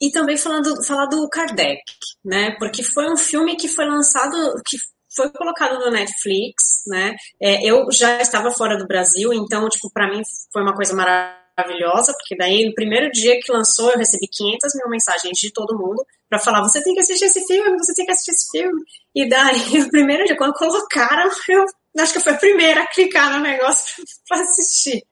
e 0.00 0.10
também 0.10 0.36
falando, 0.36 0.84
falar 0.84 1.06
do 1.06 1.28
Kardec, 1.28 1.82
né? 2.24 2.56
Porque 2.58 2.82
foi 2.82 3.10
um 3.10 3.16
filme 3.16 3.56
que 3.56 3.68
foi 3.68 3.84
lançado, 3.84 4.60
que 4.66 4.76
foi 5.14 5.30
colocado 5.30 5.78
no 5.78 5.90
Netflix, 5.90 6.82
né? 6.86 7.14
É, 7.40 7.64
eu 7.64 7.90
já 7.92 8.20
estava 8.20 8.50
fora 8.50 8.76
do 8.76 8.86
Brasil, 8.86 9.32
então, 9.32 9.68
tipo, 9.68 9.90
para 9.92 10.10
mim 10.10 10.22
foi 10.52 10.62
uma 10.62 10.74
coisa 10.74 10.94
maravilhosa 10.94 11.43
maravilhosa, 11.56 12.12
porque 12.12 12.36
daí 12.36 12.66
no 12.66 12.74
primeiro 12.74 13.10
dia 13.10 13.38
que 13.40 13.52
lançou 13.52 13.90
eu 13.90 13.98
recebi 13.98 14.26
500 14.28 14.74
mil 14.74 14.88
mensagens 14.88 15.38
de 15.38 15.52
todo 15.52 15.78
mundo 15.78 16.04
para 16.28 16.38
falar: 16.38 16.62
você 16.62 16.82
tem 16.82 16.94
que 16.94 17.00
assistir 17.00 17.26
esse 17.26 17.46
filme, 17.46 17.78
você 17.78 17.94
tem 17.94 18.04
que 18.04 18.12
assistir 18.12 18.32
esse 18.32 18.50
filme. 18.50 18.82
E 19.14 19.28
daí, 19.28 19.78
no 19.78 19.90
primeiro 19.90 20.24
dia, 20.24 20.36
quando 20.36 20.54
colocaram, 20.54 21.30
eu 21.48 21.64
acho 22.02 22.12
que 22.12 22.18
eu 22.18 22.22
fui 22.22 22.32
a 22.32 22.38
primeira 22.38 22.82
a 22.82 22.86
clicar 22.86 23.32
no 23.32 23.40
negócio 23.40 24.04
para 24.28 24.42
assistir. 24.42 25.02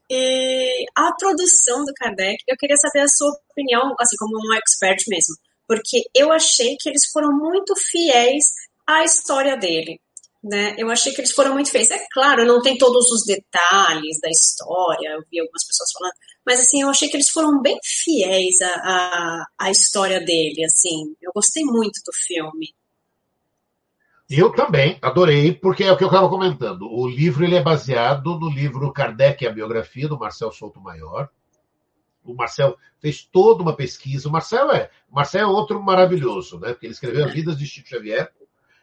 E 0.09 0.85
a 0.95 1.11
produção 1.17 1.83
do 1.83 1.93
Kardec, 1.93 2.37
eu 2.47 2.55
queria 2.57 2.77
saber 2.77 3.01
a 3.01 3.07
sua 3.07 3.31
opinião, 3.51 3.93
assim, 3.99 4.15
como 4.17 4.37
um 4.37 4.53
expert 4.53 5.03
mesmo, 5.07 5.35
porque 5.67 6.03
eu 6.15 6.31
achei 6.31 6.77
que 6.79 6.89
eles 6.89 7.09
foram 7.11 7.31
muito 7.31 7.73
fiéis 7.75 8.45
à 8.85 9.03
história 9.03 9.57
dele. 9.57 9.99
Né? 10.47 10.75
Eu 10.77 10.89
achei 10.89 11.13
que 11.13 11.19
eles 11.19 11.31
foram 11.31 11.53
muito 11.53 11.69
feios. 11.69 11.91
É 11.91 11.99
claro, 12.11 12.45
não 12.45 12.61
tem 12.61 12.77
todos 12.77 13.11
os 13.11 13.25
detalhes 13.25 14.19
da 14.21 14.29
história, 14.29 15.09
eu 15.09 15.23
vi 15.29 15.39
algumas 15.41 15.65
pessoas 15.65 15.91
falando, 15.91 16.13
mas 16.45 16.61
assim, 16.61 16.81
eu 16.81 16.89
achei 16.89 17.09
que 17.09 17.17
eles 17.17 17.29
foram 17.29 17.61
bem 17.61 17.77
fiéis 17.83 18.61
à, 18.61 18.69
à, 18.69 19.45
à 19.59 19.71
história 19.71 20.21
dele, 20.21 20.63
assim. 20.63 21.15
Eu 21.21 21.31
gostei 21.35 21.63
muito 21.65 21.99
do 22.05 22.13
filme. 22.25 22.73
Eu 24.29 24.53
também 24.53 24.97
adorei, 25.01 25.53
porque 25.53 25.83
é 25.83 25.91
o 25.91 25.97
que 25.97 26.03
eu 26.03 26.09
estava 26.09 26.29
comentando. 26.29 26.83
O 26.83 27.07
livro 27.07 27.43
ele 27.43 27.55
é 27.55 27.61
baseado 27.61 28.39
no 28.39 28.49
livro 28.49 28.91
Kardec, 28.93 29.45
a 29.45 29.51
biografia 29.51 30.07
do 30.07 30.19
Marcel 30.19 30.51
Souto 30.51 30.79
Maior. 30.79 31.29
O 32.23 32.33
Marcel 32.33 32.77
fez 32.99 33.23
toda 33.23 33.63
uma 33.63 33.73
pesquisa. 33.73 34.27
O 34.27 34.31
Marcel 34.31 34.71
é, 34.71 34.89
o 35.09 35.15
Marcel 35.15 35.41
é 35.41 35.51
outro 35.51 35.81
maravilhoso, 35.81 36.59
né? 36.59 36.69
Porque 36.69 36.85
ele 36.85 36.93
escreveu 36.93 37.25
As 37.25 37.33
Vidas 37.33 37.57
de 37.57 37.65
Chico 37.65 37.87
Xavier. 37.87 38.31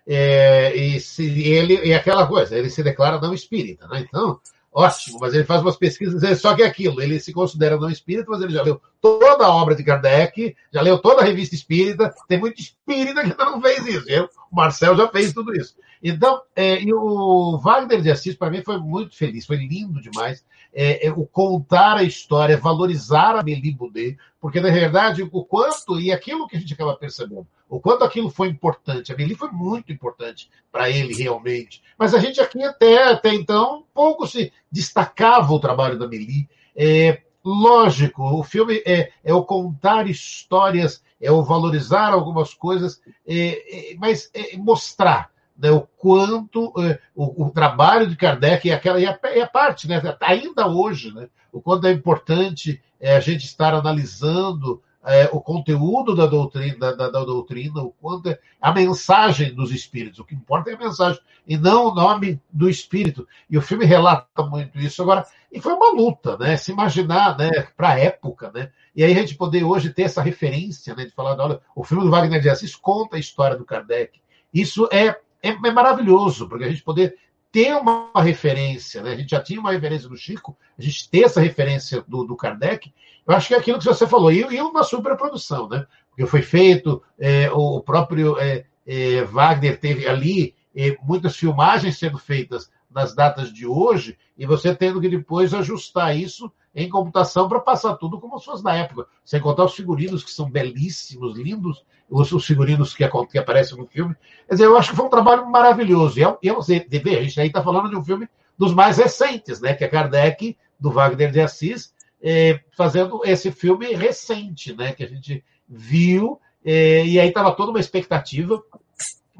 É, 0.06 0.76
e, 0.76 1.00
se, 1.00 1.24
ele, 1.48 1.82
e 1.84 1.94
aquela 1.94 2.26
coisa, 2.26 2.56
ele 2.56 2.68
se 2.68 2.82
declara 2.82 3.20
não 3.20 3.32
espírita, 3.32 3.86
né? 3.88 4.04
Então, 4.06 4.38
ótimo, 4.72 5.18
mas 5.20 5.32
ele 5.32 5.44
faz 5.44 5.62
umas 5.62 5.76
pesquisas, 5.76 6.40
só 6.40 6.54
que 6.54 6.62
é 6.62 6.66
aquilo, 6.66 7.00
ele 7.00 7.18
se 7.18 7.32
considera 7.32 7.78
não 7.78 7.88
espírita, 7.88 8.26
mas 8.28 8.42
ele 8.42 8.52
já 8.52 8.62
leu 8.62 8.80
toda 9.00 9.46
a 9.46 9.54
obra 9.54 9.74
de 9.74 9.82
Kardec, 9.82 10.54
já 10.72 10.82
leu 10.82 10.98
toda 10.98 11.22
a 11.22 11.24
revista 11.24 11.54
espírita, 11.54 12.14
tem 12.28 12.38
muito 12.38 12.60
espírita 12.60 13.22
que 13.22 13.30
ainda 13.30 13.44
não 13.46 13.62
fez 13.62 13.86
isso. 13.86 14.04
Eu, 14.08 14.28
o 14.50 14.56
Marcel 14.56 14.96
já 14.96 15.08
fez 15.08 15.32
tudo 15.32 15.56
isso. 15.56 15.74
Então, 16.06 16.42
é, 16.54 16.82
e 16.82 16.92
o 16.92 17.58
Wagner 17.58 18.02
de 18.02 18.10
Assis, 18.10 18.34
para 18.34 18.50
mim, 18.50 18.60
foi 18.60 18.76
muito 18.76 19.16
feliz, 19.16 19.46
foi 19.46 19.56
lindo 19.56 20.02
demais. 20.02 20.44
É, 20.70 21.06
é, 21.06 21.10
o 21.10 21.24
contar 21.24 21.96
a 21.96 22.02
história, 22.02 22.58
valorizar 22.58 23.36
a 23.36 23.42
Meli 23.42 23.72
Boudet, 23.72 24.18
porque, 24.44 24.60
na 24.60 24.68
verdade, 24.68 25.22
o 25.22 25.42
quanto, 25.42 25.98
e 25.98 26.12
aquilo 26.12 26.46
que 26.46 26.54
a 26.54 26.60
gente 26.60 26.74
acaba 26.74 26.94
percebendo, 26.94 27.46
o 27.66 27.80
quanto 27.80 28.04
aquilo 28.04 28.28
foi 28.28 28.48
importante. 28.48 29.10
A 29.10 29.16
Meli 29.16 29.34
foi 29.34 29.50
muito 29.50 29.90
importante 29.90 30.50
para 30.70 30.90
ele, 30.90 31.14
realmente. 31.14 31.82
Mas 31.96 32.12
a 32.12 32.18
gente 32.18 32.38
aqui, 32.42 32.62
até, 32.62 33.04
até 33.04 33.32
então, 33.34 33.86
pouco 33.94 34.26
se 34.26 34.52
destacava 34.70 35.50
o 35.50 35.58
trabalho 35.58 35.98
da 35.98 36.06
Meli. 36.06 36.46
É, 36.76 37.22
lógico, 37.42 38.22
o 38.22 38.42
filme 38.42 38.82
é, 38.84 39.12
é 39.24 39.32
o 39.32 39.42
contar 39.44 40.10
histórias, 40.10 41.02
é 41.18 41.32
o 41.32 41.42
valorizar 41.42 42.12
algumas 42.12 42.52
coisas, 42.52 43.00
é, 43.26 43.92
é, 43.92 43.96
mas 43.96 44.30
é 44.34 44.58
mostrar 44.58 45.30
né, 45.56 45.70
o 45.70 45.82
quanto 45.96 46.72
é, 46.78 46.98
o, 47.14 47.46
o, 47.46 47.50
trabalho 47.50 48.06
de 48.06 48.16
Kardec 48.16 48.66
e 48.66 48.72
aquela 48.72 49.00
e 49.00 49.06
a, 49.06 49.18
e 49.34 49.40
a, 49.40 49.46
parte, 49.46 49.88
né, 49.88 50.02
ainda 50.20 50.66
hoje, 50.66 51.14
né, 51.14 51.28
o 51.52 51.60
quanto 51.60 51.86
é 51.86 51.92
importante 51.92 52.82
é, 53.00 53.16
a 53.16 53.20
gente 53.20 53.44
estar 53.44 53.74
analisando 53.74 54.82
é, 55.04 55.28
o 55.32 55.40
conteúdo 55.40 56.14
da 56.14 56.26
doutrina, 56.26 56.78
da, 56.78 56.92
da, 56.92 57.10
da, 57.10 57.24
doutrina, 57.24 57.82
o 57.82 57.90
quanto 57.90 58.30
é 58.30 58.38
a 58.60 58.72
mensagem 58.72 59.54
dos 59.54 59.70
espíritos. 59.70 60.18
O 60.18 60.24
que 60.24 60.34
importa 60.34 60.70
é 60.70 60.74
a 60.74 60.78
mensagem 60.78 61.20
e 61.46 61.58
não 61.58 61.88
o 61.88 61.94
nome 61.94 62.40
do 62.50 62.70
espírito. 62.70 63.28
E 63.48 63.58
o 63.58 63.62
filme 63.62 63.84
relata 63.84 64.42
muito 64.44 64.78
isso. 64.78 65.02
Agora, 65.02 65.26
e 65.52 65.60
foi 65.60 65.74
uma 65.74 65.92
luta, 65.92 66.38
né? 66.38 66.56
Se 66.56 66.72
imaginar, 66.72 67.36
né, 67.36 67.50
para 67.76 67.90
a 67.90 67.98
época, 67.98 68.50
né? 68.52 68.70
E 68.96 69.04
aí 69.04 69.12
a 69.12 69.20
gente 69.20 69.34
poder 69.34 69.62
hoje 69.62 69.92
ter 69.92 70.04
essa 70.04 70.22
referência, 70.22 70.94
né, 70.94 71.04
de 71.04 71.10
falar, 71.10 71.38
olha, 71.38 71.60
o 71.76 71.84
filme 71.84 72.04
do 72.04 72.10
Wagner 72.10 72.40
de 72.40 72.48
Assis 72.48 72.74
conta 72.74 73.16
a 73.16 73.20
história 73.20 73.56
do 73.56 73.64
Kardec. 73.64 74.20
Isso 74.52 74.88
é, 74.90 75.20
é, 75.48 75.68
é 75.68 75.72
maravilhoso, 75.72 76.48
porque 76.48 76.64
a 76.64 76.68
gente 76.68 76.82
poder 76.82 77.16
ter 77.52 77.72
uma 77.76 78.10
referência, 78.16 79.00
né? 79.02 79.12
A 79.12 79.16
gente 79.16 79.30
já 79.30 79.40
tinha 79.40 79.60
uma 79.60 79.70
referência 79.70 80.08
do 80.08 80.16
Chico, 80.16 80.56
a 80.76 80.82
gente 80.82 81.08
ter 81.08 81.22
essa 81.22 81.40
referência 81.40 82.02
do, 82.08 82.24
do 82.24 82.34
Kardec, 82.34 82.92
eu 83.26 83.34
acho 83.34 83.48
que 83.48 83.54
é 83.54 83.58
aquilo 83.58 83.78
que 83.78 83.84
você 83.84 84.06
falou, 84.06 84.32
e, 84.32 84.40
e 84.40 84.60
uma 84.60 84.82
superprodução, 84.82 85.68
né? 85.68 85.86
Porque 86.10 86.26
foi 86.26 86.42
feito, 86.42 87.02
é, 87.18 87.50
o 87.52 87.80
próprio 87.80 88.38
é, 88.38 88.64
é, 88.86 89.22
Wagner 89.24 89.78
teve 89.78 90.06
ali 90.06 90.54
é, 90.74 90.96
muitas 91.02 91.36
filmagens 91.36 91.96
sendo 91.96 92.18
feitas 92.18 92.70
nas 92.94 93.14
datas 93.14 93.52
de 93.52 93.66
hoje, 93.66 94.16
e 94.38 94.46
você 94.46 94.74
tendo 94.74 95.00
que 95.00 95.08
depois 95.08 95.52
ajustar 95.52 96.16
isso 96.16 96.50
em 96.74 96.88
computação 96.88 97.48
para 97.48 97.60
passar 97.60 97.94
tudo 97.96 98.20
como 98.20 98.38
se 98.38 98.44
fosse 98.46 98.64
na 98.64 98.76
época. 98.76 99.06
Sem 99.24 99.40
contar 99.40 99.64
os 99.64 99.74
figurinos 99.74 100.24
que 100.24 100.30
são 100.30 100.50
belíssimos, 100.50 101.36
lindos, 101.36 101.84
os, 102.08 102.32
os 102.32 102.44
figurinos 102.44 102.94
que, 102.94 103.08
que, 103.30 103.38
aparecem 103.38 103.78
no 103.78 103.86
filme. 103.86 104.14
Quer 104.48 104.54
dizer, 104.54 104.66
eu 104.66 104.76
acho 104.76 104.90
que 104.90 104.96
foi 104.96 105.06
um 105.06 105.10
trabalho 105.10 105.48
maravilhoso. 105.50 106.18
E 106.18 106.22
é, 106.22 106.26
é, 106.26 107.18
a 107.18 107.22
gente 107.22 107.40
aí 107.40 107.46
está 107.46 107.62
falando 107.62 107.90
de 107.90 107.96
um 107.96 108.04
filme 108.04 108.28
dos 108.58 108.74
mais 108.74 108.98
recentes, 108.98 109.60
né? 109.60 109.74
Que 109.74 109.84
é 109.84 109.88
Kardec, 109.88 110.56
do 110.78 110.90
Wagner 110.90 111.30
de 111.30 111.40
Assis, 111.40 111.94
é, 112.22 112.60
fazendo 112.76 113.20
esse 113.24 113.50
filme 113.50 113.94
recente, 113.94 114.74
né? 114.74 114.92
Que 114.92 115.04
a 115.04 115.08
gente 115.08 115.44
viu, 115.68 116.40
é, 116.64 117.06
e 117.06 117.20
aí 117.20 117.28
estava 117.28 117.52
toda 117.52 117.70
uma 117.70 117.80
expectativa 117.80 118.62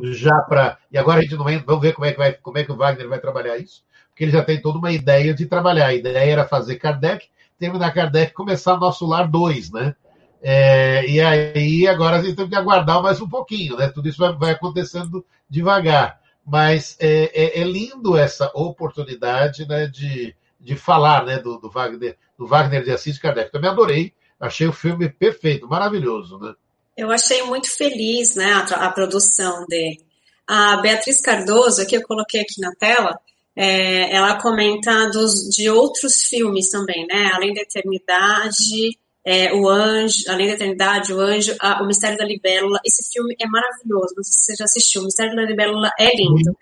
já 0.03 0.41
para. 0.43 0.79
E 0.91 0.99
agora 0.99 1.21
a 1.21 1.23
gente 1.23 1.37
não 1.37 1.49
entra, 1.49 1.67
vamos 1.67 1.83
ver 1.83 1.93
como 1.93 2.07
é, 2.07 2.13
que 2.13 2.19
vai, 2.19 2.33
como 2.33 2.59
é 2.59 2.65
que 2.65 2.73
o 2.73 2.77
Wagner 2.77 3.09
vai 3.09 3.21
trabalhar 3.21 3.57
isso, 3.59 3.83
porque 4.09 4.25
ele 4.25 4.33
já 4.33 4.43
tem 4.43 4.61
toda 4.61 4.79
uma 4.79 4.93
ideia 4.93 5.35
de 5.35 5.47
trabalhar. 5.47 5.87
A 5.87 5.95
ideia 5.95 6.33
era 6.33 6.45
fazer 6.45 6.77
Kardec, 6.77 7.29
terminar 7.59 7.93
Kardec 7.93 8.33
começar 8.33 8.77
Nosso 8.77 9.07
Lar 9.07 9.29
2, 9.29 9.73
né? 9.73 9.95
É, 10.43 11.07
e 11.09 11.21
aí 11.21 11.87
agora 11.87 12.17
a 12.17 12.23
gente 12.23 12.37
tem 12.37 12.49
que 12.49 12.55
aguardar 12.55 13.03
mais 13.03 13.21
um 13.21 13.29
pouquinho, 13.29 13.77
né? 13.77 13.89
Tudo 13.89 14.09
isso 14.09 14.19
vai, 14.19 14.33
vai 14.35 14.51
acontecendo 14.53 15.25
devagar. 15.49 16.21
Mas 16.45 16.99
é, 17.01 17.31
é, 17.35 17.61
é, 17.61 17.65
lindo 17.65 18.17
essa 18.17 18.51
oportunidade 18.55 19.67
né, 19.67 19.87
de, 19.87 20.37
de 20.61 20.77
falar 20.77 21.25
né, 21.25 21.39
do, 21.39 21.59
do 21.59 21.71
Wagner 21.71 22.19
do 22.39 22.47
Wagner 22.47 22.85
de 22.85 22.91
Assis 22.91 23.19
Kardec. 23.19 23.51
Também 23.51 23.71
adorei, 23.71 24.13
achei 24.39 24.67
o 24.67 24.73
filme 24.73 25.09
perfeito, 25.09 25.69
maravilhoso, 25.69 26.39
né? 26.39 26.55
Eu 26.97 27.11
achei 27.11 27.43
muito 27.43 27.69
feliz, 27.71 28.35
né, 28.35 28.53
a, 28.53 28.87
a 28.87 28.93
produção 28.93 29.67
dele. 29.67 30.05
A 30.47 30.77
Beatriz 30.77 31.21
Cardoso, 31.21 31.87
que 31.87 31.97
eu 31.97 32.03
coloquei 32.03 32.41
aqui 32.41 32.61
na 32.61 32.73
tela, 32.75 33.19
é, 33.57 34.15
ela 34.15 34.41
comenta 34.41 35.09
dos, 35.11 35.49
de 35.49 35.71
outros 35.71 36.23
filmes 36.23 36.71
também, 36.71 37.07
né? 37.07 37.31
Além 37.33 37.55
da 37.55 37.63
Eternidade, 37.63 38.99
é, 39.25 39.55
o 39.55 39.69
Anjo, 39.69 40.25
Além 40.29 40.49
da 40.49 40.55
Eternidade, 40.55 41.13
o 41.15 41.21
Anjo, 41.21 41.55
a, 41.61 41.83
o 41.83 41.87
Mistério 41.87 42.19
da 42.19 42.25
Libélula. 42.25 42.79
Esse 42.85 43.11
filme 43.13 43.35
é 43.41 43.47
maravilhoso. 43.47 44.15
Não 44.17 44.25
sei 44.25 44.33
se 44.33 44.45
você 44.45 44.57
já 44.57 44.65
assistiu. 44.65 45.03
O 45.03 45.05
Mistério 45.05 45.35
da 45.35 45.43
Libélula 45.43 45.91
é 45.99 46.15
lindo. 46.15 46.57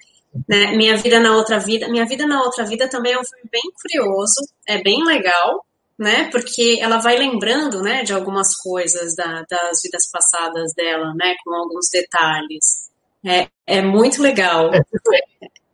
Né? 0.49 0.77
Minha 0.77 0.97
Vida 0.97 1.19
na 1.19 1.37
Outra 1.37 1.59
Vida. 1.59 1.89
Minha 1.89 2.07
Vida 2.07 2.27
na 2.27 2.43
Outra 2.43 2.65
Vida 2.65 2.89
também 2.89 3.13
é 3.13 3.19
um 3.19 3.25
filme 3.25 3.49
bem 3.51 3.63
curioso, 3.81 4.41
é 4.67 4.83
bem 4.83 5.05
legal, 5.05 5.65
né? 6.03 6.29
Porque 6.31 6.79
ela 6.81 6.99
vai 6.99 7.17
lembrando, 7.17 7.81
né, 7.81 8.03
de 8.03 8.13
algumas 8.13 8.55
coisas 8.57 9.15
da, 9.17 9.45
das 9.49 9.81
vidas 9.83 10.11
passadas 10.11 10.73
dela, 10.77 11.15
né, 11.15 11.35
com 11.45 11.55
alguns 11.55 11.89
detalhes. 11.91 12.91
É, 13.25 13.49
é 13.67 13.81
muito 13.81 14.21
legal. 14.21 14.73
É, 14.75 14.83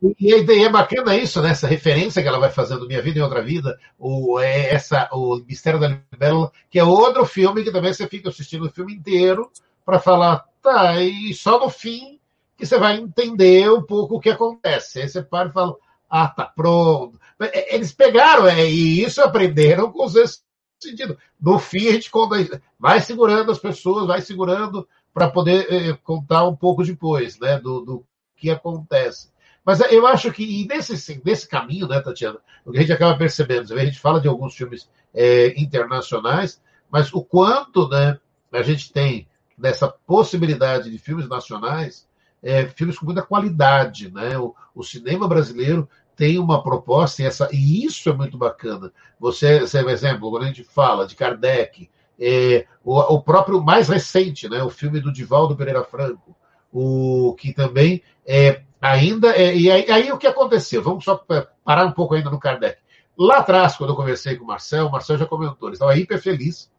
e, 0.01 0.15
e 0.19 0.63
é 0.63 0.69
bacana 0.69 1.17
isso, 1.17 1.41
né? 1.41 1.49
Essa 1.49 1.67
referência 1.67 2.21
que 2.21 2.27
ela 2.27 2.39
vai 2.39 2.51
fazendo 2.51 2.87
Minha 2.87 3.01
Vida 3.01 3.19
em 3.19 3.23
Outra 3.23 3.41
Vida, 3.41 3.77
o, 3.97 4.39
é 4.39 4.73
essa, 4.73 5.09
o 5.11 5.41
Mistério 5.45 5.79
da 5.79 5.99
Libélula, 6.11 6.51
que 6.69 6.79
é 6.79 6.83
outro 6.83 7.25
filme 7.25 7.63
que 7.63 7.71
também 7.71 7.91
você 7.91 8.07
fica 8.07 8.29
assistindo 8.29 8.67
o 8.67 8.71
filme 8.71 8.93
inteiro 8.93 9.51
para 9.83 9.99
falar, 9.99 10.45
tá, 10.61 11.01
e 11.01 11.33
só 11.33 11.59
no 11.59 11.69
fim 11.69 12.19
que 12.55 12.65
você 12.65 12.77
vai 12.77 12.97
entender 12.97 13.71
um 13.71 13.81
pouco 13.81 14.17
o 14.17 14.19
que 14.19 14.29
acontece. 14.29 15.01
Aí 15.01 15.09
você 15.09 15.23
para 15.23 15.49
e 15.49 15.51
fala, 15.51 15.75
ah, 16.09 16.27
tá 16.27 16.45
pronto. 16.45 17.19
É, 17.39 17.75
eles 17.75 17.93
pegaram, 17.93 18.47
é, 18.47 18.65
e 18.65 19.03
isso 19.03 19.21
aprenderam 19.21 19.91
com 19.91 20.05
esse 20.05 20.41
sentido. 20.79 21.17
No 21.39 21.59
fim, 21.59 21.87
a 21.87 21.91
gente 21.93 22.09
conta, 22.09 22.61
vai 22.79 22.99
segurando 22.99 23.51
as 23.51 23.59
pessoas, 23.59 24.07
vai 24.07 24.21
segurando 24.21 24.87
para 25.13 25.29
poder 25.29 25.71
é, 25.71 25.93
contar 26.03 26.47
um 26.47 26.55
pouco 26.55 26.83
depois, 26.83 27.39
né, 27.39 27.59
do, 27.59 27.81
do 27.81 28.05
que 28.35 28.49
acontece. 28.49 29.31
Mas 29.63 29.79
eu 29.91 30.07
acho 30.07 30.31
que 30.31 30.65
nesse, 30.67 31.21
nesse 31.23 31.47
caminho, 31.47 31.87
né, 31.87 32.01
Tatiana, 32.01 32.39
o 32.65 32.71
que 32.71 32.77
a 32.77 32.81
gente 32.81 32.93
acaba 32.93 33.17
percebendo, 33.17 33.71
a 33.73 33.85
gente 33.85 33.99
fala 33.99 34.19
de 34.19 34.27
alguns 34.27 34.55
filmes 34.55 34.89
internacionais, 35.55 36.61
mas 36.89 37.13
o 37.13 37.23
quanto 37.23 37.87
né, 37.89 38.17
a 38.51 38.61
gente 38.61 38.91
tem 38.91 39.27
dessa 39.57 39.87
possibilidade 39.87 40.89
de 40.89 40.97
filmes 40.97 41.27
nacionais 41.27 42.08
é, 42.41 42.65
filmes 42.65 42.97
com 42.97 43.05
muita 43.05 43.21
qualidade. 43.21 44.11
Né? 44.11 44.37
O, 44.37 44.55
o, 44.73 44.83
cinema 44.83 45.27
brasileiro 45.27 45.87
tem 46.15 46.37
uma 46.37 46.61
proposta, 46.61 47.21
e, 47.21 47.25
essa, 47.25 47.49
e 47.51 47.85
isso 47.85 48.09
é 48.09 48.13
muito 48.13 48.37
bacana. 48.37 48.91
Você, 49.19 49.59
por 49.59 49.89
exemplo, 49.89 50.29
quando 50.29 50.43
a 50.43 50.47
gente 50.47 50.63
fala 50.63 51.07
de 51.07 51.15
Kardec, 51.15 51.89
é, 52.19 52.65
o, 52.83 52.97
o, 52.97 53.21
próprio 53.21 53.63
mais 53.63 53.87
recente, 53.87 54.49
né, 54.49 54.61
o 54.61 54.69
filme 54.69 54.99
do 54.99 55.13
Divaldo 55.13 55.55
Pereira 55.55 55.83
Franco, 55.83 56.35
o 56.71 57.33
que 57.39 57.53
também 57.53 58.03
é, 58.27 58.61
ainda. 58.81 59.29
É, 59.29 59.55
e 59.55 59.71
aí, 59.71 59.89
aí, 59.89 60.11
o 60.11 60.17
que 60.17 60.27
aconteceu? 60.27 60.83
Vamos 60.83 61.05
só 61.05 61.23
parar 61.63 61.85
um 61.85 61.91
pouco 61.91 62.15
ainda 62.15 62.29
no 62.29 62.39
Kardec. 62.39 62.79
Lá 63.17 63.37
atrás, 63.37 63.75
quando 63.75 63.91
eu 63.91 63.95
conversei 63.95 64.35
com 64.35 64.43
o 64.43 64.47
Marcel, 64.47 64.87
o 64.87 64.91
Marcel 64.91 65.17
já 65.17 65.25
comentou, 65.25 65.69
ele 65.69 65.75
estava 65.75 65.97
hiper 65.97 66.21
feliz, 66.21 66.71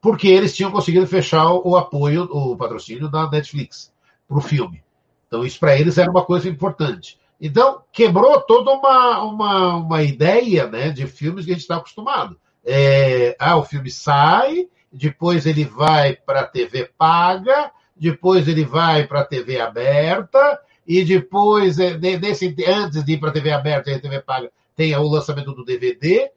porque 0.00 0.28
eles 0.28 0.54
tinham 0.54 0.70
conseguido 0.70 1.06
fechar 1.06 1.52
o 1.52 1.76
apoio, 1.76 2.24
o 2.24 2.56
patrocínio 2.56 3.08
da 3.08 3.28
Netflix 3.28 3.92
para 4.28 4.38
o 4.38 4.40
filme. 4.40 4.82
Então, 5.26 5.44
isso 5.44 5.58
para 5.58 5.78
eles 5.78 5.98
era 5.98 6.10
uma 6.10 6.24
coisa 6.24 6.48
importante. 6.48 7.18
Então, 7.40 7.82
quebrou 7.92 8.40
toda 8.40 8.70
uma, 8.72 9.22
uma, 9.22 9.76
uma 9.76 10.02
ideia 10.02 10.66
né, 10.66 10.90
de 10.90 11.06
filmes 11.06 11.44
que 11.44 11.50
a 11.50 11.54
gente 11.54 11.62
está 11.62 11.76
acostumado. 11.76 12.38
É, 12.64 13.36
ah, 13.38 13.56
o 13.56 13.64
filme 13.64 13.90
sai, 13.90 14.68
depois 14.92 15.46
ele 15.46 15.64
vai 15.64 16.16
para 16.16 16.40
a 16.40 16.46
TV 16.46 16.90
paga, 16.96 17.70
depois 17.94 18.48
ele 18.48 18.64
vai 18.64 19.06
para 19.06 19.20
a 19.20 19.24
TV 19.24 19.60
aberta, 19.60 20.60
e 20.86 21.04
depois, 21.04 21.78
é, 21.78 21.96
nesse, 21.98 22.54
antes 22.66 23.04
de 23.04 23.12
ir 23.12 23.18
para 23.18 23.30
a 23.30 23.32
TV 23.32 23.52
aberta 23.52 23.90
e 23.90 23.94
a 23.94 24.00
TV 24.00 24.20
paga, 24.20 24.50
tem 24.74 24.94
o 24.96 25.02
lançamento 25.02 25.52
do 25.52 25.64
DVD. 25.64 26.30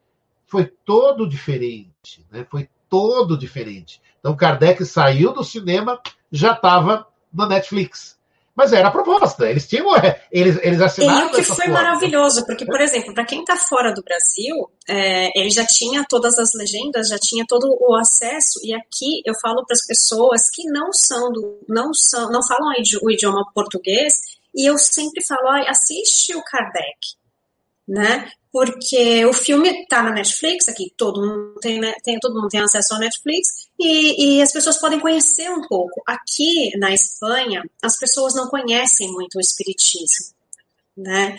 Foi 0.48 0.66
todo 0.66 1.30
diferente, 1.30 2.26
né? 2.32 2.46
Foi 2.50 2.68
todo 2.90 3.38
diferente. 3.38 4.02
Então, 4.20 4.36
Kardec 4.36 4.84
saiu 4.84 5.32
do 5.32 5.44
cinema, 5.44 6.02
já 6.32 6.54
estava 6.54 7.08
na 7.34 7.48
Netflix. 7.48 8.18
Mas 8.56 8.74
era 8.74 8.90
a 8.90 8.92
proposta, 8.92 9.50
eles 9.50 9.66
tinham, 9.66 9.88
eles, 10.30 10.60
eles 10.62 10.82
assinaram. 10.82 11.28
E 11.28 11.32
o 11.32 11.36
que 11.36 11.44
foi 11.44 11.56
forma. 11.56 11.74
maravilhoso, 11.76 12.46
porque, 12.46 12.66
por 12.66 12.82
exemplo, 12.82 13.14
para 13.14 13.26
quem 13.26 13.40
está 13.40 13.56
fora 13.56 13.94
do 13.94 14.04
Brasil, 14.04 14.70
é, 14.86 15.40
ele 15.40 15.50
já 15.50 15.66
tinha 15.66 16.04
todas 16.10 16.38
as 16.38 16.54
legendas, 16.54 17.08
já 17.08 17.18
tinha 17.18 17.46
todo 17.48 17.74
o 17.80 17.96
acesso, 17.96 18.60
e 18.62 18.74
aqui 18.74 19.22
eu 19.26 19.34
falo 19.42 19.66
para 19.66 19.76
as 19.76 19.86
pessoas 19.86 20.50
que 20.54 20.66
não 20.66 20.92
são 20.92 21.32
do, 21.32 21.62
não 21.70 21.94
são, 21.94 22.30
não 22.32 22.46
falam 22.46 22.74
o 23.02 23.10
idioma 23.10 23.50
português, 23.54 24.14
e 24.54 24.70
eu 24.70 24.78
sempre 24.78 25.24
falo, 25.26 25.48
assiste 25.66 26.36
o 26.36 26.44
Kardec, 26.44 27.16
né? 27.88 28.30
porque 28.52 29.26
o 29.26 29.34
filme 29.34 29.70
está 29.70 30.02
na 30.02 30.12
Netflix, 30.12 30.68
aqui 30.68 30.92
todo 30.98 31.22
mundo 31.22 31.60
tem, 31.62 31.80
né, 31.80 31.94
tem, 32.04 32.20
todo 32.20 32.36
mundo 32.36 32.50
tem 32.50 32.62
acesso 32.62 32.94
ao 32.94 33.00
Netflix, 33.00 33.69
e, 33.80 34.38
e, 34.38 34.42
as 34.42 34.52
pessoas 34.52 34.78
podem 34.80 35.00
conhecer 35.00 35.50
um 35.50 35.68
pouco. 35.68 36.02
Aqui 36.06 36.78
na 36.78 36.94
Espanha, 36.94 37.64
as 37.82 37.98
pessoas 37.98 38.36
não 38.36 38.48
conhecem 38.48 39.12
muito 39.12 39.38
o 39.38 39.42
Espiritismo, 39.42 40.34
né? 40.98 41.38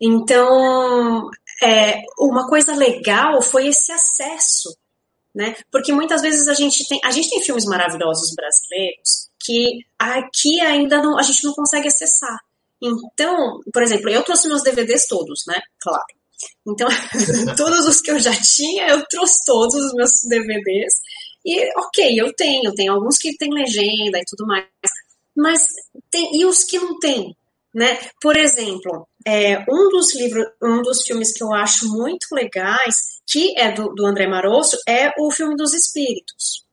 Então, 0.00 1.28
é, 1.62 2.02
uma 2.18 2.48
coisa 2.48 2.74
legal 2.74 3.42
foi 3.42 3.68
esse 3.68 3.90
acesso, 3.90 4.76
né? 5.34 5.56
Porque 5.70 5.92
muitas 5.92 6.22
vezes 6.22 6.46
a 6.46 6.54
gente 6.54 6.86
tem, 6.86 7.00
a 7.04 7.10
gente 7.10 7.30
tem 7.30 7.42
filmes 7.42 7.64
maravilhosos 7.64 8.34
brasileiros 8.34 9.28
que 9.44 9.84
aqui 9.98 10.60
ainda 10.60 11.02
não, 11.02 11.18
a 11.18 11.22
gente 11.22 11.44
não 11.44 11.52
consegue 11.52 11.88
acessar. 11.88 12.38
Então, 12.82 13.60
por 13.72 13.82
exemplo, 13.82 14.08
eu 14.10 14.22
trouxe 14.22 14.48
meus 14.48 14.62
DVDs 14.62 15.06
todos, 15.06 15.44
né? 15.46 15.60
Claro. 15.80 16.04
Então, 16.66 16.88
todos 17.56 17.86
os 17.86 18.00
que 18.00 18.10
eu 18.10 18.18
já 18.18 18.32
tinha, 18.32 18.88
eu 18.88 19.04
trouxe 19.06 19.44
todos 19.44 19.74
os 19.74 19.94
meus 19.94 20.10
DVDs. 20.28 20.94
E, 21.44 21.78
ok, 21.78 22.20
eu 22.20 22.32
tenho, 22.34 22.74
tem 22.74 22.88
alguns 22.88 23.18
que 23.18 23.36
tem 23.36 23.52
legenda 23.52 24.18
e 24.18 24.24
tudo 24.26 24.46
mais. 24.46 24.66
Mas 25.36 25.66
tem, 26.10 26.40
e 26.40 26.46
os 26.46 26.64
que 26.64 26.78
não 26.78 26.98
tem? 26.98 27.36
Né? 27.74 27.98
Por 28.20 28.36
exemplo, 28.36 29.06
é, 29.26 29.58
um 29.68 29.88
dos 29.90 30.14
livros, 30.14 30.46
um 30.62 30.80
dos 30.80 31.02
filmes 31.02 31.32
que 31.32 31.42
eu 31.42 31.52
acho 31.52 31.88
muito 31.88 32.28
legais, 32.32 33.20
que 33.26 33.58
é 33.58 33.72
do, 33.72 33.88
do 33.94 34.06
André 34.06 34.26
Marosso, 34.28 34.78
é 34.88 35.12
o 35.18 35.30
filme 35.30 35.56
dos 35.56 35.74
Espíritos. 35.74 36.64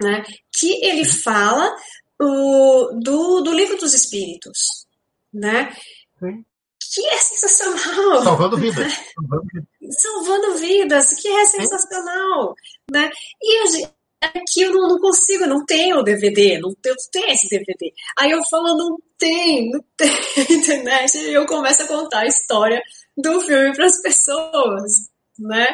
Né? 0.00 0.24
Que 0.50 0.84
ele 0.84 1.04
fala 1.04 1.76
o, 2.20 2.98
do, 3.00 3.42
do 3.42 3.52
livro 3.52 3.76
dos 3.76 3.92
Espíritos. 3.94 4.86
Né? 5.32 5.74
Sim 6.18 6.44
que 6.92 7.06
é 7.06 7.16
sensacional. 7.16 8.22
Salvando 8.22 8.56
vidas. 8.58 8.92
Salvando 9.90 10.54
vidas, 10.56 11.14
que 11.14 11.28
é 11.28 11.46
sensacional. 11.46 12.54
Né? 12.92 13.10
E 13.40 13.86
aqui 14.20 14.62
eu 14.62 14.72
não, 14.72 14.88
não, 14.88 15.00
consigo, 15.00 15.46
não 15.46 15.64
tenho 15.64 16.02
DVD, 16.02 16.58
não 16.58 16.74
tenho, 16.74 16.94
tenho 17.10 17.30
esse 17.30 17.48
DVD. 17.48 17.92
Aí 18.18 18.30
eu 18.30 18.44
falo, 18.44 18.76
não 18.76 18.98
tem, 19.18 19.70
não 19.70 19.80
tem 19.96 20.10
internet. 20.58 21.16
E 21.16 21.32
eu 21.32 21.46
começo 21.46 21.82
a 21.82 21.88
contar 21.88 22.20
a 22.20 22.26
história 22.26 22.82
do 23.16 23.40
filme 23.40 23.74
para 23.74 23.86
as 23.86 24.00
pessoas. 24.02 24.92
Né? 25.38 25.66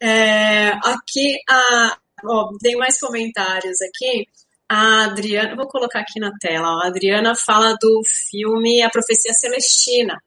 É, 0.00 0.68
aqui, 0.84 1.38
a, 1.48 1.98
ó, 2.24 2.50
tem 2.60 2.76
mais 2.76 3.00
comentários 3.00 3.78
aqui. 3.80 4.26
A 4.68 5.04
Adriana, 5.04 5.56
vou 5.56 5.68
colocar 5.68 6.00
aqui 6.00 6.20
na 6.20 6.32
tela. 6.40 6.66
A 6.82 6.88
Adriana 6.88 7.34
fala 7.34 7.76
do 7.80 8.02
filme 8.04 8.82
A 8.82 8.90
Profecia 8.90 9.32
Celestina 9.32 10.20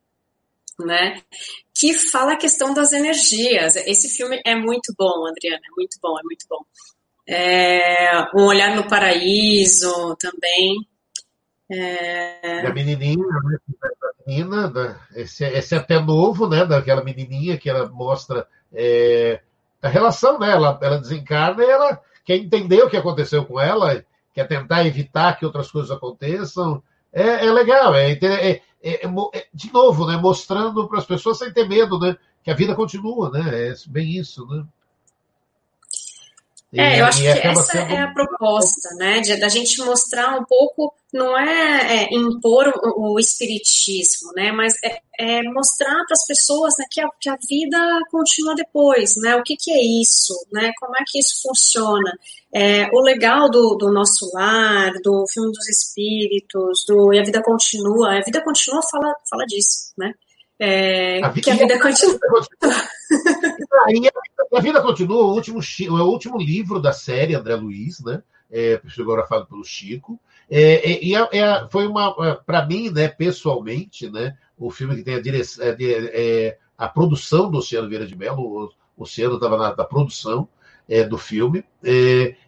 né? 0.86 1.22
Que 1.80 1.94
fala 1.94 2.34
a 2.34 2.38
questão 2.38 2.74
das 2.74 2.92
energias. 2.92 3.78
Esse 3.78 4.10
filme 4.10 4.42
é 4.46 4.54
muito 4.54 4.94
bom, 4.98 5.26
Adriana, 5.28 5.62
é 5.66 5.76
muito 5.78 5.98
bom, 6.02 6.20
é 6.20 6.24
muito 6.24 6.46
bom. 6.50 6.66
É, 7.26 8.28
um 8.36 8.48
Olhar 8.48 8.76
no 8.76 8.86
Paraíso 8.86 10.18
também. 10.20 10.86
É... 11.72 12.68
A 12.68 12.74
menininha, 12.74 13.16
né? 13.16 13.58
A 14.04 14.30
menina, 14.30 15.00
esse, 15.16 15.46
esse 15.46 15.74
é 15.74 15.78
até 15.78 16.00
novo, 16.00 16.50
né? 16.50 16.66
Daquela 16.66 17.04
menininha 17.04 17.58
que 17.58 17.70
ela 17.70 17.88
mostra 17.88 18.46
é, 18.74 19.40
a 19.82 19.88
relação, 19.88 20.38
né? 20.38 20.52
Ela, 20.52 20.78
ela 20.82 20.98
desencarna 20.98 21.64
e 21.64 21.70
ela 21.70 22.02
quer 22.26 22.36
entender 22.36 22.82
o 22.82 22.90
que 22.90 22.98
aconteceu 22.98 23.46
com 23.46 23.58
ela, 23.58 24.04
quer 24.34 24.48
tentar 24.48 24.86
evitar 24.86 25.38
que 25.40 25.46
outras 25.46 25.72
coisas 25.72 25.92
aconteçam. 25.92 26.84
É, 27.12 27.46
é 27.48 27.52
legal, 27.52 27.96
é, 27.96 28.12
é, 28.12 28.18
é, 28.22 28.62
é, 28.82 29.06
é, 29.34 29.48
de 29.54 29.74
novo, 29.74 30.06
né, 30.06 30.18
mostrando 30.18 30.88
para 30.88 31.00
as 31.00 31.06
pessoas 31.06 31.38
sem 31.40 31.52
ter 31.52 31.68
medo, 31.68 32.00
né, 32.00 32.16
que 32.44 32.52
a 32.52 32.56
vida 32.56 32.76
continua, 32.76 33.30
né, 33.32 33.70
é 33.70 33.74
bem 33.88 34.18
isso, 34.18 34.46
né. 34.48 34.66
E, 36.72 36.80
é, 36.80 37.02
eu 37.02 37.06
acho 37.06 37.22
que 37.22 37.28
essa 37.28 37.64
sendo... 37.64 37.92
é 37.92 38.02
a 38.02 38.14
proposta, 38.14 38.90
né, 38.96 39.20
de, 39.22 39.36
da 39.38 39.50
gente 39.50 39.82
mostrar 39.84 40.40
um 40.40 40.46
pouco, 40.46 40.94
não 41.12 41.36
é, 41.36 42.04
é 42.04 42.14
impor 42.14 42.72
o, 42.84 43.14
o, 43.14 43.20
espiritismo, 43.20 44.32
né, 44.36 44.52
mas 44.52 44.76
é, 44.84 45.00
é 45.20 45.44
mostrar 45.44 45.96
para 46.06 46.14
as 46.14 46.28
pessoas 46.28 46.76
né, 46.78 46.86
que, 46.92 47.02
a, 47.02 47.10
que 47.20 47.28
a 47.28 47.38
vida 47.50 48.00
continua 48.12 48.54
depois, 48.54 49.16
né, 49.18 49.36
o 49.36 49.42
que, 49.42 49.56
que 49.58 49.72
é 49.72 49.84
isso, 49.84 50.36
né, 50.52 50.72
como 50.80 50.96
é 50.96 51.04
que 51.08 51.18
isso 51.18 51.42
funciona. 51.42 52.14
É, 52.54 52.88
o 52.94 53.02
legal 53.02 53.50
do, 53.50 53.76
do 53.76 53.92
nosso 53.92 54.30
lar, 54.34 54.92
do 55.04 55.26
filme 55.28 55.52
dos 55.52 55.68
espíritos, 55.68 56.84
do 56.88 57.12
E 57.14 57.20
a 57.20 57.24
Vida 57.24 57.42
Continua, 57.42 58.18
a 58.18 58.22
Vida 58.22 58.44
Continua 58.44 58.82
fala, 58.92 59.16
fala 59.28 59.46
disso, 59.48 59.92
né, 59.98 60.14
é, 60.60 61.24
a 61.24 61.32
que 61.32 61.50
a 61.50 61.56
vida 61.56 61.80
continua. 61.80 62.20
a, 64.54 64.62
vida 64.62 64.82
continua, 64.82 65.24
o 65.24 65.34
último, 65.34 65.60
o 65.60 66.04
último 66.04 66.38
livro 66.38 66.80
da 66.80 66.92
série, 66.92 67.36
André 67.36 67.56
Luiz, 67.56 68.00
né? 68.02 68.22
É, 68.52 68.78
psicografado 68.78 69.46
pelo 69.46 69.64
Chico. 69.64 70.20
É, 70.50 70.92
é, 70.92 71.04
e 71.04 71.16
é, 71.16 71.38
é 71.38 71.68
foi 71.70 71.86
uma, 71.86 72.16
é, 72.20 72.34
para 72.34 72.66
mim, 72.66 72.90
né, 72.90 73.08
pessoalmente, 73.08 74.10
né, 74.10 74.36
o 74.58 74.72
filme 74.72 74.96
que 74.96 75.04
tem 75.04 75.14
a, 75.14 75.22
direção, 75.22 75.64
a 76.76 76.88
produção 76.88 77.52
do 77.52 77.60
Oceano 77.60 77.88
Vieira 77.88 78.08
de 78.08 78.16
Mello, 78.16 78.72
o 78.98 79.04
Oceano 79.04 79.36
estava 79.36 79.56
na, 79.56 79.76
na, 79.76 79.84
produção 79.84 80.50
do 81.08 81.20
filme, 81.20 81.64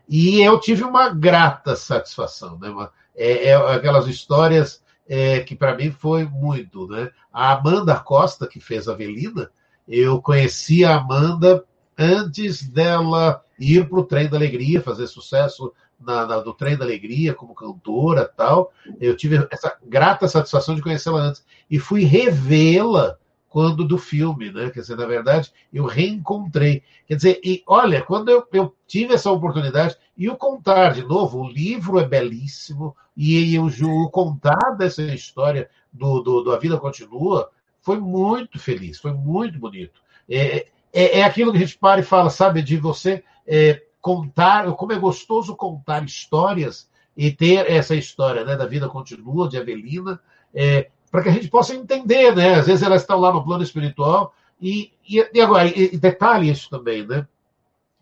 e 0.10 0.42
eu 0.42 0.60
tive 0.60 0.84
uma 0.84 1.10
grata 1.10 1.76
satisfação, 1.76 2.58
né? 2.58 2.70
Uma, 2.70 2.92
é, 3.16 3.54
aquelas 3.54 4.08
histórias 4.08 4.82
é, 5.08 5.42
que 5.42 5.56
para 5.56 5.76
mim 5.76 5.92
foi 5.92 6.26
muito. 6.26 6.88
Né? 6.88 7.12
A 7.32 7.54
Amanda 7.54 8.00
Costa, 8.00 8.48
que 8.48 8.60
fez 8.60 8.88
a 8.88 8.94
Avelina, 8.94 9.52
eu 9.92 10.22
conheci 10.22 10.86
a 10.86 10.96
Amanda 10.96 11.66
antes 11.98 12.66
dela 12.66 13.44
ir 13.60 13.90
para 13.90 14.00
o 14.00 14.06
Trem 14.06 14.30
da 14.30 14.38
Alegria, 14.38 14.82
fazer 14.82 15.06
sucesso 15.06 15.74
na, 16.00 16.26
na, 16.26 16.40
do 16.40 16.54
Trem 16.54 16.78
da 16.78 16.86
Alegria 16.86 17.34
como 17.34 17.54
cantora 17.54 18.26
tal. 18.26 18.72
Eu 19.02 19.18
tive 19.18 19.46
essa 19.52 19.78
grata 19.86 20.30
satisfação 20.30 20.76
de 20.76 20.82
conhecê-la 20.82 21.20
antes. 21.20 21.46
E 21.70 21.78
fui 21.78 22.06
revê-la 22.06 23.18
quando 23.50 23.84
do 23.84 23.98
filme, 23.98 24.50
né? 24.50 24.70
Quer 24.70 24.80
dizer, 24.80 24.96
na 24.96 25.06
verdade, 25.06 25.52
eu 25.74 25.86
reencontrei. 25.86 26.84
Quer 27.06 27.16
dizer, 27.16 27.42
e 27.44 27.62
olha, 27.68 28.02
quando 28.02 28.30
eu, 28.30 28.48
eu 28.54 28.74
tive 28.88 29.14
essa 29.14 29.30
oportunidade, 29.30 29.98
e 30.18 30.30
o 30.30 30.38
contar, 30.38 30.94
de 30.94 31.04
novo, 31.04 31.42
o 31.42 31.50
livro 31.50 32.00
é 32.00 32.08
belíssimo, 32.08 32.96
e 33.16 33.54
eu, 33.54 33.66
o 33.66 34.10
contar 34.10 34.78
dessa 34.78 35.04
história 35.04 35.70
do, 35.92 36.22
do, 36.22 36.44
do 36.44 36.54
A 36.54 36.58
Vida 36.58 36.78
Continua 36.78 37.50
foi 37.82 38.00
muito 38.00 38.60
feliz, 38.60 39.00
foi 39.00 39.14
muito 39.14 39.60
bonito. 39.60 40.02
É, 40.30 40.68
é, 40.94 41.20
é 41.20 41.24
aquilo 41.24 41.52
que 41.52 41.58
a 41.58 41.62
gente 41.62 41.78
para 41.78 42.02
e 42.02 42.04
fala, 42.04 42.30
sabe, 42.30 42.62
de 42.62 42.78
você 42.78 43.24
é, 43.46 43.82
contar, 44.00 44.72
como 44.74 44.94
é 44.94 45.00
gostoso 45.00 45.56
contar 45.56 46.04
histórias 46.04 46.90
e 47.16 47.32
ter 47.32 47.70
essa 47.70 47.96
história 47.96 48.44
né, 48.44 48.56
da 48.56 48.66
Vida 48.66 48.88
Continua, 48.88 49.50
de 49.50 49.58
Avelina, 49.58 50.20
é, 50.54 50.90
para 51.10 51.24
que 51.24 51.30
a 51.30 51.34
gente 51.34 51.50
possa 51.50 51.76
entender, 51.76 52.34
né? 52.36 52.56
Às 52.56 52.68
vezes 52.68 52.84
elas 52.84 53.02
estão 53.02 53.20
lá 53.20 53.34
no 53.34 53.44
plano 53.44 53.64
espiritual. 53.64 54.34
E, 54.62 54.94
e, 55.08 55.30
e 55.34 55.42
agora, 55.42 55.68
e, 55.68 55.98
detalhe 55.98 56.50
isso 56.50 56.70
também, 56.70 57.06
né? 57.06 57.28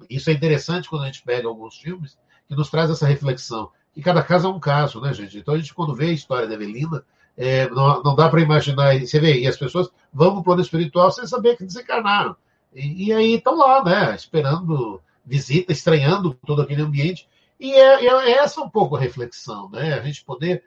Isso 0.09 0.29
é 0.29 0.33
interessante 0.33 0.87
quando 0.87 1.03
a 1.03 1.05
gente 1.07 1.23
pega 1.23 1.47
alguns 1.47 1.77
filmes 1.77 2.17
que 2.47 2.55
nos 2.55 2.69
traz 2.69 2.89
essa 2.89 3.07
reflexão. 3.07 3.71
Que 3.93 4.01
cada 4.01 4.21
caso 4.21 4.47
é 4.47 4.51
um 4.51 4.59
caso, 4.59 5.01
né, 5.01 5.11
gente? 5.13 5.37
Então 5.37 5.55
a 5.55 5.57
gente, 5.57 5.73
quando 5.73 5.95
vê 5.95 6.05
a 6.05 6.13
história 6.13 6.47
da 6.47 6.53
Evelina, 6.53 7.03
É, 7.37 7.69
não, 7.69 8.03
não, 8.03 8.15
dá 8.15 8.29
para 8.29 8.41
imaginar. 8.41 8.99
Você 8.99 9.19
vê, 9.19 9.39
e 9.39 9.47
as 9.47 9.57
pessoas 9.57 9.89
vão 10.13 10.31
para 10.31 10.39
o 10.39 10.43
plano 10.43 10.61
espiritual 10.61 11.11
sem 11.11 11.25
saber 11.25 11.57
que 11.57 11.63
desencarnaram. 11.63 12.35
E, 12.73 13.07
e 13.07 13.13
aí 13.13 13.35
estão 13.35 13.57
lá, 13.57 13.83
né? 13.83 14.15
Esperando 14.15 15.01
visita, 15.25 15.71
estranhando 15.71 16.33
todo 16.45 16.61
aquele 16.61 16.81
ambiente. 16.81 17.27
E 17.59 17.71
é, 17.73 18.05
é 18.05 18.31
essa 18.31 18.61
um 18.61 18.69
pouco 18.69 18.95
a 18.95 18.99
reflexão, 18.99 19.69
né? 19.69 19.93
A 19.93 20.01
gente 20.01 20.23
poder 20.23 20.63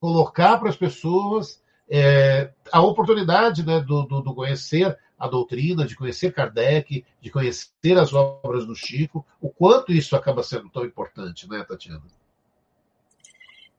colocar 0.00 0.58
para 0.58 0.68
as 0.68 0.76
pessoas 0.76 1.62
é, 1.88 2.50
a 2.70 2.80
oportunidade 2.80 3.64
né, 3.64 3.80
do, 3.80 4.02
do, 4.02 4.20
do, 4.20 4.34
conhecer 4.34 4.96
a 5.18 5.26
doutrina, 5.26 5.86
de 5.86 5.96
conhecer 5.96 6.32
Kardec, 6.32 7.04
de 7.20 7.30
conhecer 7.30 7.98
as 7.98 8.12
obras 8.12 8.66
do 8.66 8.74
Chico, 8.74 9.26
o 9.40 9.48
quanto 9.48 9.92
isso 9.92 10.14
acaba 10.14 10.42
sendo 10.42 10.68
tão 10.68 10.84
importante, 10.84 11.48
né, 11.48 11.64
Tatiana? 11.64 12.02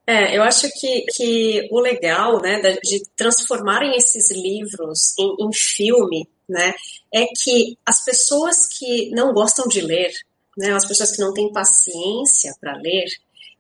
É, 0.10 0.36
eu 0.36 0.42
acho 0.42 0.68
que, 0.72 1.06
que 1.16 1.68
o 1.70 1.80
legal 1.80 2.42
né, 2.42 2.60
de 2.82 3.04
transformarem 3.16 3.96
esses 3.96 4.32
livros 4.32 5.14
em, 5.20 5.36
em 5.46 5.54
filme 5.54 6.28
né, 6.50 6.74
é 7.14 7.28
que 7.28 7.78
as 7.86 8.04
pessoas 8.04 8.66
que 8.66 9.12
não 9.12 9.32
gostam 9.32 9.68
de 9.68 9.82
ler, 9.82 10.12
né, 10.58 10.74
as 10.74 10.88
pessoas 10.88 11.12
que 11.12 11.22
não 11.22 11.32
têm 11.32 11.54
paciência 11.54 12.56
para 12.60 12.76
ler, 12.78 13.06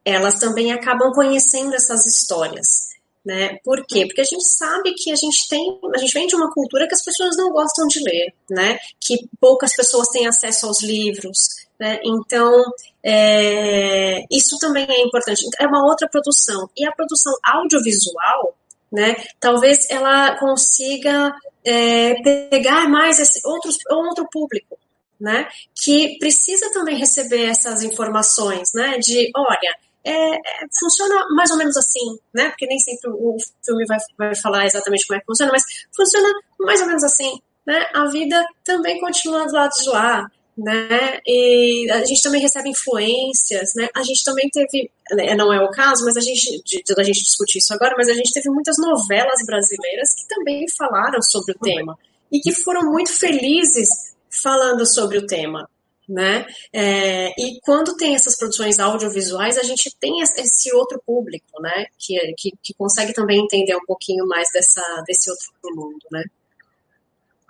elas 0.03 0.39
também 0.39 0.71
acabam 0.71 1.11
conhecendo 1.13 1.75
essas 1.75 2.07
histórias. 2.07 2.89
Né? 3.23 3.59
Por 3.63 3.85
quê? 3.85 4.07
Porque 4.07 4.21
a 4.21 4.23
gente 4.23 4.43
sabe 4.43 4.95
que 4.95 5.11
a 5.11 5.15
gente 5.15 5.47
tem, 5.47 5.79
a 5.93 5.99
gente 5.99 6.13
vem 6.13 6.25
de 6.25 6.35
uma 6.35 6.51
cultura 6.51 6.87
que 6.87 6.95
as 6.95 7.03
pessoas 7.03 7.37
não 7.37 7.51
gostam 7.51 7.85
de 7.85 7.99
ler, 7.99 8.33
né? 8.49 8.79
Que 8.99 9.29
poucas 9.39 9.75
pessoas 9.75 10.07
têm 10.07 10.25
acesso 10.25 10.65
aos 10.65 10.81
livros, 10.81 11.67
né? 11.79 11.99
Então 12.03 12.63
é, 13.03 14.25
isso 14.29 14.57
também 14.59 14.85
é 14.89 15.01
importante. 15.01 15.45
É 15.59 15.67
uma 15.67 15.85
outra 15.85 16.07
produção 16.09 16.69
e 16.75 16.85
a 16.85 16.91
produção 16.91 17.33
audiovisual, 17.43 18.55
né? 18.91 19.15
Talvez 19.39 19.89
ela 19.89 20.37
consiga 20.37 21.33
é, 21.65 22.15
pegar 22.49 22.89
mais 22.89 23.19
esse 23.19 23.39
outros, 23.47 23.77
outro 23.89 24.27
público, 24.31 24.77
né? 25.19 25.47
Que 25.83 26.17
precisa 26.19 26.71
também 26.71 26.97
receber 26.97 27.45
essas 27.45 27.83
informações, 27.83 28.71
né? 28.73 28.97
De, 28.99 29.31
olha, 29.35 29.75
é, 30.03 30.35
é, 30.35 30.39
funciona 30.77 31.27
mais 31.29 31.51
ou 31.51 31.57
menos 31.57 31.77
assim, 31.77 32.17
né? 32.33 32.49
Porque 32.49 32.65
nem 32.65 32.79
sempre 32.79 33.11
o 33.11 33.37
filme 33.63 33.85
vai, 33.85 33.97
vai 34.17 34.35
falar 34.35 34.65
exatamente 34.65 35.05
como 35.05 35.17
é 35.17 35.19
que 35.19 35.25
funciona, 35.25 35.51
mas 35.51 35.63
funciona 35.95 36.27
mais 36.59 36.81
ou 36.81 36.87
menos 36.87 37.03
assim, 37.03 37.39
né? 37.65 37.87
A 37.93 38.05
vida 38.05 38.45
também 38.63 38.99
continua 38.99 39.45
do 39.45 39.53
lado 39.53 39.71
de 39.71 39.89
lá, 39.89 40.29
né? 40.59 41.19
E 41.25 41.89
a 41.89 42.03
gente 42.03 42.21
também 42.21 42.41
recebe 42.41 42.69
influências, 42.69 43.73
né? 43.75 43.87
A 43.95 44.03
gente 44.03 44.23
também 44.23 44.49
teve, 44.49 44.91
né, 45.11 45.33
não 45.33 45.53
é 45.53 45.61
o 45.63 45.71
caso, 45.71 46.03
mas 46.03 46.17
a 46.17 46.21
gente, 46.21 46.61
de, 46.63 46.83
de 46.83 46.93
a 46.97 47.03
gente 47.03 47.23
discutir 47.23 47.59
isso 47.59 47.73
agora, 47.73 47.95
mas 47.97 48.09
a 48.09 48.13
gente 48.13 48.33
teve 48.33 48.49
muitas 48.49 48.77
novelas 48.77 49.39
brasileiras 49.45 50.13
que 50.13 50.27
também 50.27 50.65
falaram 50.77 51.21
sobre 51.21 51.53
o 51.53 51.59
tema 51.59 51.97
e 52.31 52.39
que 52.39 52.51
foram 52.51 52.91
muito 52.91 53.11
felizes 53.11 53.87
falando 54.29 54.85
sobre 54.85 55.17
o 55.17 55.25
tema, 55.25 55.69
né? 56.07 56.45
É, 56.73 57.29
e 57.39 57.59
quando 57.61 57.95
tem 57.95 58.13
essas 58.13 58.37
produções 58.37 58.79
audiovisuais, 58.79 59.57
a 59.57 59.63
gente 59.63 59.95
tem 59.97 60.21
esse 60.21 60.73
outro 60.75 61.01
público, 61.05 61.61
né? 61.61 61.85
Que, 61.97 62.33
que, 62.37 62.51
que 62.61 62.73
consegue 62.73 63.13
também 63.13 63.39
entender 63.39 63.75
um 63.77 63.85
pouquinho 63.85 64.27
mais 64.27 64.49
dessa, 64.53 64.83
desse 65.07 65.29
outro 65.29 65.73
mundo, 65.73 66.05
né? 66.11 66.23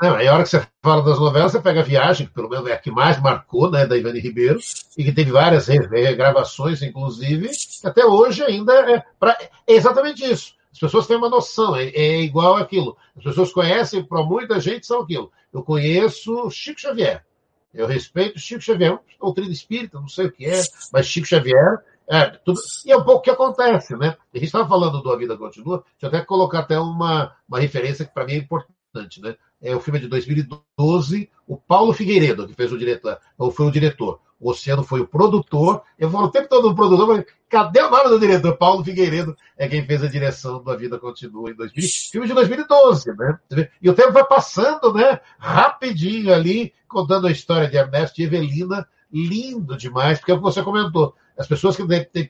Não, 0.02 0.16
aí 0.16 0.28
a 0.28 0.34
hora 0.34 0.44
que 0.44 0.50
você 0.50 0.66
fala 0.82 1.04
das 1.04 1.20
novelas, 1.20 1.52
você 1.52 1.62
pega 1.62 1.82
a 1.82 1.84
Viagem, 1.84 2.28
que 2.28 2.34
pelo 2.34 2.48
menos 2.48 2.70
é 2.70 2.74
a 2.74 2.78
que 2.78 2.90
mais 2.90 3.22
marcou, 3.22 3.70
né, 3.70 3.86
da 3.86 3.98
Ivani 3.98 4.20
Ribeiro, 4.20 4.60
e 4.98 5.04
que 5.04 5.12
teve 5.12 5.32
várias 5.32 5.68
regravações, 5.68 6.82
inclusive, 6.82 7.50
que 7.50 7.88
até 7.88 8.06
hoje 8.06 8.42
ainda 8.44 8.74
é, 8.74 9.04
pra, 9.20 9.38
é 9.68 9.74
exatamente 9.74 10.24
isso. 10.24 10.54
As 10.72 10.80
pessoas 10.80 11.06
têm 11.06 11.18
uma 11.18 11.30
noção, 11.30 11.76
é, 11.76 11.90
é 11.90 12.22
igual 12.22 12.56
aquilo. 12.56 12.96
As 13.18 13.24
pessoas 13.24 13.52
conhecem, 13.52 14.04
para 14.04 14.24
muita 14.24 14.60
gente, 14.60 14.88
são 14.88 15.02
aquilo. 15.02 15.32
Eu 15.52 15.64
conheço 15.64 16.50
Chico 16.50 16.80
Xavier. 16.80 17.26
Eu 17.74 17.86
respeito 17.86 18.40
Chico 18.40 18.62
Xavier, 18.62 18.98
doutrina 19.20 19.52
espírita, 19.52 20.00
não 20.00 20.08
sei 20.08 20.28
o 20.28 20.32
que 20.32 20.46
é, 20.46 20.62
mas 20.94 21.08
Chico 21.08 21.28
Xavier 21.28 21.84
é, 22.10 22.26
tudo, 22.44 22.60
e 22.86 22.92
é 22.92 22.98
um 22.98 23.04
pouco 23.04 23.20
o 23.20 23.22
que 23.22 23.30
acontece, 23.30 23.96
né? 23.96 24.18
A 24.34 24.38
gente 24.38 24.48
estava 24.48 24.68
falando 24.68 25.00
do 25.00 25.12
A 25.12 25.18
Vida 25.18 25.38
Continua, 25.38 25.84
deixa 25.92 26.06
eu 26.06 26.08
até 26.08 26.26
colocar 26.26 26.60
até 26.60 26.80
uma, 26.80 27.36
uma 27.48 27.60
referência 27.60 28.04
que 28.04 28.12
para 28.12 28.26
mim 28.26 28.34
é 28.34 28.38
importante, 28.38 29.22
né? 29.22 29.36
É 29.62 29.76
o 29.76 29.80
filme 29.80 30.00
de 30.00 30.08
2012, 30.08 31.30
o 31.48 31.58
Paulo 31.58 31.94
Figueiredo, 31.94 32.48
que 32.48 32.54
fez 32.54 32.72
o 32.72 32.78
diretor, 32.78 33.20
ou 33.38 33.52
foi 33.52 33.68
o 33.68 33.72
diretor. 33.72 34.20
O 34.40 34.52
Oceano 34.52 34.84
foi 34.84 35.02
o 35.02 35.08
produtor. 35.08 35.82
Eu 35.98 36.10
falo 36.10 36.28
o 36.28 36.32
tempo 36.32 36.48
todo 36.48 36.70
do 36.70 36.76
produtor, 36.76 37.08
mas 37.08 37.26
cadê 37.50 37.82
o 37.82 37.90
nome 37.90 38.10
do 38.10 38.20
diretor? 38.20 38.56
Paulo 38.56 38.86
Figueiredo 38.86 39.36
é 39.58 39.68
quem 39.68 39.86
fez 39.86 40.02
a 40.02 40.08
direção 40.08 40.64
do 40.64 40.72
A 40.72 40.78
Vida 40.78 40.98
Continua 40.98 41.52
em 41.52 41.56
2000, 41.56 41.90
filme 42.12 42.28
de 42.28 42.34
2012, 42.34 43.14
né? 43.18 43.38
E 43.82 43.90
o 43.90 43.94
tempo 43.94 44.14
vai 44.14 44.26
passando, 44.26 44.94
né? 44.94 45.20
Rapidinho 45.38 46.34
ali, 46.34 46.74
contando 46.88 47.28
a 47.28 47.32
história 47.32 47.68
de 47.68 47.76
Ernesto 47.76 48.22
e 48.22 48.24
Evelina, 48.24 48.88
lindo 49.12 49.76
demais, 49.76 50.20
porque 50.20 50.32
é 50.32 50.36
o 50.36 50.38
que 50.38 50.44
você 50.44 50.64
comentou. 50.64 51.16
As 51.38 51.48
pessoas 51.48 51.76
que 51.76 51.84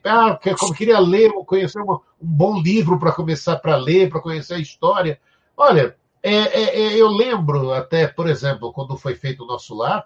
ah, 0.04 0.38
como 0.58 0.74
queria 0.74 0.98
ler, 0.98 1.32
conhecer 1.44 1.80
um 1.80 1.98
bom 2.20 2.60
livro 2.60 2.98
para 2.98 3.12
começar 3.12 3.56
para 3.56 3.76
ler, 3.76 4.08
para 4.08 4.20
conhecer 4.20 4.54
a 4.54 4.58
história. 4.58 5.20
Olha, 5.56 5.96
é, 6.22 6.34
é, 6.34 6.80
é, 6.80 6.96
eu 6.96 7.08
lembro 7.08 7.72
até, 7.72 8.06
por 8.06 8.28
exemplo, 8.28 8.72
quando 8.72 8.96
foi 8.96 9.14
feito 9.14 9.42
o 9.42 9.46
Nosso 9.46 9.74
Lar, 9.74 10.04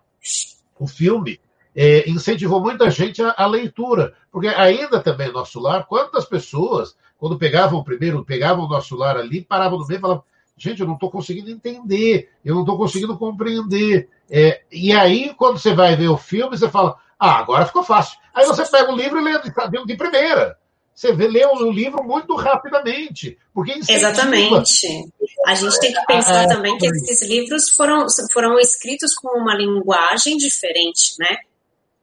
o 0.79 0.87
filme, 0.87 1.41
é, 1.75 2.09
incentivou 2.09 2.61
muita 2.61 2.89
gente 2.91 3.21
à, 3.23 3.47
leitura, 3.47 4.15
porque 4.31 4.49
ainda 4.49 5.01
também 5.01 5.33
Nosso 5.33 5.61
Lar, 5.61 5.87
quantas 5.87 6.25
pessoas, 6.25 6.97
quando 7.19 7.39
pegavam 7.39 7.81
o 7.81 7.85
primeiro, 7.85 8.25
pegavam 8.25 8.65
o 8.65 8.69
Nosso 8.69 8.97
Lar 8.97 9.17
ali, 9.17 9.43
paravam 9.43 9.79
no 9.79 9.87
meio 9.87 9.99
e 9.99 10.01
falavam, 10.01 10.25
gente, 10.57 10.81
eu 10.81 10.87
não 10.87 10.95
estou 10.95 11.11
conseguindo 11.11 11.51
entender, 11.51 12.31
eu 12.45 12.55
não 12.55 12.63
estou 12.63 12.77
conseguindo 12.77 13.19
compreender. 13.19 14.09
É, 14.31 14.63
e 14.71 14.93
aí, 14.93 15.35
quando 15.35 15.59
você 15.59 15.75
vai 15.75 15.97
ver 15.97 16.09
o 16.09 16.17
filme, 16.17 16.57
você 16.57 16.69
fala, 16.69 16.97
ah, 17.19 17.39
agora 17.39 17.67
ficou 17.67 17.83
fácil. 17.83 18.19
Aí 18.33 18.47
você 18.47 18.65
pega 18.67 18.93
o 18.93 18.97
livro 18.97 19.19
e 19.19 19.25
lê 19.25 19.39
de, 19.41 19.87
de 19.87 19.97
primeira. 19.97 20.57
Você 20.95 21.13
vê, 21.13 21.27
lê 21.27 21.45
o 21.45 21.71
livro 21.71 22.05
muito 22.05 22.35
rapidamente. 22.37 23.37
Porque 23.53 23.73
Exatamente. 23.89 24.87
A 25.47 25.55
gente 25.55 25.81
tem 25.81 25.93
que 25.93 26.07
pensar 26.07 26.47
também 26.47 26.79
que 26.79 26.87
esses 26.87 27.23
livros 27.23 27.71
foram, 27.71 28.07
foram 28.33 28.59
escritos 28.59 29.15
com 29.15 29.29
uma 29.39 29.55
linguagem 29.55 30.37
diferente, 30.37 31.15
né? 31.19 31.37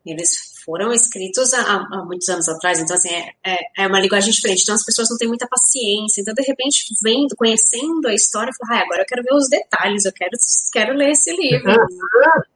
Eles 0.06 0.51
foram 0.72 0.94
escritos 0.94 1.54
há, 1.54 1.86
há, 1.92 2.06
muitos 2.06 2.30
anos 2.30 2.48
atrás, 2.48 2.80
então 2.80 2.96
assim, 2.96 3.10
é, 3.10 3.34
é, 3.44 3.58
é, 3.80 3.88
uma 3.88 4.00
linguagem 4.00 4.32
diferente, 4.32 4.62
então 4.62 4.74
as 4.74 4.86
pessoas 4.86 5.10
não 5.10 5.18
têm 5.18 5.28
muita 5.28 5.46
paciência, 5.46 6.22
então 6.22 6.34
de 6.34 6.44
repente 6.44 6.86
vendo, 7.04 7.36
conhecendo 7.36 8.08
a 8.08 8.14
história, 8.14 8.54
fala, 8.58 8.80
ah, 8.80 8.84
agora 8.84 9.02
eu 9.02 9.06
quero 9.06 9.22
ver 9.22 9.34
os 9.34 9.50
detalhes, 9.50 10.06
eu 10.06 10.14
quero, 10.14 10.32
quero 10.72 10.94
ler 10.94 11.12
esse 11.12 11.36
livro. 11.36 11.72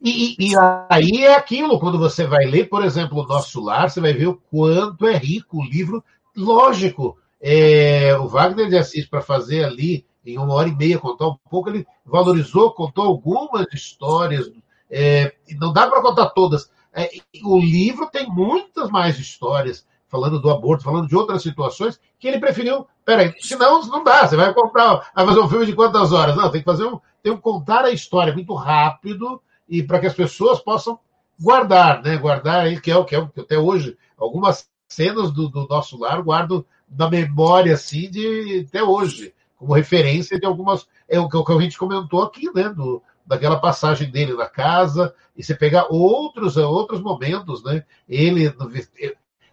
E, 0.00 0.36
e, 0.38 0.52
aí 0.88 1.24
é 1.24 1.34
aquilo, 1.34 1.80
quando 1.80 1.98
você 1.98 2.26
vai 2.26 2.44
ler, 2.44 2.68
por 2.68 2.84
exemplo, 2.84 3.18
o 3.18 3.26
Nosso 3.26 3.60
Lar, 3.60 3.90
você 3.90 4.00
vai 4.00 4.12
ver 4.12 4.28
o 4.28 4.40
quanto 4.48 5.06
é 5.06 5.16
rico 5.16 5.58
o 5.58 5.64
livro, 5.64 6.04
lógico, 6.36 7.18
é, 7.40 8.16
o 8.16 8.28
Wagner 8.28 8.68
de 8.68 8.76
Assis, 8.76 9.06
para 9.06 9.20
fazer 9.20 9.64
ali, 9.64 10.06
em 10.24 10.38
uma 10.38 10.54
hora 10.54 10.68
e 10.68 10.76
meia, 10.76 10.98
contar 10.98 11.26
um 11.26 11.36
pouco, 11.50 11.70
ele 11.70 11.84
valorizou, 12.04 12.72
contou 12.72 13.04
algumas 13.04 13.66
histórias, 13.72 14.48
é, 14.88 15.34
não 15.58 15.72
dá 15.72 15.88
para 15.88 16.02
contar 16.02 16.26
todas, 16.30 16.70
é, 16.94 17.10
o 17.42 17.58
livro 17.58 18.08
tem 18.10 18.28
muitas 18.28 18.88
mais 18.90 19.18
histórias 19.18 19.86
falando 20.08 20.40
do 20.40 20.48
aborto, 20.48 20.84
falando 20.84 21.08
de 21.08 21.16
outras 21.16 21.42
situações, 21.42 22.00
que 22.20 22.28
ele 22.28 22.38
preferiu. 22.38 22.86
Peraí, 23.04 23.34
senão 23.40 23.84
não 23.86 24.04
dá, 24.04 24.26
você 24.26 24.36
vai 24.36 24.54
comprar, 24.54 25.10
vai 25.12 25.26
fazer 25.26 25.40
um 25.40 25.48
filme 25.48 25.66
de 25.66 25.74
quantas 25.74 26.12
horas? 26.12 26.36
Não, 26.36 26.50
tem 26.50 26.60
que 26.60 26.64
fazer 26.64 26.84
um. 26.84 27.00
Tem 27.20 27.34
que 27.34 27.42
contar 27.42 27.84
a 27.84 27.90
história 27.90 28.32
muito 28.32 28.54
rápido 28.54 29.42
e 29.68 29.82
para 29.82 29.98
que 29.98 30.06
as 30.06 30.14
pessoas 30.14 30.60
possam 30.60 30.98
guardar, 31.40 32.00
né? 32.02 32.16
Guardar 32.16 32.60
aí, 32.60 32.80
que 32.80 32.92
é 32.92 32.96
o 32.96 33.04
que 33.04 33.16
é 33.16 33.18
até 33.18 33.58
hoje, 33.58 33.98
algumas 34.16 34.68
cenas 34.86 35.32
do, 35.32 35.48
do 35.48 35.66
nosso 35.66 35.98
lar 35.98 36.22
guardo 36.22 36.64
na 36.88 37.10
memória 37.10 37.74
assim 37.74 38.08
de 38.08 38.66
até 38.68 38.84
hoje, 38.84 39.34
como 39.56 39.72
referência 39.72 40.38
de 40.38 40.46
algumas. 40.46 40.86
É 41.08 41.18
o 41.18 41.28
que 41.28 41.52
a 41.52 41.60
gente 41.60 41.76
comentou 41.76 42.22
aqui, 42.22 42.54
né? 42.54 42.68
Do, 42.68 43.02
daquela 43.24 43.58
passagem 43.58 44.10
dele 44.10 44.34
na 44.34 44.46
casa, 44.46 45.14
e 45.36 45.42
você 45.42 45.54
pegar 45.54 45.86
outros, 45.88 46.56
outros 46.56 47.00
momentos, 47.00 47.62
né? 47.64 47.84
Ele, 48.08 48.54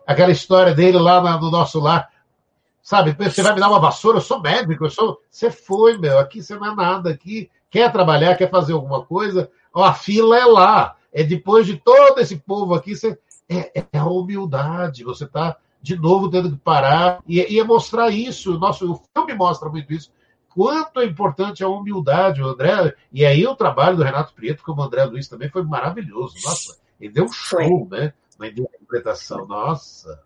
aquela 0.05 0.31
história 0.31 0.73
dele 0.73 0.97
lá 0.97 1.39
no 1.39 1.49
nosso 1.49 1.79
lar, 1.79 2.09
sabe? 2.81 3.15
Você 3.17 3.41
vai 3.41 3.53
me 3.53 3.59
dar 3.59 3.69
uma 3.69 3.79
vassoura, 3.79 4.17
eu 4.17 4.21
sou 4.21 4.41
médico, 4.41 4.85
eu 4.85 4.89
sou. 4.89 5.21
Você 5.29 5.49
foi, 5.49 5.97
meu, 5.97 6.19
aqui 6.19 6.43
você 6.43 6.55
não 6.55 6.71
é 6.71 6.75
nada, 6.75 7.09
aqui 7.09 7.49
quer 7.69 7.91
trabalhar, 7.91 8.35
quer 8.35 8.49
fazer 8.49 8.73
alguma 8.73 9.03
coisa, 9.03 9.49
ó, 9.73 9.83
a 9.83 9.93
fila 9.93 10.37
é 10.37 10.45
lá. 10.45 10.95
É 11.13 11.23
depois 11.23 11.65
de 11.65 11.77
todo 11.77 12.19
esse 12.19 12.37
povo 12.37 12.73
aqui, 12.73 12.95
você... 12.95 13.17
é, 13.49 13.85
é 13.91 13.97
a 13.97 14.05
humildade, 14.05 15.03
você 15.03 15.25
está 15.25 15.57
de 15.81 15.97
novo 15.97 16.29
tendo 16.29 16.51
que 16.51 16.57
parar 16.57 17.21
e, 17.27 17.39
e 17.53 17.59
é 17.59 17.63
mostrar 17.63 18.09
isso. 18.09 18.57
Nosso 18.57 18.93
o 18.93 19.01
filme 19.13 19.33
mostra 19.33 19.69
muito 19.69 19.91
isso 19.91 20.11
quanto 20.53 20.99
é 20.99 21.05
importante 21.05 21.63
a 21.63 21.67
humildade, 21.67 22.41
o 22.41 22.47
André. 22.47 22.93
E 23.11 23.25
aí 23.25 23.45
o 23.45 23.55
trabalho 23.55 23.97
do 23.97 24.03
Renato 24.03 24.33
Prieto, 24.33 24.63
como 24.63 24.81
o 24.81 24.85
André 24.85 25.03
Luiz 25.05 25.27
também, 25.27 25.49
foi 25.49 25.63
maravilhoso. 25.63 26.35
Nossa, 26.43 26.77
ele 26.99 27.13
deu 27.13 27.25
um 27.25 27.31
show, 27.31 27.87
foi. 27.87 27.99
né? 27.99 28.13
Na 28.39 28.47
interpretação. 28.47 29.45
Nossa. 29.45 30.21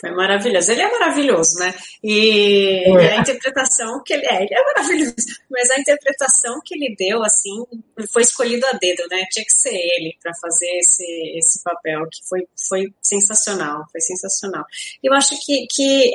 Foi 0.00 0.10
maravilhoso. 0.10 0.72
Ele 0.72 0.82
é 0.82 0.90
maravilhoso, 0.90 1.58
né? 1.58 1.74
E, 2.02 2.82
é. 2.98 3.16
a 3.16 3.20
interpretação 3.20 4.02
que 4.04 4.12
ele 4.12 4.26
é, 4.26 4.42
ele 4.42 4.54
é 4.54 4.64
maravilhoso. 4.64 5.14
Mas 5.50 5.70
a 5.70 5.78
interpretação 5.78 6.60
que 6.64 6.74
ele 6.74 6.94
deu, 6.98 7.22
assim, 7.22 7.64
foi 8.12 8.22
escolhido 8.22 8.66
a 8.66 8.72
dedo, 8.72 9.04
né? 9.08 9.24
Tinha 9.30 9.44
que 9.44 9.52
ser 9.52 9.74
ele 9.74 10.16
para 10.22 10.32
fazer 10.34 10.68
esse, 10.78 11.04
esse 11.38 11.62
papel, 11.62 12.00
que 12.10 12.28
foi, 12.28 12.40
foi 12.68 12.92
sensacional, 13.00 13.84
foi 13.90 14.00
sensacional. 14.00 14.64
Eu 15.02 15.14
acho 15.14 15.38
que, 15.44 15.66
que 15.70 16.12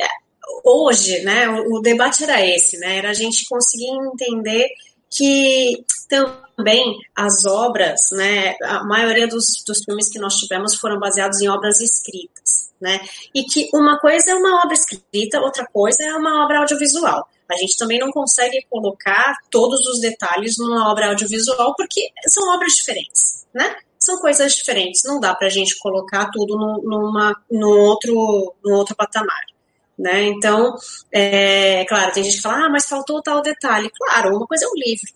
hoje, 0.63 1.21
né, 1.21 1.49
o, 1.49 1.79
debate 1.81 2.23
era 2.23 2.45
esse, 2.45 2.77
né? 2.77 2.97
Era 2.97 3.09
a 3.09 3.13
gente 3.13 3.45
conseguir 3.49 3.89
entender 4.13 4.67
que 5.11 5.83
também 6.07 6.97
as 7.15 7.45
obras, 7.45 8.01
né, 8.11 8.55
a 8.63 8.83
maioria 8.83 9.27
dos, 9.27 9.63
dos 9.65 9.83
filmes 9.83 10.09
que 10.09 10.19
nós 10.19 10.35
tivemos 10.35 10.75
foram 10.75 10.99
baseados 10.99 11.41
em 11.41 11.47
obras 11.47 11.79
escritas, 11.79 12.71
né, 12.79 12.99
e 13.33 13.43
que 13.43 13.69
uma 13.73 13.99
coisa 13.99 14.31
é 14.31 14.35
uma 14.35 14.63
obra 14.63 14.73
escrita, 14.73 15.41
outra 15.41 15.65
coisa 15.65 16.03
é 16.03 16.13
uma 16.13 16.43
obra 16.45 16.59
audiovisual. 16.59 17.27
A 17.51 17.55
gente 17.55 17.77
também 17.77 17.97
não 17.97 18.11
consegue 18.11 18.63
colocar 18.69 19.35
todos 19.49 19.79
os 19.87 19.99
detalhes 19.99 20.55
numa 20.59 20.91
obra 20.91 21.07
audiovisual 21.07 21.73
porque 21.75 22.11
são 22.27 22.47
obras 22.53 22.73
diferentes, 22.73 23.47
né? 23.51 23.75
São 23.97 24.19
coisas 24.19 24.53
diferentes, 24.53 25.01
não 25.03 25.19
dá 25.19 25.33
para 25.33 25.47
a 25.47 25.49
gente 25.49 25.77
colocar 25.79 26.29
tudo 26.31 26.55
numa, 26.83 27.35
no 27.51 27.69
outro, 27.69 28.53
no 28.63 28.75
outro 28.75 28.95
patamar. 28.95 29.41
Né? 29.99 30.27
Então, 30.27 30.77
é 31.11 31.83
claro, 31.83 32.13
tem 32.13 32.23
gente 32.23 32.37
que 32.37 32.41
fala, 32.41 32.67
ah, 32.67 32.69
mas 32.69 32.87
faltou 32.87 33.21
tal 33.21 33.41
detalhe. 33.41 33.91
Claro, 33.93 34.37
uma 34.37 34.47
coisa 34.47 34.63
é 34.63 34.67
um 34.69 34.75
livro, 34.75 35.11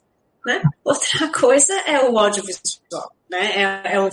né? 0.45 0.61
Outra 0.83 1.31
coisa 1.31 1.73
é 1.87 2.01
o 2.01 2.19
audiovisual, 2.19 3.15
né? 3.31 3.83
É, 3.85 3.95
é 3.95 4.01
um 4.01 4.09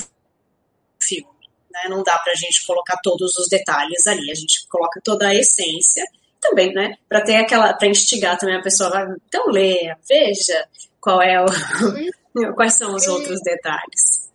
filme, 1.02 1.26
né? 1.72 1.88
Não 1.88 2.04
dá 2.04 2.16
para 2.18 2.32
a 2.32 2.36
gente 2.36 2.64
colocar 2.64 2.96
todos 3.02 3.36
os 3.36 3.48
detalhes 3.48 4.06
ali, 4.06 4.30
a 4.30 4.34
gente 4.34 4.64
coloca 4.68 5.00
toda 5.02 5.26
a 5.26 5.34
essência 5.34 6.04
também, 6.40 6.72
né? 6.72 6.96
Para 7.08 7.20
ter 7.20 7.34
aquela, 7.34 7.72
para 7.74 7.88
instigar 7.88 8.38
também 8.38 8.54
a 8.54 8.62
pessoa, 8.62 8.90
vai, 8.90 9.06
então 9.26 9.46
leia, 9.48 9.98
veja 10.08 10.68
qual 11.00 11.20
é 11.20 11.44
o, 11.44 11.46
quais 12.54 12.74
são 12.74 12.94
os 12.94 13.08
outros 13.08 13.40
detalhes. 13.42 14.30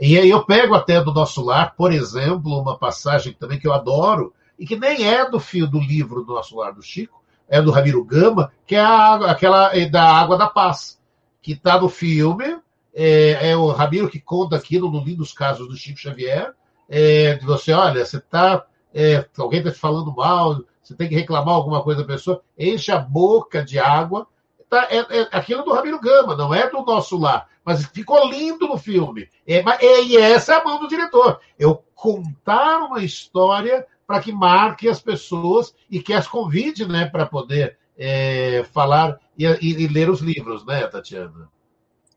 E 0.00 0.18
aí 0.18 0.30
eu 0.30 0.46
pego 0.46 0.74
até 0.74 1.02
do 1.02 1.12
nosso 1.12 1.44
lar, 1.44 1.76
por 1.76 1.92
exemplo, 1.92 2.58
uma 2.58 2.78
passagem 2.78 3.34
também 3.34 3.58
que 3.58 3.66
eu 3.66 3.74
adoro, 3.74 4.32
e 4.62 4.64
que 4.64 4.76
nem 4.76 5.12
é 5.12 5.28
do 5.28 5.40
fio 5.40 5.66
do 5.66 5.80
livro 5.80 6.22
do 6.22 6.34
nosso 6.34 6.56
lar 6.56 6.72
do 6.72 6.80
Chico, 6.80 7.20
é 7.48 7.60
do 7.60 7.72
Ramiro 7.72 8.04
Gama, 8.04 8.52
que 8.64 8.76
é 8.76 8.80
a, 8.80 9.14
aquela 9.32 9.76
é 9.76 9.86
da 9.86 10.04
Água 10.04 10.38
da 10.38 10.46
Paz, 10.46 11.00
que 11.42 11.54
está 11.54 11.80
no 11.80 11.88
filme, 11.88 12.60
é, 12.94 13.50
é, 13.50 13.56
o 13.56 13.72
Ramiro 13.72 14.08
que 14.08 14.20
conta 14.20 14.54
aquilo 14.54 14.88
no 14.88 15.02
Lindos 15.02 15.32
Casos 15.32 15.66
do 15.66 15.76
Chico 15.76 15.98
Xavier, 15.98 16.54
é, 16.88 17.34
de 17.34 17.44
você, 17.44 17.72
olha, 17.72 18.06
você 18.06 18.18
está, 18.18 18.64
é, 18.94 19.26
alguém 19.36 19.58
está 19.58 19.72
te 19.72 19.80
falando 19.80 20.14
mal, 20.14 20.60
você 20.80 20.94
tem 20.94 21.08
que 21.08 21.16
reclamar 21.16 21.54
alguma 21.54 21.82
coisa 21.82 22.02
da 22.02 22.06
pessoa, 22.06 22.40
enche 22.56 22.92
a 22.92 22.98
boca 22.98 23.64
de 23.64 23.80
água, 23.80 24.28
tá, 24.70 24.86
é, 24.88 25.22
é 25.22 25.28
aquilo 25.32 25.64
do 25.64 25.72
Ramiro 25.72 25.98
Gama, 25.98 26.36
não 26.36 26.54
é 26.54 26.70
do 26.70 26.84
nosso 26.84 27.18
lar, 27.18 27.48
mas 27.64 27.84
ficou 27.86 28.30
lindo 28.30 28.68
no 28.68 28.78
filme. 28.78 29.28
É, 29.44 29.56
é, 29.56 30.04
e 30.04 30.16
essa 30.16 30.54
é 30.54 30.60
a 30.60 30.64
mão 30.64 30.78
do 30.78 30.86
diretor. 30.86 31.40
Eu 31.58 31.82
contar 31.96 32.78
uma 32.84 33.02
história 33.02 33.84
para 34.12 34.20
que 34.20 34.30
marque 34.30 34.90
as 34.90 35.00
pessoas 35.00 35.74
e 35.90 35.98
que 36.02 36.12
as 36.12 36.28
convide 36.28 36.86
né, 36.86 37.06
para 37.06 37.24
poder 37.24 37.78
é, 37.96 38.62
falar 38.70 39.18
e, 39.38 39.46
e, 39.46 39.84
e, 39.84 39.88
ler 39.88 40.10
os 40.10 40.20
livros, 40.20 40.66
né, 40.66 40.86
Tatiana? 40.86 41.48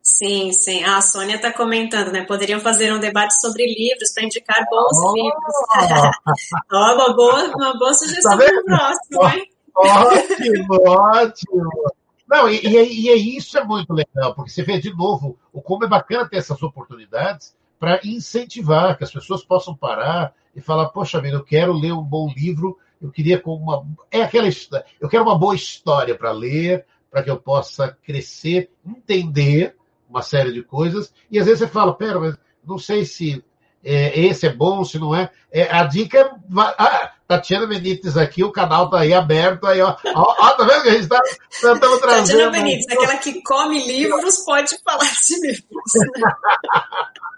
Sim, 0.03 0.51
sim. 0.51 0.83
Ah, 0.83 0.97
a 0.97 1.01
Sônia 1.01 1.37
está 1.37 1.53
comentando, 1.53 2.11
né? 2.11 2.25
Poderiam 2.25 2.59
fazer 2.59 2.93
um 2.93 2.99
debate 2.99 3.39
sobre 3.39 3.65
livros 3.65 4.11
para 4.13 4.25
indicar 4.25 4.65
bons 4.69 4.97
oh! 4.97 5.13
livros. 5.15 5.55
oh, 6.69 6.75
uma, 6.75 7.15
boa, 7.15 7.45
uma 7.55 7.79
boa 7.79 7.93
sugestão 7.93 8.37
tá 8.37 8.43
para 8.43 8.59
o 8.59 8.63
próximo, 8.65 9.29
hein? 9.29 9.49
Ótimo, 9.73 10.89
ótimo. 10.89 11.93
Não, 12.27 12.49
e, 12.49 12.59
e, 12.59 13.07
e, 13.09 13.37
isso 13.37 13.57
é 13.57 13.63
muito 13.63 13.93
legal, 13.93 14.35
porque 14.35 14.51
você 14.51 14.63
vê 14.63 14.79
de 14.79 14.93
novo 14.93 15.37
o 15.53 15.61
como 15.61 15.85
é 15.85 15.87
bacana 15.87 16.27
ter 16.27 16.37
essas 16.37 16.61
oportunidades 16.61 17.55
para 17.80 17.99
incentivar 18.03 18.97
que 18.97 19.03
as 19.03 19.11
pessoas 19.11 19.43
possam 19.43 19.76
parar 19.76 20.34
e 20.55 20.61
falar, 20.61 20.89
poxa 20.89 21.19
vida, 21.19 21.38
eu 21.38 21.43
quero 21.43 21.73
ler 21.73 21.91
um 21.91 22.03
bom 22.03 22.32
livro, 22.36 22.78
eu 23.01 23.11
queria 23.11 23.39
com 23.39 23.55
uma. 23.55 23.86
É 24.09 24.21
aquela 24.21 24.47
história, 24.47 24.86
eu 24.99 25.09
quero 25.09 25.23
uma 25.23 25.38
boa 25.38 25.55
história 25.55 26.15
para 26.15 26.32
ler, 26.32 26.86
para 27.11 27.23
que 27.23 27.30
eu 27.30 27.38
possa 27.38 27.97
crescer, 28.03 28.71
entender 28.86 29.76
uma 30.09 30.21
série 30.21 30.51
de 30.51 30.63
coisas, 30.63 31.13
e 31.30 31.39
às 31.39 31.45
vezes 31.45 31.59
você 31.59 31.67
fala, 31.67 31.93
pera, 31.93 32.19
mas 32.19 32.38
não 32.65 32.78
sei 32.78 33.05
se 33.05 33.43
é, 33.84 34.19
esse 34.19 34.47
é 34.47 34.53
bom, 34.53 34.84
se 34.84 34.97
não 34.97 35.15
é. 35.15 35.30
é 35.51 35.71
a 35.71 35.84
dica 35.84 36.17
é. 36.19 36.32
Ah, 36.78 37.11
Tatiana 37.28 37.67
Benítez 37.67 38.17
aqui, 38.17 38.43
o 38.43 38.51
canal 38.51 38.89
tá 38.89 38.99
aí 38.99 39.13
aberto, 39.13 39.65
aí, 39.67 39.82
ó. 39.82 39.95
ó, 40.15 40.36
ó 40.39 40.49
tá 40.51 40.63
vendo 40.63 40.84
que 40.84 40.89
a 40.89 40.93
gente 40.93 41.07
tá, 41.07 41.19
tá 41.61 41.78
trazendo. 41.78 41.99
Tatiana 41.99 42.51
Benítez, 42.51 42.86
aquela 42.89 43.17
que 43.17 43.41
come 43.43 43.86
livros, 43.86 44.39
pode 44.39 44.78
falar 44.84 45.11
de 45.28 45.47
livros. 45.47 45.91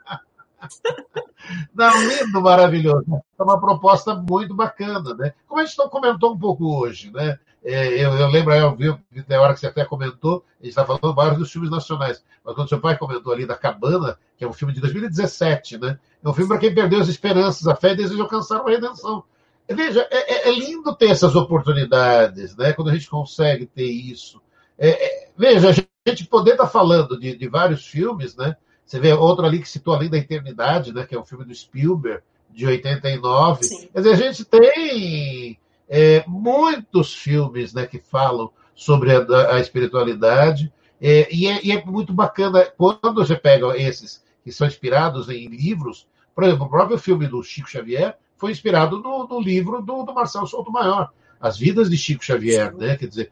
Não, 1.73 2.01
lindo, 2.01 2.41
maravilhoso. 2.41 3.05
É 3.39 3.43
uma 3.43 3.59
proposta 3.59 4.15
muito 4.15 4.53
bacana, 4.53 5.13
né? 5.13 5.33
Como 5.47 5.61
a 5.61 5.65
gente 5.65 5.77
comentou 5.89 6.33
um 6.33 6.37
pouco 6.37 6.77
hoje, 6.77 7.11
né? 7.11 7.39
É, 7.63 7.87
eu, 7.87 8.13
eu, 8.13 8.27
lembro, 8.27 8.53
eu 8.53 8.75
vi 8.75 8.95
na 9.27 9.41
hora 9.41 9.53
que 9.53 9.59
você 9.59 9.67
até 9.67 9.83
comentou, 9.83 10.43
a 10.59 10.63
gente 10.63 10.69
está 10.69 10.85
falando 10.85 11.13
vários 11.13 11.37
dos 11.37 11.51
filmes 11.51 11.69
nacionais, 11.69 12.23
mas 12.43 12.55
quando 12.55 12.69
seu 12.69 12.79
pai 12.79 12.97
comentou 12.97 13.33
ali 13.33 13.45
da 13.45 13.55
Cabana, 13.55 14.17
que 14.37 14.45
é 14.45 14.47
um 14.47 14.53
filme 14.53 14.73
de 14.73 14.79
2017, 14.79 15.77
né? 15.77 15.99
É 16.23 16.29
um 16.29 16.33
filme 16.33 16.47
para 16.49 16.59
quem 16.59 16.73
perdeu 16.73 16.99
as 16.99 17.09
esperanças, 17.09 17.67
a 17.67 17.75
fé 17.75 17.91
e 17.91 17.97
deseja 17.97 18.23
alcançar 18.23 18.61
uma 18.61 18.69
redenção. 18.69 19.23
Veja, 19.69 20.07
é, 20.09 20.49
é, 20.49 20.51
lindo 20.51 20.95
ter 20.95 21.09
essas 21.09 21.35
oportunidades, 21.35 22.55
né? 22.55 22.71
Quando 22.71 22.89
a 22.89 22.93
gente 22.93 23.09
consegue 23.09 23.65
ter 23.65 23.85
isso. 23.85 24.41
É, 24.77 24.89
é 24.89 25.29
veja, 25.37 25.69
a 25.69 26.09
gente 26.09 26.25
poder 26.25 26.51
estar 26.51 26.63
tá 26.63 26.69
falando 26.69 27.19
de, 27.19 27.35
de 27.35 27.47
vários 27.49 27.85
filmes, 27.85 28.35
né? 28.35 28.55
Você 28.87 29.01
vê 29.01 29.11
outro 29.11 29.45
ali 29.45 29.59
que 29.59 29.67
citou 29.67 29.93
Além 29.93 30.09
da 30.09 30.17
Eternidade, 30.17 30.93
né, 30.93 31.05
que 31.05 31.13
é 31.13 31.19
um 31.19 31.25
filme 31.25 31.43
do 31.43 31.53
Spielberg, 31.53 32.23
de 32.49 32.65
89. 32.65 33.63
Sim. 33.63 33.89
Quer 33.91 33.99
dizer, 33.99 34.13
a 34.13 34.15
gente 34.15 34.45
tem 34.45 35.59
é, 35.89 36.23
muitos 36.25 37.13
filmes 37.13 37.73
né, 37.73 37.85
que 37.85 37.99
falam 37.99 38.49
sobre 38.73 39.11
a, 39.11 39.55
a 39.55 39.59
espiritualidade, 39.59 40.71
é, 41.01 41.27
e, 41.29 41.47
é, 41.47 41.59
e, 41.65 41.71
é, 41.73 41.83
muito 41.83 42.13
bacana 42.13 42.65
quando 42.77 43.15
você 43.15 43.35
pega 43.35 43.77
esses 43.77 44.23
que 44.41 44.53
são 44.53 44.65
inspirados 44.65 45.27
em 45.29 45.47
livros. 45.47 46.07
Por 46.33 46.45
exemplo, 46.45 46.65
o 46.65 46.69
próprio 46.69 46.97
filme 46.97 47.27
do 47.27 47.43
Chico 47.43 47.69
Xavier 47.69 48.17
foi 48.37 48.51
inspirado 48.51 48.99
no, 48.99 49.27
no 49.27 49.41
livro 49.41 49.81
do, 49.81 50.03
do 50.03 50.13
Marcelo 50.13 50.47
Souto 50.47 50.71
Maior, 50.71 51.11
As 51.41 51.57
Vidas 51.57 51.89
de 51.89 51.97
Chico 51.97 52.23
Xavier, 52.23 52.71
Sim. 52.71 52.77
né? 52.77 52.95
Quer 52.95 53.07
dizer, 53.07 53.31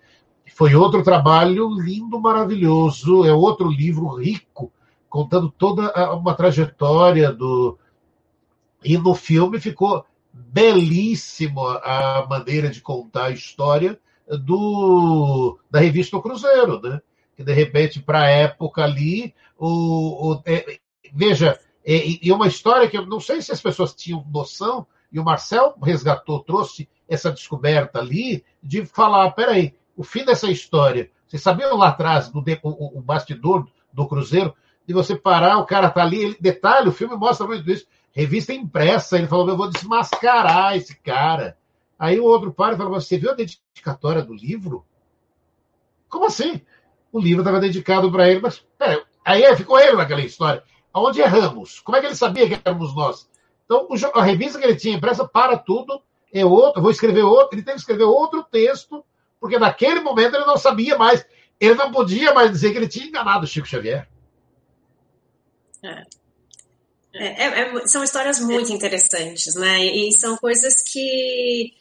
foi 0.54 0.76
outro 0.76 1.02
trabalho 1.02 1.70
lindo, 1.80 2.20
maravilhoso, 2.20 3.26
é 3.26 3.32
outro 3.32 3.70
livro 3.70 4.08
rico 4.16 4.72
contando 5.10 5.50
toda 5.50 5.92
uma 6.14 6.34
trajetória 6.34 7.32
do. 7.32 7.78
E 8.84 8.98
no 8.98 9.16
filme 9.16 9.60
ficou 9.60 10.06
belíssimo 10.34 11.62
a 11.68 12.26
maneira 12.30 12.70
de 12.70 12.82
contar 12.82 13.26
a 13.26 13.32
história 13.32 14.00
do 14.28 15.58
da 15.70 15.80
revista 15.80 16.18
O 16.18 16.22
Cruzeiro, 16.22 16.82
né? 16.82 17.02
Que 17.36 17.44
de 17.44 17.54
repente, 17.54 18.02
para 18.02 18.22
a 18.22 18.30
época 18.30 18.84
ali, 18.84 19.34
o, 19.58 20.34
o 20.34 20.42
é, 20.46 20.80
veja, 21.14 21.60
é, 21.86 22.34
uma 22.34 22.48
história 22.48 22.90
que 22.90 22.98
eu 22.98 23.06
não 23.06 23.20
sei 23.20 23.42
se 23.42 23.52
as 23.52 23.62
pessoas 23.62 23.94
tinham 23.94 24.26
noção, 24.32 24.88
e 25.12 25.20
o 25.20 25.24
Marcel 25.24 25.76
resgatou, 25.82 26.42
trouxe 26.42 26.90
essa 27.08 27.32
descoberta 27.32 28.00
ali, 28.00 28.44
de 28.62 28.86
falar: 28.86 29.32
peraí, 29.32 29.74
o 29.96 30.04
fim 30.04 30.26
dessa 30.26 30.50
história. 30.50 31.10
Vocês 31.28 31.42
sabiam 31.42 31.76
lá 31.76 31.90
atrás, 31.90 32.32
no, 32.32 32.44
o, 32.64 33.00
o 33.00 33.02
bastidor 33.02 33.68
do 33.92 34.08
Cruzeiro, 34.08 34.54
de 34.88 34.94
você 34.94 35.16
parar, 35.16 35.58
o 35.58 35.66
cara 35.66 35.90
tá 35.90 36.02
ali. 36.02 36.22
Ele, 36.22 36.38
detalhe, 36.40 36.90
o 36.90 36.94
filme 36.94 37.16
mostra 37.16 37.46
muito 37.48 37.70
isso. 37.70 37.86
Revista 38.12 38.54
impressa, 38.54 39.18
ele 39.18 39.28
falou: 39.28 39.50
eu 39.50 39.58
vou 39.58 39.70
desmascarar 39.70 40.76
esse 40.76 40.96
cara. 41.02 41.58
Aí 41.98 42.20
o 42.20 42.26
outro 42.26 42.54
para 42.54 42.76
e 42.76 42.78
fala: 42.78 42.90
você 42.90 43.18
viu 43.18 43.32
a 43.32 43.36
dedicatória 43.36 44.22
do 44.22 44.34
livro? 44.34 44.86
Como 46.10 46.26
assim? 46.26 46.62
O 47.12 47.20
livro 47.20 47.42
estava 47.42 47.60
dedicado 47.60 48.12
para 48.12 48.30
ele, 48.30 48.42
mas 48.42 48.60
pera, 48.78 49.04
aí 49.24 49.56
ficou 49.56 49.80
ele 49.80 49.98
naquela 49.98 50.22
história. 50.22 50.64
Aonde 50.94 51.22
erramos? 51.22 51.80
Como 51.80 51.98
é 51.98 52.00
que 52.02 52.08
ele 52.08 52.16
sabia 52.16 52.48
que 52.48 52.60
éramos 52.64 52.96
nós? 52.96 53.30
Então, 53.66 53.88
a 54.14 54.24
revista 54.24 54.60
que 54.60 54.66
ele 54.66 54.76
tinha 54.76 54.96
impressa 54.96 55.28
para 55.28 55.58
tudo, 55.58 56.02
é 56.32 56.46
outro, 56.46 56.82
vou 56.82 56.92
escrever 56.92 57.24
outro, 57.24 57.56
ele 57.56 57.64
tem 57.64 57.74
que 57.74 57.80
escrever 57.80 58.04
outro 58.04 58.44
texto, 58.44 59.04
porque 59.40 59.58
naquele 59.58 60.02
momento 60.02 60.36
ele 60.36 60.46
não 60.46 60.58
sabia 60.58 60.98
mais, 60.98 61.26
ele 61.60 61.76
não 61.76 61.92
podia 61.92 62.34
mais 62.34 62.52
dizer 62.52 62.72
que 62.72 62.78
ele 62.78 62.88
tinha 62.88 63.08
enganado 63.08 63.48
Chico 63.48 63.68
Xavier. 63.68 64.08
É. 65.86 66.26
É, 67.18 67.28
é, 67.28 67.78
é, 67.78 67.88
são 67.88 68.04
histórias 68.04 68.40
muito 68.40 68.72
interessantes, 68.74 69.56
né? 69.56 69.86
E 69.86 70.12
são 70.12 70.36
coisas 70.36 70.82
que, 70.84 71.74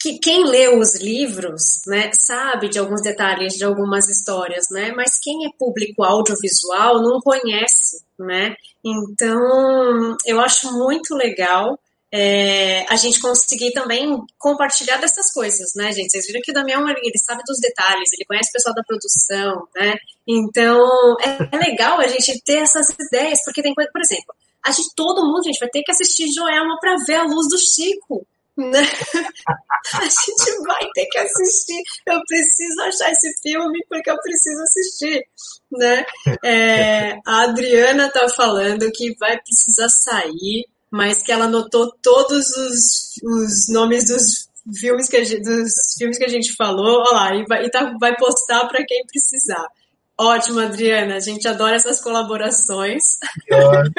que 0.00 0.18
quem 0.20 0.44
lê 0.44 0.68
os 0.68 1.00
livros, 1.00 1.80
né, 1.86 2.12
sabe 2.12 2.68
de 2.68 2.78
alguns 2.78 3.02
detalhes 3.02 3.54
de 3.54 3.64
algumas 3.64 4.08
histórias, 4.08 4.66
né? 4.70 4.92
Mas 4.92 5.18
quem 5.18 5.46
é 5.46 5.50
público 5.58 6.04
audiovisual 6.04 7.02
não 7.02 7.20
conhece, 7.20 8.04
né? 8.16 8.54
Então, 8.84 10.16
eu 10.24 10.40
acho 10.40 10.72
muito 10.72 11.14
legal 11.14 11.76
é, 12.18 12.86
a 12.88 12.96
gente 12.96 13.20
conseguir 13.20 13.72
também 13.72 14.18
compartilhar 14.38 14.96
dessas 14.96 15.30
coisas, 15.30 15.74
né, 15.74 15.92
gente? 15.92 16.10
Vocês 16.10 16.26
viram 16.26 16.40
que 16.42 16.50
o 16.50 16.54
Damião, 16.54 16.88
ele, 16.88 17.18
sabe 17.18 17.42
dos 17.46 17.60
detalhes, 17.60 18.10
ele 18.14 18.24
conhece 18.24 18.48
o 18.48 18.52
pessoal 18.52 18.74
da 18.74 18.82
produção, 18.82 19.68
né? 19.76 19.96
Então, 20.26 20.80
é, 21.20 21.56
é 21.56 21.58
legal 21.58 22.00
a 22.00 22.08
gente 22.08 22.40
ter 22.42 22.62
essas 22.62 22.88
ideias, 22.88 23.44
porque 23.44 23.62
tem 23.62 23.74
coisa, 23.74 23.90
por 23.92 24.00
exemplo, 24.00 24.34
a 24.64 24.72
gente, 24.72 24.94
todo 24.96 25.26
mundo, 25.26 25.44
gente, 25.44 25.60
vai 25.60 25.68
ter 25.68 25.82
que 25.82 25.92
assistir 25.92 26.32
Joelma 26.32 26.78
para 26.80 26.96
ver 27.06 27.16
a 27.16 27.24
luz 27.24 27.48
do 27.50 27.58
Chico. 27.58 28.26
Né? 28.56 28.80
A 30.00 30.04
gente 30.04 30.66
vai 30.66 30.88
ter 30.94 31.06
que 31.06 31.18
assistir. 31.18 31.82
Eu 32.06 32.20
preciso 32.26 32.80
achar 32.80 33.12
esse 33.12 33.30
filme 33.42 33.78
porque 33.86 34.10
eu 34.10 34.16
preciso 34.16 34.62
assistir, 34.62 35.26
né? 35.70 36.06
É, 36.42 37.18
a 37.24 37.42
Adriana 37.42 38.10
tá 38.10 38.28
falando 38.30 38.90
que 38.90 39.14
vai 39.18 39.38
precisar 39.38 39.90
sair, 39.90 40.66
mas 40.96 41.22
que 41.22 41.30
ela 41.30 41.44
anotou 41.44 41.92
todos 42.02 42.48
os, 42.48 43.16
os 43.22 43.68
nomes 43.68 44.06
dos 44.06 44.48
filmes 44.80 45.08
que 45.08 45.16
a 45.16 45.24
gente, 45.24 45.42
dos 45.42 45.94
filmes 45.98 46.18
que 46.18 46.24
a 46.24 46.28
gente 46.28 46.56
falou, 46.56 47.02
olha 47.06 47.12
lá, 47.12 47.36
e 47.36 47.44
vai, 47.44 47.64
e 47.66 47.70
tá, 47.70 47.94
vai 48.00 48.16
postar 48.16 48.66
para 48.66 48.84
quem 48.84 49.06
precisar. 49.06 49.66
Ótimo, 50.18 50.60
Adriana. 50.60 51.16
A 51.16 51.20
gente 51.20 51.46
adora 51.46 51.76
essas 51.76 52.00
colaborações. 52.00 53.18
Que 53.44 53.54
ótimo, 53.54 53.92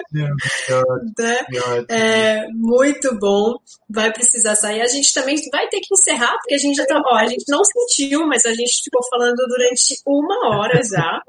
que 0.66 0.74
ótimo, 0.74 1.14
né? 1.20 1.46
que 1.46 1.60
ótimo. 1.60 1.86
É, 1.90 2.48
muito 2.54 3.16
bom. 3.20 3.58
Vai 3.88 4.12
precisar 4.12 4.56
sair. 4.56 4.82
A 4.82 4.88
gente 4.88 5.14
também 5.14 5.36
vai 5.52 5.68
ter 5.68 5.80
que 5.80 5.94
encerrar, 5.94 6.36
porque 6.40 6.56
a 6.56 6.58
gente 6.58 6.76
já 6.76 6.88
tá. 6.88 7.00
Ó, 7.06 7.16
a 7.16 7.28
gente 7.28 7.46
não 7.48 7.64
sentiu, 7.64 8.26
mas 8.26 8.46
a 8.48 8.54
gente 8.54 8.84
ficou 8.84 9.08
falando 9.12 9.46
durante 9.48 10.02
uma 10.08 10.58
hora 10.58 10.82
já. 10.84 11.22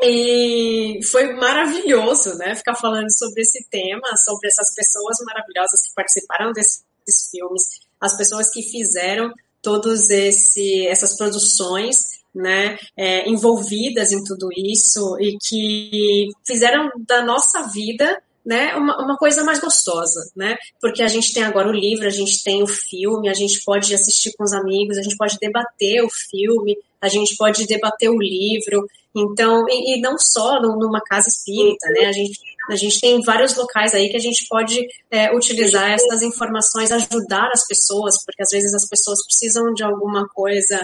E 0.00 1.00
foi 1.10 1.34
maravilhoso, 1.34 2.36
né? 2.36 2.54
Ficar 2.54 2.74
falando 2.76 3.10
sobre 3.12 3.42
esse 3.42 3.64
tema, 3.68 4.16
sobre 4.16 4.48
essas 4.48 4.74
pessoas 4.74 5.16
maravilhosas 5.24 5.82
que 5.82 5.94
participaram 5.94 6.52
desses 6.52 6.84
filmes, 7.30 7.80
as 8.00 8.16
pessoas 8.16 8.50
que 8.50 8.62
fizeram 8.62 9.32
todas 9.60 10.08
essas 10.10 11.16
produções 11.16 12.18
né, 12.34 12.78
é, 12.96 13.28
envolvidas 13.28 14.12
em 14.12 14.22
tudo 14.22 14.48
isso 14.56 15.16
e 15.18 15.36
que 15.38 16.28
fizeram 16.46 16.90
da 17.06 17.22
nossa 17.24 17.66
vida 17.68 18.22
né, 18.48 18.74
uma, 18.76 18.96
uma, 19.04 19.16
coisa 19.18 19.44
mais 19.44 19.60
gostosa, 19.60 20.32
né? 20.34 20.56
Porque 20.80 21.02
a 21.02 21.06
gente 21.06 21.34
tem 21.34 21.44
agora 21.44 21.68
o 21.68 21.72
livro, 21.72 22.06
a 22.06 22.10
gente 22.10 22.42
tem 22.42 22.62
o 22.62 22.66
filme, 22.66 23.28
a 23.28 23.34
gente 23.34 23.62
pode 23.62 23.94
assistir 23.94 24.32
com 24.38 24.42
os 24.42 24.54
amigos, 24.54 24.96
a 24.96 25.02
gente 25.02 25.18
pode 25.18 25.36
debater 25.38 26.02
o 26.02 26.08
filme, 26.08 26.74
a 26.98 27.08
gente 27.08 27.36
pode 27.36 27.66
debater 27.66 28.08
o 28.08 28.18
livro, 28.18 28.88
então, 29.14 29.66
e, 29.68 29.98
e 29.98 30.00
não 30.00 30.16
só 30.18 30.62
numa 30.62 31.02
casa 31.02 31.28
espírita, 31.28 31.90
né? 31.90 32.06
A 32.06 32.12
gente, 32.12 32.40
a 32.70 32.74
gente 32.74 32.98
tem 32.98 33.20
vários 33.20 33.54
locais 33.54 33.92
aí 33.92 34.08
que 34.08 34.16
a 34.16 34.20
gente 34.20 34.48
pode 34.48 34.88
é, 35.10 35.30
utilizar 35.36 35.90
essas 35.90 36.22
informações, 36.22 36.90
ajudar 36.90 37.50
as 37.52 37.66
pessoas, 37.66 38.24
porque 38.24 38.42
às 38.42 38.50
vezes 38.50 38.72
as 38.72 38.88
pessoas 38.88 39.22
precisam 39.26 39.74
de 39.74 39.84
alguma 39.84 40.26
coisa 40.26 40.82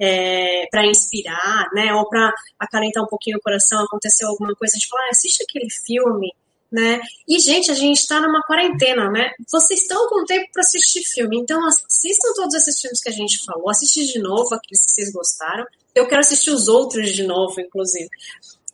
é, 0.00 0.66
para 0.70 0.86
inspirar, 0.86 1.68
né? 1.74 1.92
Ou 1.92 2.08
para 2.08 2.32
acalentar 2.58 3.04
um 3.04 3.08
pouquinho 3.08 3.36
o 3.36 3.42
coração, 3.42 3.84
aconteceu 3.84 4.28
alguma 4.28 4.54
coisa, 4.54 4.74
a 4.74 4.78
gente 4.78 4.88
ah, 4.94 5.10
assiste 5.10 5.42
aquele 5.42 5.68
filme, 5.84 6.32
né? 6.72 7.00
E, 7.28 7.38
gente, 7.38 7.70
a 7.70 7.74
gente 7.74 7.98
está 7.98 8.18
numa 8.18 8.42
quarentena, 8.42 9.10
né? 9.10 9.30
Vocês 9.50 9.82
estão 9.82 10.08
com 10.08 10.24
tempo 10.24 10.48
para 10.52 10.62
assistir 10.62 11.04
filme, 11.04 11.38
então 11.38 11.60
assistam 11.66 12.32
todos 12.34 12.54
esses 12.54 12.80
filmes 12.80 13.00
que 13.00 13.10
a 13.10 13.12
gente 13.12 13.44
falou, 13.44 13.68
assistam 13.68 14.02
de 14.02 14.18
novo 14.18 14.54
aqueles 14.54 14.86
que 14.86 14.92
vocês 14.92 15.12
gostaram. 15.12 15.66
Eu 15.94 16.08
quero 16.08 16.20
assistir 16.20 16.50
os 16.50 16.68
outros 16.68 17.10
de 17.10 17.24
novo, 17.24 17.60
inclusive. 17.60 18.08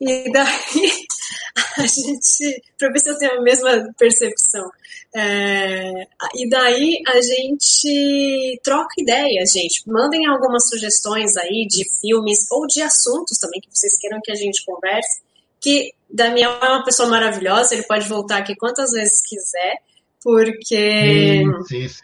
E 0.01 0.31
daí 0.31 0.47
a 1.77 1.87
gente, 1.87 2.63
para 2.79 2.93
ver 2.93 3.01
se 3.01 3.11
eu 3.11 3.19
tenho 3.19 3.33
a 3.33 3.43
mesma 3.43 3.93
percepção. 3.99 4.71
É, 5.15 6.07
e 6.37 6.49
daí 6.49 7.03
a 7.07 7.21
gente 7.21 8.61
troca 8.63 8.95
ideias, 8.99 9.51
gente. 9.51 9.83
Mandem 9.89 10.27
algumas 10.27 10.69
sugestões 10.69 11.37
aí 11.37 11.67
de 11.69 11.85
filmes 12.01 12.47
ou 12.51 12.67
de 12.67 12.81
assuntos 12.83 13.39
também 13.39 13.61
que 13.61 13.69
vocês 13.73 13.99
queiram 13.99 14.21
que 14.23 14.31
a 14.31 14.37
gente 14.37 14.65
converse. 14.65 15.21
Que 15.61 15.93
Daniel 16.11 16.59
é 16.63 16.69
uma 16.71 16.85
pessoa 16.85 17.09
maravilhosa, 17.09 17.75
ele 17.75 17.85
pode 17.85 18.09
voltar 18.09 18.39
aqui 18.39 18.57
quantas 18.57 18.91
vezes 18.93 19.21
quiser, 19.27 19.77
porque 20.23 21.45
sim, 21.45 21.65
sim, 21.67 21.89
sim. 21.89 22.03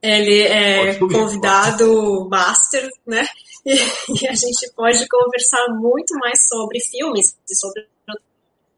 ele 0.00 0.42
é 0.42 0.94
convidado 0.98 2.28
master, 2.30 2.88
né? 3.06 3.26
E, 3.64 3.70
e, 3.76 4.26
a 4.26 4.34
gente 4.34 4.72
pode 4.74 5.06
conversar 5.06 5.68
muito 5.68 6.18
mais 6.18 6.48
sobre 6.48 6.80
filmes 6.80 7.36
e 7.48 7.54
sobre 7.54 7.86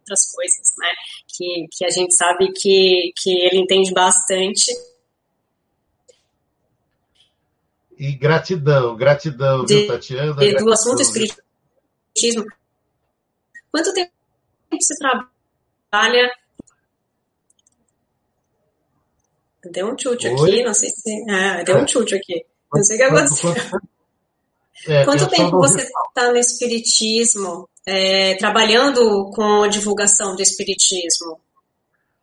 outras 0.04 0.30
coisas, 0.30 0.74
né? 0.78 0.88
Que, 1.26 1.66
que 1.72 1.86
a 1.86 1.88
gente 1.88 2.14
sabe 2.14 2.52
que, 2.52 3.10
que 3.16 3.30
ele 3.46 3.60
entende 3.62 3.94
bastante. 3.94 4.70
E 7.98 8.12
gratidão, 8.12 8.94
gratidão, 8.94 9.64
de, 9.64 9.74
viu, 9.74 9.86
Tatiana? 9.86 10.34
De, 10.34 10.54
do 10.54 10.70
assunto 10.70 11.00
espiritismo. 11.00 12.44
Quanto 13.74 13.92
tempo 13.92 14.12
você 14.70 14.94
trabalha? 15.90 16.30
Deu 19.64 19.92
um 19.92 19.98
chute 19.98 20.28
aqui, 20.28 20.62
não 20.62 20.72
sei 20.72 20.90
se. 20.90 21.24
Ah, 21.28 21.60
deu 21.64 21.78
um 21.78 21.88
chute 21.88 22.14
aqui. 22.14 22.46
Não 22.72 22.84
sei 22.84 22.94
o 22.94 22.98
que 23.00 23.04
aconteceu. 23.04 23.54
É, 24.86 25.04
Quanto 25.04 25.26
tempo 25.28 25.58
você 25.58 25.82
está 25.82 26.30
no 26.30 26.36
Espiritismo, 26.36 27.68
é, 27.84 28.36
trabalhando 28.36 29.30
com 29.34 29.64
a 29.64 29.68
divulgação 29.68 30.36
do 30.36 30.42
Espiritismo? 30.42 31.40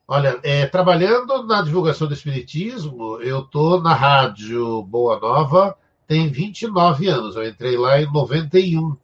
Olha, 0.08 0.40
é, 0.44 0.68
trabalhando 0.68 1.46
na 1.48 1.64
divulgação 1.64 2.08
do 2.08 2.14
Espiritismo, 2.14 3.20
eu 3.22 3.40
estou 3.42 3.82
na 3.82 3.94
Rádio 3.94 4.84
Boa 4.84 5.20
Nova 5.20 5.78
tem 6.12 6.30
29 6.30 7.08
anos. 7.08 7.38
Eu 7.38 7.48
entrei 7.48 7.78
lá 7.78 8.02
em 8.02 8.12
91. 8.12 8.98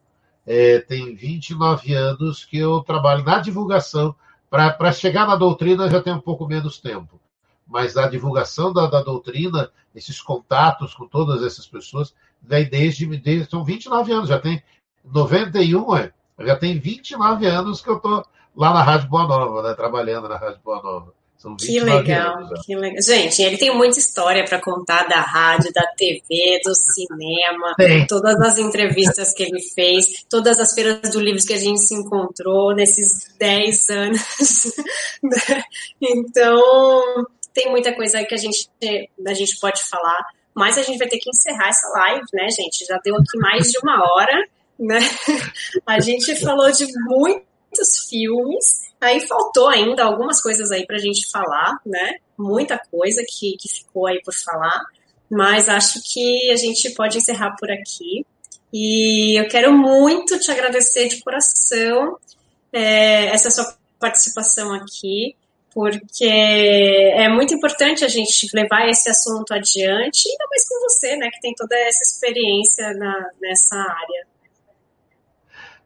É, 0.48 0.80
tem 0.80 1.14
29 1.14 1.94
anos 1.94 2.46
que 2.46 2.58
eu 2.58 2.82
trabalho 2.82 3.24
na 3.24 3.40
divulgação. 3.40 4.16
Para 4.50 4.94
chegar 4.94 5.28
na 5.28 5.36
doutrina 5.36 5.90
já 5.90 6.02
tem 6.02 6.14
um 6.14 6.22
pouco 6.22 6.48
menos 6.48 6.80
tempo. 6.80 7.20
Mas 7.68 7.98
a 7.98 8.08
divulgação 8.08 8.72
da, 8.72 8.88
da 8.88 9.04
doutrina, 9.04 9.70
esses 9.94 10.22
contatos 10.22 10.94
com 10.94 11.06
todas 11.06 11.44
essas 11.44 11.68
pessoas, 11.68 12.16
daí 12.42 12.64
desde, 12.64 13.06
desde 13.18 13.50
são 13.50 13.66
29 13.66 14.12
anos, 14.14 14.30
já 14.30 14.40
tem 14.40 14.64
91, 15.04 15.98
é, 15.98 16.14
já 16.40 16.56
tem 16.56 16.80
29 16.80 17.46
anos 17.46 17.82
que 17.82 17.90
eu 17.90 17.98
estou 17.98 18.26
lá 18.56 18.74
na 18.74 18.82
Rádio 18.82 19.10
Boa 19.10 19.28
Nova, 19.28 19.64
né, 19.64 19.74
trabalhando 19.74 20.30
na 20.30 20.38
Rádio 20.38 20.62
Boa 20.64 20.82
Nova. 20.82 21.14
São 21.38 21.56
que 21.56 21.80
legal, 21.80 22.38
anos, 22.38 22.66
que 22.66 22.76
legal. 22.76 23.02
Gente, 23.02 23.44
ele 23.44 23.58
tem 23.58 23.76
muita 23.76 24.00
história 24.00 24.44
para 24.44 24.60
contar 24.60 25.08
da 25.08 25.22
rádio, 25.22 25.72
da 25.72 25.86
TV, 25.96 26.60
do 26.64 26.74
cinema, 26.74 27.76
Sim. 27.80 28.08
todas 28.08 28.42
as 28.42 28.58
entrevistas 28.58 29.34
que 29.34 29.44
ele 29.44 29.62
fez, 29.62 30.26
todas 30.28 30.60
as 30.60 30.74
feiras 30.74 31.12
do 31.12 31.20
livro 31.20 31.46
que 31.46 31.54
a 31.54 31.60
gente 31.60 31.80
se 31.80 31.94
encontrou 31.94 32.74
nesses 32.74 33.36
10 33.38 33.90
anos. 33.90 34.22
Né? 35.24 35.64
então, 36.00 37.26
tem 37.54 37.70
muita 37.72 37.94
coisa 37.94 38.20
aí 38.20 38.26
que 38.26 38.36
a 38.36 38.38
gente, 38.38 38.70
a 39.26 39.34
gente 39.34 39.60
pode 39.60 39.84
falar. 39.84 40.24
Mas 40.54 40.78
a 40.78 40.84
gente 40.84 40.98
vai 40.98 41.08
ter 41.08 41.18
que 41.18 41.30
encerrar 41.30 41.70
essa 41.70 41.88
live, 42.00 42.26
né, 42.34 42.48
gente? 42.50 42.86
Já 42.86 42.98
deu 43.04 43.16
aqui 43.16 43.38
mais 43.38 43.72
de 43.72 43.78
uma 43.84 44.00
hora, 44.04 44.48
né? 44.80 45.00
A 45.86 46.00
gente 46.00 46.36
falou 46.40 46.72
de 46.72 46.86
muitos 47.78 48.10
filmes, 48.10 48.88
aí 49.00 49.20
faltou 49.28 49.68
ainda 49.68 50.04
algumas 50.04 50.42
coisas 50.42 50.72
aí 50.72 50.86
pra 50.86 50.98
gente 50.98 51.30
falar, 51.30 51.80
né? 51.86 52.16
Muita 52.38 52.80
coisa 52.92 53.24
que, 53.28 53.56
que 53.58 53.70
ficou 53.70 54.08
aí 54.08 54.22
por 54.24 54.34
falar, 54.34 54.82
mas 55.30 55.70
acho 55.70 56.02
que 56.04 56.52
a 56.52 56.56
gente 56.56 56.90
pode 56.92 57.18
encerrar 57.18 57.56
por 57.58 57.72
aqui. 57.72 58.26
E 58.74 59.40
eu 59.40 59.48
quero 59.48 59.72
muito 59.72 60.40
te 60.40 60.52
agradecer 60.52 61.08
de 61.08 61.22
coração 61.22 62.18
é, 62.74 63.28
essa 63.28 63.50
sua 63.50 63.76
participação 64.00 64.74
aqui 64.74 65.36
porque 65.74 66.26
é 66.26 67.30
muito 67.30 67.54
importante 67.54 68.04
a 68.04 68.08
gente 68.08 68.48
levar 68.52 68.90
esse 68.90 69.08
assunto 69.10 69.54
adiante, 69.54 70.28
ainda 70.28 70.46
mais 70.50 70.68
com 70.68 70.80
você, 70.82 71.16
né, 71.18 71.30
que 71.32 71.40
tem 71.40 71.54
toda 71.54 71.76
essa 71.76 72.02
experiência 72.04 72.96
na, 72.96 73.30
nessa 73.40 73.76
área. 73.76 74.28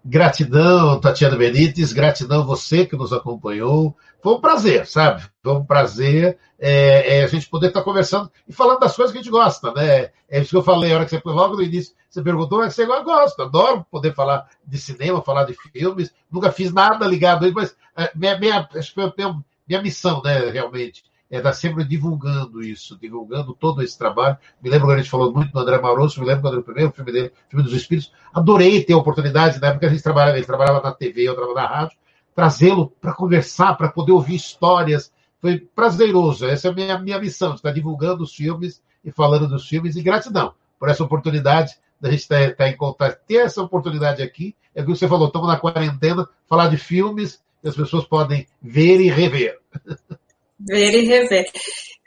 Gratidão, 0.04 1.00
Tatiana 1.00 1.36
Benites, 1.36 1.94
gratidão 1.94 2.46
você 2.46 2.86
que 2.86 2.96
nos 2.96 3.14
acompanhou. 3.14 3.96
Foi 4.22 4.34
um 4.34 4.42
prazer, 4.42 4.86
sabe? 4.86 5.24
Foi 5.44 5.54
um 5.54 5.64
prazer 5.64 6.38
é, 6.60 7.18
é, 7.18 7.24
a 7.24 7.28
gente 7.28 7.50
poder 7.50 7.68
estar 7.68 7.82
conversando 7.82 8.32
e 8.48 8.54
falando 8.54 8.80
das 8.80 8.96
coisas 8.96 9.12
que 9.12 9.20
a 9.20 9.22
gente 9.22 9.32
gosta, 9.32 9.72
né? 9.74 10.10
É 10.30 10.40
isso 10.40 10.52
que 10.52 10.58
eu 10.58 10.64
falei, 10.64 10.92
a 10.92 10.96
hora 10.96 11.06
que 11.06 11.12
você 11.12 11.22
logo 11.26 11.56
no 11.56 11.64
início, 11.64 11.96
você 12.10 12.22
perguntou, 12.22 12.64
é 12.64 12.68
que 12.68 12.74
você 12.74 12.86
gosta. 13.04 13.44
Adoro 13.44 13.86
poder 13.90 14.14
falar 14.14 14.48
de 14.66 14.78
cinema, 14.78 15.22
falar 15.22 15.46
de 15.46 15.54
filmes. 15.54 16.14
Nunca 16.32 16.52
fiz 16.52 16.72
nada 16.72 17.08
ligado 17.08 17.46
a 17.46 17.48
isso, 17.48 17.56
mas 17.56 17.76
é, 17.96 18.12
minha, 18.16 18.38
minha, 18.38 18.68
eu 18.74 19.44
minha 19.68 19.82
missão, 19.82 20.22
né, 20.22 20.50
realmente, 20.50 21.04
é 21.32 21.38
estar 21.38 21.54
sempre 21.54 21.86
divulgando 21.86 22.62
isso, 22.62 23.00
divulgando 23.00 23.54
todo 23.54 23.82
esse 23.82 23.98
trabalho. 23.98 24.38
Me 24.62 24.70
lembro 24.70 24.88
quando 24.88 24.98
a 24.98 25.02
gente 25.02 25.10
falou 25.10 25.34
muito 25.34 25.54
do 25.54 25.60
André 25.60 25.80
Marosso, 25.80 26.20
me 26.20 26.28
lembro 26.28 26.42
quando 26.42 26.58
o 26.60 26.64
primeiro 26.64 26.92
filme 26.92 27.12
dele, 27.12 27.32
Filme 27.50 27.64
dos 27.64 27.74
Espíritos. 27.74 28.12
Adorei 28.34 28.84
ter 28.84 28.94
a 28.94 28.98
oportunidade, 28.98 29.60
na 29.62 29.68
época 29.68 29.88
a 29.88 29.90
gente 29.90 30.04
trabalhava, 30.04 30.38
ele 30.38 30.46
trabalhava 30.46 30.82
na 30.82 30.92
TV, 30.92 31.24
eu 31.24 31.34
trabalhava 31.34 31.62
na 31.62 31.80
rádio, 31.80 31.98
trazê-lo 32.36 32.92
para 33.00 33.14
conversar, 33.14 33.76
para 33.76 33.90
poder 33.90 34.12
ouvir 34.12 34.36
histórias, 34.36 35.12
foi 35.40 35.58
prazeroso. 35.58 36.46
Essa 36.46 36.68
é 36.68 36.72
a 36.72 36.74
minha, 36.74 37.00
minha 37.00 37.20
missão, 37.20 37.56
estar 37.56 37.72
divulgando 37.72 38.24
os 38.24 38.36
filmes 38.36 38.82
e 39.04 39.12
falando 39.12 39.48
dos 39.48 39.68
filmes. 39.68 39.96
E 39.96 40.02
gratidão 40.02 40.54
por 40.78 40.90
essa 40.90 41.04
oportunidade 41.04 41.76
da 42.00 42.12
gente 42.12 42.22
estar, 42.22 42.42
estar 42.42 42.68
em 42.68 42.76
contato. 42.76 43.20
Ter 43.26 43.38
essa 43.38 43.62
oportunidade 43.62 44.22
aqui, 44.22 44.56
é 44.76 44.82
o 44.82 44.86
que 44.86 44.92
você 44.92 45.08
falou, 45.08 45.28
estamos 45.28 45.48
na 45.48 45.58
quarentena, 45.58 46.28
falar 46.48 46.68
de 46.68 46.78
filmes 46.78 47.42
que 47.62 47.70
as 47.70 47.76
pessoas 47.76 48.06
podem 48.06 48.48
ver 48.62 49.00
e 49.00 49.10
rever. 49.10 49.60
Ver 50.68 50.94
e 50.94 51.06
rever. 51.06 51.50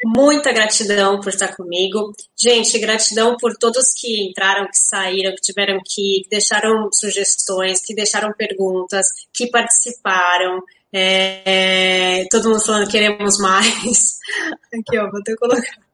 Muita 0.05 0.53
gratidão 0.53 1.19
por 1.21 1.31
estar 1.31 1.57
comigo. 1.57 2.13
Gente, 2.37 2.79
gratidão 2.79 3.37
por 3.39 3.57
todos 3.57 3.95
que 3.99 4.29
entraram, 4.29 4.67
que 4.67 4.79
saíram, 4.79 5.35
que 5.35 5.41
tiveram 5.41 5.79
que, 5.85 6.23
que 6.23 6.29
deixaram 6.31 6.91
sugestões, 6.93 7.81
que 7.85 7.95
deixaram 7.95 8.33
perguntas, 8.37 9.07
que 9.33 9.49
participaram. 9.49 10.63
É, 10.93 12.25
todo 12.31 12.51
mundo 12.51 12.65
falando 12.65 12.91
queremos 12.91 13.39
mais. 13.39 14.19
Aqui, 14.73 14.99
ó, 14.99 15.11
vou 15.11 15.21
até 15.21 15.35
colocar. 15.37 15.85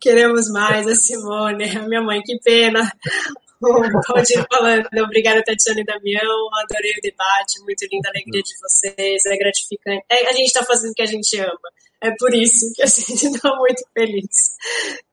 Queremos 0.00 0.48
mais 0.50 0.86
a 0.86 0.94
Simone, 0.94 1.76
a 1.76 1.88
minha 1.88 2.00
mãe, 2.00 2.22
que 2.22 2.38
pena. 2.38 2.80
O 3.60 4.00
Claudinho 4.02 4.46
falando, 4.48 4.86
obrigada, 5.02 5.42
Tatiana 5.42 5.80
e 5.80 5.84
Damião, 5.84 6.48
adorei 6.62 6.92
o 6.92 7.02
debate, 7.02 7.60
muito 7.64 7.84
linda 7.90 8.08
a 8.08 8.12
alegria 8.12 8.40
de 8.40 8.54
vocês, 8.62 9.26
é 9.26 9.36
gratificante. 9.36 10.04
É, 10.08 10.28
a 10.28 10.32
gente 10.32 10.46
está 10.46 10.64
fazendo 10.64 10.92
o 10.92 10.94
que 10.94 11.02
a 11.02 11.06
gente 11.06 11.36
ama, 11.40 11.68
é 12.00 12.10
por 12.18 12.34
isso 12.34 12.72
que 12.74 12.82
a 12.82 12.86
gente 12.86 13.26
está 13.26 13.54
muito 13.58 13.82
feliz. 13.92 14.56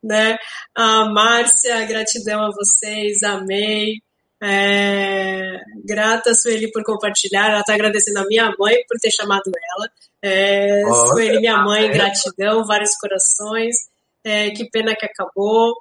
Né? 0.04 0.38
A 0.76 1.06
Márcia, 1.06 1.86
gratidão 1.86 2.44
a 2.44 2.52
vocês, 2.52 3.24
amei. 3.24 4.02
É, 4.42 5.60
grata, 5.84 6.34
Sueli, 6.34 6.72
por 6.72 6.84
compartilhar. 6.84 7.50
Ela 7.50 7.62
está 7.62 7.74
agradecendo 7.74 8.20
a 8.20 8.28
minha 8.28 8.54
mãe 8.60 8.76
por 8.88 9.00
ter 9.00 9.12
chamado 9.12 9.52
ela. 9.78 9.90
É, 10.22 10.84
Sueli, 11.08 11.40
minha 11.40 11.58
mãe, 11.58 11.92
gratidão, 11.92 12.66
vários 12.66 12.96
corações. 12.98 13.76
É, 14.24 14.52
que 14.52 14.70
pena 14.70 14.96
que 14.96 15.06
acabou. 15.06 15.76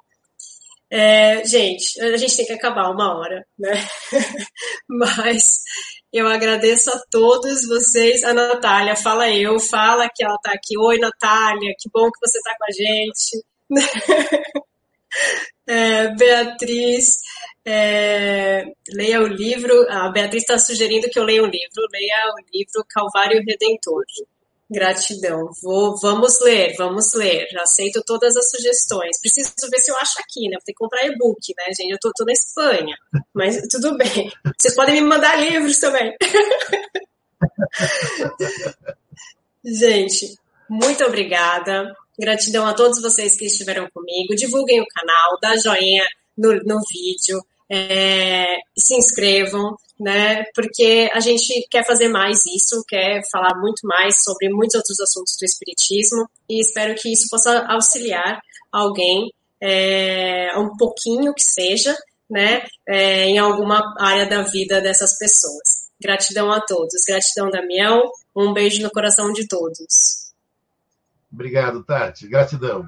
É, 0.89 1.43
gente, 1.45 1.99
a 1.99 2.15
gente 2.15 2.37
tem 2.37 2.45
que 2.45 2.53
acabar 2.53 2.89
uma 2.89 3.17
hora, 3.17 3.45
né? 3.57 3.73
Mas 4.87 5.61
eu 6.11 6.27
agradeço 6.27 6.89
a 6.89 7.01
todos 7.11 7.67
vocês. 7.67 8.23
A 8.23 8.33
Natália, 8.33 8.95
fala 8.95 9.29
eu, 9.31 9.59
fala 9.59 10.09
que 10.13 10.23
ela 10.23 10.37
tá 10.41 10.51
aqui. 10.51 10.77
Oi, 10.77 10.97
Natália, 10.97 11.73
que 11.79 11.89
bom 11.93 12.09
que 12.11 12.27
você 12.27 12.39
tá 12.41 12.55
com 12.57 12.65
a 12.65 12.71
gente. 12.71 13.45
É, 15.67 16.09
Beatriz, 16.09 17.21
é, 17.65 18.65
leia 18.89 19.21
o 19.21 19.27
livro. 19.27 19.73
A 19.89 20.09
Beatriz 20.09 20.43
está 20.43 20.59
sugerindo 20.59 21.09
que 21.09 21.17
eu 21.17 21.23
leia 21.23 21.41
um 21.41 21.47
livro. 21.47 21.87
Leia 21.91 22.33
o 22.33 22.55
livro 22.55 22.85
Calvário 22.87 23.43
Redentor. 23.43 24.03
Gratidão. 24.69 25.51
Vou, 25.61 25.97
vamos 25.97 26.39
ler, 26.41 26.75
vamos 26.75 27.13
ler. 27.13 27.47
Aceito 27.59 28.03
todas 28.05 28.35
as 28.35 28.49
sugestões. 28.49 29.19
Preciso 29.21 29.53
ver 29.69 29.79
se 29.79 29.91
eu 29.91 29.97
acho 29.97 30.19
aqui, 30.19 30.49
né? 30.49 30.57
Vou 30.57 30.65
ter 30.65 30.73
que 30.73 30.79
comprar 30.79 31.05
e-book, 31.05 31.53
né, 31.55 31.65
gente? 31.73 31.91
Eu 31.91 31.99
tô, 32.01 32.11
tô 32.15 32.25
na 32.25 32.31
Espanha, 32.31 32.97
mas 33.33 33.61
tudo 33.69 33.95
bem. 33.95 34.31
Vocês 34.59 34.73
podem 34.73 34.95
me 34.95 35.07
mandar 35.07 35.35
livros 35.35 35.77
também. 35.77 36.15
gente, 39.63 40.35
muito 40.67 41.03
obrigada. 41.03 41.95
Gratidão 42.17 42.65
a 42.65 42.73
todos 42.73 43.01
vocês 43.01 43.35
que 43.35 43.45
estiveram 43.45 43.87
comigo. 43.93 44.35
Divulguem 44.35 44.81
o 44.81 44.87
canal, 44.87 45.37
dá 45.39 45.55
joinha 45.57 46.07
no, 46.35 46.53
no 46.63 46.81
vídeo, 46.89 47.39
é, 47.69 48.57
se 48.77 48.95
inscrevam 48.95 49.75
né? 49.99 50.43
Porque 50.53 51.09
a 51.13 51.19
gente 51.19 51.67
quer 51.69 51.85
fazer 51.85 52.09
mais 52.09 52.45
isso, 52.45 52.83
quer 52.87 53.21
falar 53.31 53.57
muito 53.59 53.87
mais 53.87 54.23
sobre 54.23 54.49
muitos 54.49 54.75
outros 54.75 54.99
assuntos 54.99 55.35
do 55.39 55.45
espiritismo 55.45 56.29
e 56.49 56.59
espero 56.59 56.95
que 56.95 57.11
isso 57.11 57.27
possa 57.29 57.65
auxiliar 57.67 58.39
alguém 58.71 59.31
é, 59.61 60.49
um 60.57 60.75
pouquinho 60.75 61.33
que 61.33 61.43
seja, 61.43 61.95
né? 62.29 62.65
É, 62.87 63.25
em 63.25 63.37
alguma 63.37 63.95
área 63.99 64.27
da 64.27 64.41
vida 64.41 64.81
dessas 64.81 65.17
pessoas. 65.17 65.85
Gratidão 65.99 66.51
a 66.51 66.59
todos. 66.59 67.03
Gratidão, 67.07 67.49
Damião. 67.49 68.03
Um 68.35 68.51
beijo 68.51 68.81
no 68.81 68.91
coração 68.91 69.31
de 69.31 69.47
todos. 69.47 70.33
Obrigado, 71.31 71.83
Tati. 71.83 72.27
Gratidão. 72.27 72.85